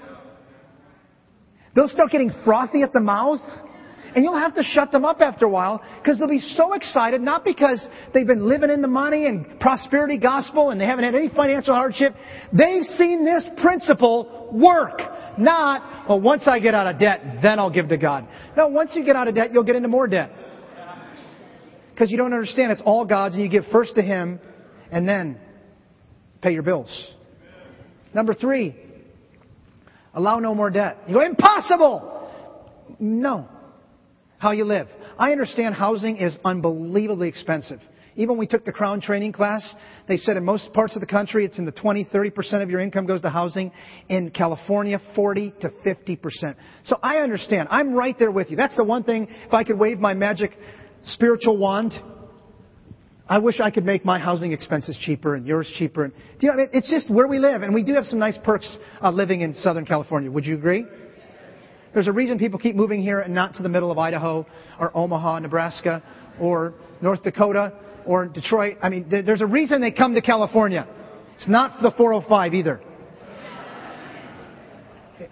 They'll 1.79 1.87
start 1.87 2.11
getting 2.11 2.33
frothy 2.43 2.83
at 2.83 2.91
the 2.91 2.99
mouth. 2.99 3.39
And 4.13 4.25
you'll 4.25 4.37
have 4.37 4.53
to 4.55 4.63
shut 4.63 4.91
them 4.91 5.05
up 5.05 5.21
after 5.21 5.45
a 5.45 5.49
while 5.49 5.81
because 6.01 6.19
they'll 6.19 6.27
be 6.27 6.39
so 6.41 6.73
excited, 6.73 7.21
not 7.21 7.45
because 7.45 7.81
they've 8.13 8.27
been 8.27 8.49
living 8.49 8.69
in 8.69 8.81
the 8.81 8.89
money 8.89 9.27
and 9.27 9.57
prosperity 9.61 10.17
gospel 10.17 10.71
and 10.71 10.81
they 10.81 10.85
haven't 10.85 11.05
had 11.05 11.15
any 11.15 11.29
financial 11.29 11.73
hardship. 11.73 12.15
They've 12.51 12.83
seen 12.83 13.23
this 13.23 13.47
principle 13.61 14.49
work. 14.51 14.99
Not, 15.37 16.09
well, 16.09 16.19
once 16.19 16.43
I 16.47 16.59
get 16.59 16.73
out 16.73 16.87
of 16.93 16.99
debt, 16.99 17.21
then 17.41 17.59
I'll 17.59 17.69
give 17.69 17.87
to 17.87 17.97
God. 17.97 18.27
No, 18.57 18.67
once 18.67 18.91
you 18.93 19.05
get 19.05 19.15
out 19.15 19.29
of 19.29 19.35
debt, 19.35 19.53
you'll 19.53 19.63
get 19.63 19.77
into 19.77 19.87
more 19.87 20.07
debt. 20.09 20.33
Because 21.93 22.11
you 22.11 22.17
don't 22.17 22.33
understand 22.33 22.73
it's 22.73 22.81
all 22.83 23.05
God's 23.05 23.35
and 23.35 23.43
you 23.45 23.49
give 23.49 23.63
first 23.71 23.95
to 23.95 24.01
Him 24.01 24.41
and 24.91 25.07
then 25.07 25.37
pay 26.41 26.51
your 26.51 26.63
bills. 26.63 26.89
Number 28.13 28.33
three, 28.33 28.75
allow 30.13 30.39
no 30.39 30.55
more 30.55 30.69
debt. 30.69 30.97
You 31.07 31.15
go, 31.15 31.21
impossible! 31.21 32.15
No 32.99 33.47
how 34.39 34.51
you 34.51 34.65
live. 34.65 34.87
I 35.19 35.31
understand 35.31 35.75
housing 35.75 36.17
is 36.17 36.35
unbelievably 36.43 37.27
expensive. 37.27 37.81
Even 38.15 38.31
when 38.31 38.39
we 38.39 38.47
took 38.47 38.65
the 38.65 38.71
Crown 38.71 38.99
training 38.99 39.33
class, 39.33 39.63
they 40.07 40.17
said 40.17 40.35
in 40.35 40.43
most 40.43 40.73
parts 40.73 40.95
of 40.95 41.01
the 41.01 41.07
country 41.07 41.45
it's 41.45 41.57
in 41.57 41.65
the 41.65 41.71
20, 41.71 42.05
30% 42.05 42.63
of 42.63 42.69
your 42.69 42.79
income 42.79 43.05
goes 43.05 43.21
to 43.21 43.29
housing. 43.29 43.71
In 44.07 44.31
California, 44.31 44.99
40 45.15 45.53
to 45.61 45.69
50%. 45.69 46.55
So 46.85 46.97
I 47.03 47.17
understand. 47.17 47.67
I'm 47.69 47.93
right 47.93 48.17
there 48.17 48.31
with 48.31 48.49
you. 48.49 48.57
That's 48.57 48.75
the 48.75 48.83
one 48.83 49.03
thing, 49.03 49.27
if 49.45 49.53
I 49.53 49.63
could 49.63 49.77
wave 49.77 49.99
my 49.99 50.13
magic 50.13 50.57
spiritual 51.03 51.57
wand, 51.57 51.93
I 53.29 53.37
wish 53.37 53.59
I 53.59 53.69
could 53.69 53.85
make 53.85 54.03
my 54.03 54.17
housing 54.17 54.53
expenses 54.53 54.97
cheaper 54.99 55.35
and 55.35 55.45
yours 55.45 55.71
cheaper. 55.77 56.05
And, 56.05 56.13
you 56.39 56.49
know, 56.49 56.65
it's 56.73 56.89
just 56.89 57.13
where 57.13 57.27
we 57.27 57.37
live, 57.37 57.61
and 57.61 57.75
we 57.75 57.83
do 57.83 57.93
have 57.93 58.05
some 58.05 58.17
nice 58.17 58.39
perks 58.43 58.77
uh, 59.03 59.11
living 59.11 59.41
in 59.41 59.53
Southern 59.53 59.85
California. 59.85 60.31
Would 60.31 60.47
you 60.47 60.55
agree? 60.55 60.83
There's 61.93 62.07
a 62.07 62.11
reason 62.11 62.39
people 62.39 62.57
keep 62.57 62.75
moving 62.75 63.03
here 63.03 63.19
and 63.19 63.35
not 63.35 63.53
to 63.55 63.63
the 63.63 63.69
middle 63.69 63.91
of 63.91 63.99
Idaho 63.99 64.47
or 64.79 64.95
Omaha, 64.97 65.39
Nebraska 65.39 66.01
or 66.39 66.73
North 67.01 67.21
Dakota 67.21 67.73
or 68.05 68.25
Detroit. 68.25 68.77
I 68.81 68.89
mean, 68.89 69.05
there's 69.09 69.41
a 69.41 69.47
reason 69.47 69.79
they 69.79 69.91
come 69.91 70.15
to 70.15 70.21
California. 70.21 70.87
It's 71.35 71.47
not 71.47 71.83
the 71.83 71.91
405 71.91 72.53
either. 72.53 72.81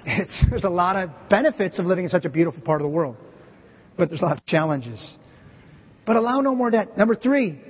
It's, 0.05 0.45
there's 0.49 0.65
a 0.65 0.69
lot 0.69 0.97
of 0.97 1.11
benefits 1.29 1.79
of 1.79 1.85
living 1.85 2.03
in 2.03 2.09
such 2.09 2.25
a 2.25 2.29
beautiful 2.29 2.61
part 2.61 2.81
of 2.81 2.83
the 2.83 2.89
world, 2.89 3.15
but 3.95 4.09
there's 4.09 4.21
a 4.21 4.25
lot 4.25 4.37
of 4.37 4.45
challenges. 4.45 5.15
But 6.05 6.17
allow 6.17 6.41
no 6.41 6.53
more 6.55 6.69
debt. 6.69 6.97
Number 6.97 7.15
three, 7.15 7.61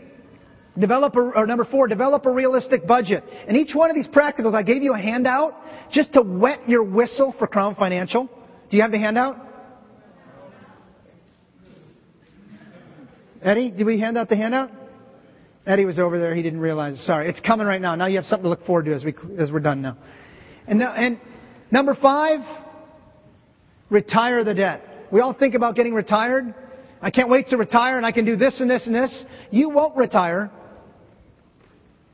develop 0.80 1.16
a, 1.16 1.20
or 1.20 1.48
number 1.48 1.66
four, 1.66 1.88
develop 1.88 2.26
a 2.26 2.32
realistic 2.32 2.88
budget. 2.88 3.24
And 3.48 3.58
each 3.58 3.74
one 3.74 3.90
of 3.90 3.96
these 3.96 4.08
practicals, 4.08 4.54
I 4.54 4.64
gave 4.64 4.84
you 4.84 4.94
a 4.94 5.00
handout 5.00 5.56
just 5.92 6.14
to 6.14 6.22
wet 6.22 6.68
your 6.68 6.84
whistle 6.84 7.34
for 7.38 7.48
Crown 7.48 7.76
Financial. 7.76 8.30
Do 8.70 8.78
you 8.78 8.84
have 8.84 8.92
the 8.92 9.00
handout? 9.00 9.38
Eddie, 13.42 13.72
did 13.72 13.86
we 13.86 14.00
hand 14.00 14.18
out 14.18 14.30
the 14.30 14.36
handout? 14.36 14.72
Eddie 15.66 15.86
was 15.86 16.00
over 16.00 16.20
there. 16.20 16.34
He 16.34 16.42
didn't 16.42 16.60
realize. 16.60 17.04
Sorry. 17.06 17.30
It's 17.30 17.40
coming 17.42 17.68
right 17.68 17.82
now. 17.82 17.96
Now 17.96 18.08
you 18.08 18.16
have 18.16 18.26
something 18.26 18.44
to 18.44 18.50
look 18.50 18.66
forward 18.66 18.86
to 18.86 18.96
as, 18.96 19.04
we, 19.04 19.14
as 19.38 19.52
we're 19.52 19.60
done 19.60 19.82
now. 19.82 19.98
And, 20.66 20.82
and 20.82 21.20
number 21.72 21.96
five, 21.96 22.40
retire 23.90 24.44
the 24.44 24.54
debt. 24.54 24.82
We 25.12 25.22
all 25.22 25.34
think 25.34 25.56
about 25.56 25.76
getting 25.76 25.94
retired. 25.94 26.54
I 27.02 27.12
can't 27.12 27.30
wait 27.30 27.50
to 27.50 27.58
retire 27.58 27.98
and 27.98 28.06
I 28.06 28.12
can 28.12 28.26
do 28.26 28.36
this 28.36 28.60
and 28.60 28.70
this 28.70 28.86
and 28.88 28.96
this. 28.96 29.24
You 29.52 29.70
won't 29.70 29.96
retire 29.96 30.52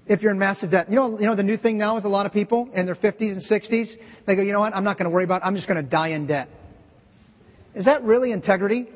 if 0.05 0.21
you're 0.21 0.31
in 0.31 0.39
massive 0.39 0.71
debt. 0.71 0.89
You 0.89 0.95
know, 0.95 1.19
you 1.19 1.25
know 1.25 1.35
the 1.35 1.43
new 1.43 1.57
thing 1.57 1.77
now 1.77 1.95
with 1.95 2.05
a 2.05 2.09
lot 2.09 2.25
of 2.25 2.33
people 2.33 2.69
in 2.73 2.85
their 2.85 2.95
50s 2.95 3.19
and 3.19 3.43
60s? 3.43 3.93
They 4.25 4.35
go, 4.35 4.41
you 4.41 4.51
know 4.51 4.59
what? 4.59 4.75
I'm 4.75 4.83
not 4.83 4.97
going 4.97 5.09
to 5.09 5.13
worry 5.13 5.23
about 5.23 5.41
it. 5.41 5.45
I'm 5.45 5.55
just 5.55 5.67
going 5.67 5.83
to 5.83 5.89
die 5.89 6.09
in 6.09 6.27
debt. 6.27 6.49
Is 7.75 7.85
that 7.85 8.03
really 8.03 8.31
integrity? 8.31 8.87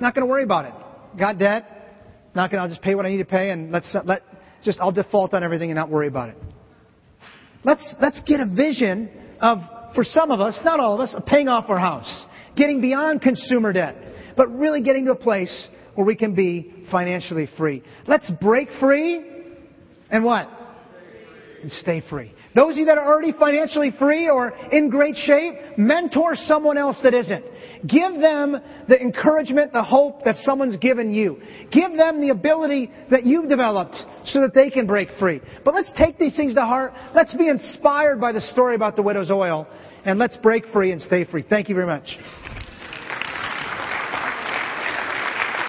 Not 0.00 0.14
going 0.14 0.26
to 0.26 0.30
worry 0.30 0.44
about 0.44 0.66
it. 0.66 1.18
Got 1.18 1.38
debt. 1.38 1.64
Not 2.34 2.50
going 2.50 2.58
to, 2.58 2.62
I'll 2.62 2.68
just 2.68 2.82
pay 2.82 2.94
what 2.94 3.06
I 3.06 3.10
need 3.10 3.18
to 3.18 3.24
pay 3.24 3.50
and 3.50 3.70
let's, 3.70 3.94
let, 4.04 4.22
just, 4.64 4.78
I'll 4.80 4.92
default 4.92 5.32
on 5.32 5.42
everything 5.42 5.70
and 5.70 5.76
not 5.76 5.90
worry 5.90 6.08
about 6.08 6.30
it. 6.30 6.36
Let's, 7.64 7.86
let's 8.00 8.20
get 8.26 8.40
a 8.40 8.46
vision 8.46 9.10
of, 9.40 9.58
for 9.94 10.04
some 10.04 10.30
of 10.30 10.40
us, 10.40 10.60
not 10.64 10.80
all 10.80 10.94
of 10.94 11.00
us, 11.00 11.14
of 11.14 11.24
paying 11.24 11.48
off 11.48 11.68
our 11.68 11.78
house. 11.78 12.26
Getting 12.56 12.80
beyond 12.80 13.22
consumer 13.22 13.72
debt. 13.72 13.96
But 14.36 14.48
really 14.50 14.82
getting 14.82 15.06
to 15.06 15.12
a 15.12 15.16
place 15.16 15.68
where 15.94 16.06
we 16.06 16.14
can 16.14 16.34
be 16.34 16.72
financially 16.90 17.48
free. 17.56 17.82
Let's 18.06 18.30
break 18.40 18.68
free 18.80 19.24
and 20.10 20.24
what? 20.24 20.48
And 21.62 21.70
stay 21.72 22.02
free. 22.08 22.32
Those 22.54 22.72
of 22.72 22.78
you 22.78 22.86
that 22.86 22.96
are 22.96 23.06
already 23.06 23.32
financially 23.32 23.92
free 23.98 24.30
or 24.30 24.50
in 24.72 24.88
great 24.88 25.14
shape, 25.16 25.54
mentor 25.76 26.36
someone 26.36 26.78
else 26.78 26.98
that 27.02 27.12
isn't. 27.12 27.44
Give 27.86 28.18
them 28.18 28.56
the 28.88 28.98
encouragement, 29.00 29.72
the 29.72 29.82
hope 29.82 30.24
that 30.24 30.36
someone's 30.36 30.76
given 30.76 31.12
you. 31.12 31.40
Give 31.70 31.96
them 31.96 32.20
the 32.20 32.30
ability 32.30 32.90
that 33.10 33.24
you've 33.24 33.48
developed 33.48 33.96
so 34.24 34.40
that 34.40 34.54
they 34.54 34.70
can 34.70 34.86
break 34.86 35.10
free. 35.18 35.40
But 35.64 35.74
let's 35.74 35.92
take 35.98 36.18
these 36.18 36.34
things 36.34 36.54
to 36.54 36.62
heart. 36.62 36.94
Let's 37.14 37.34
be 37.34 37.48
inspired 37.48 38.20
by 38.20 38.32
the 38.32 38.40
story 38.40 38.74
about 38.74 38.96
the 38.96 39.02
widow's 39.02 39.30
oil 39.30 39.68
and 40.04 40.18
let's 40.18 40.36
break 40.38 40.66
free 40.68 40.92
and 40.92 41.02
stay 41.02 41.24
free. 41.24 41.44
Thank 41.46 41.68
you 41.68 41.74
very 41.74 41.86
much. 41.86 42.16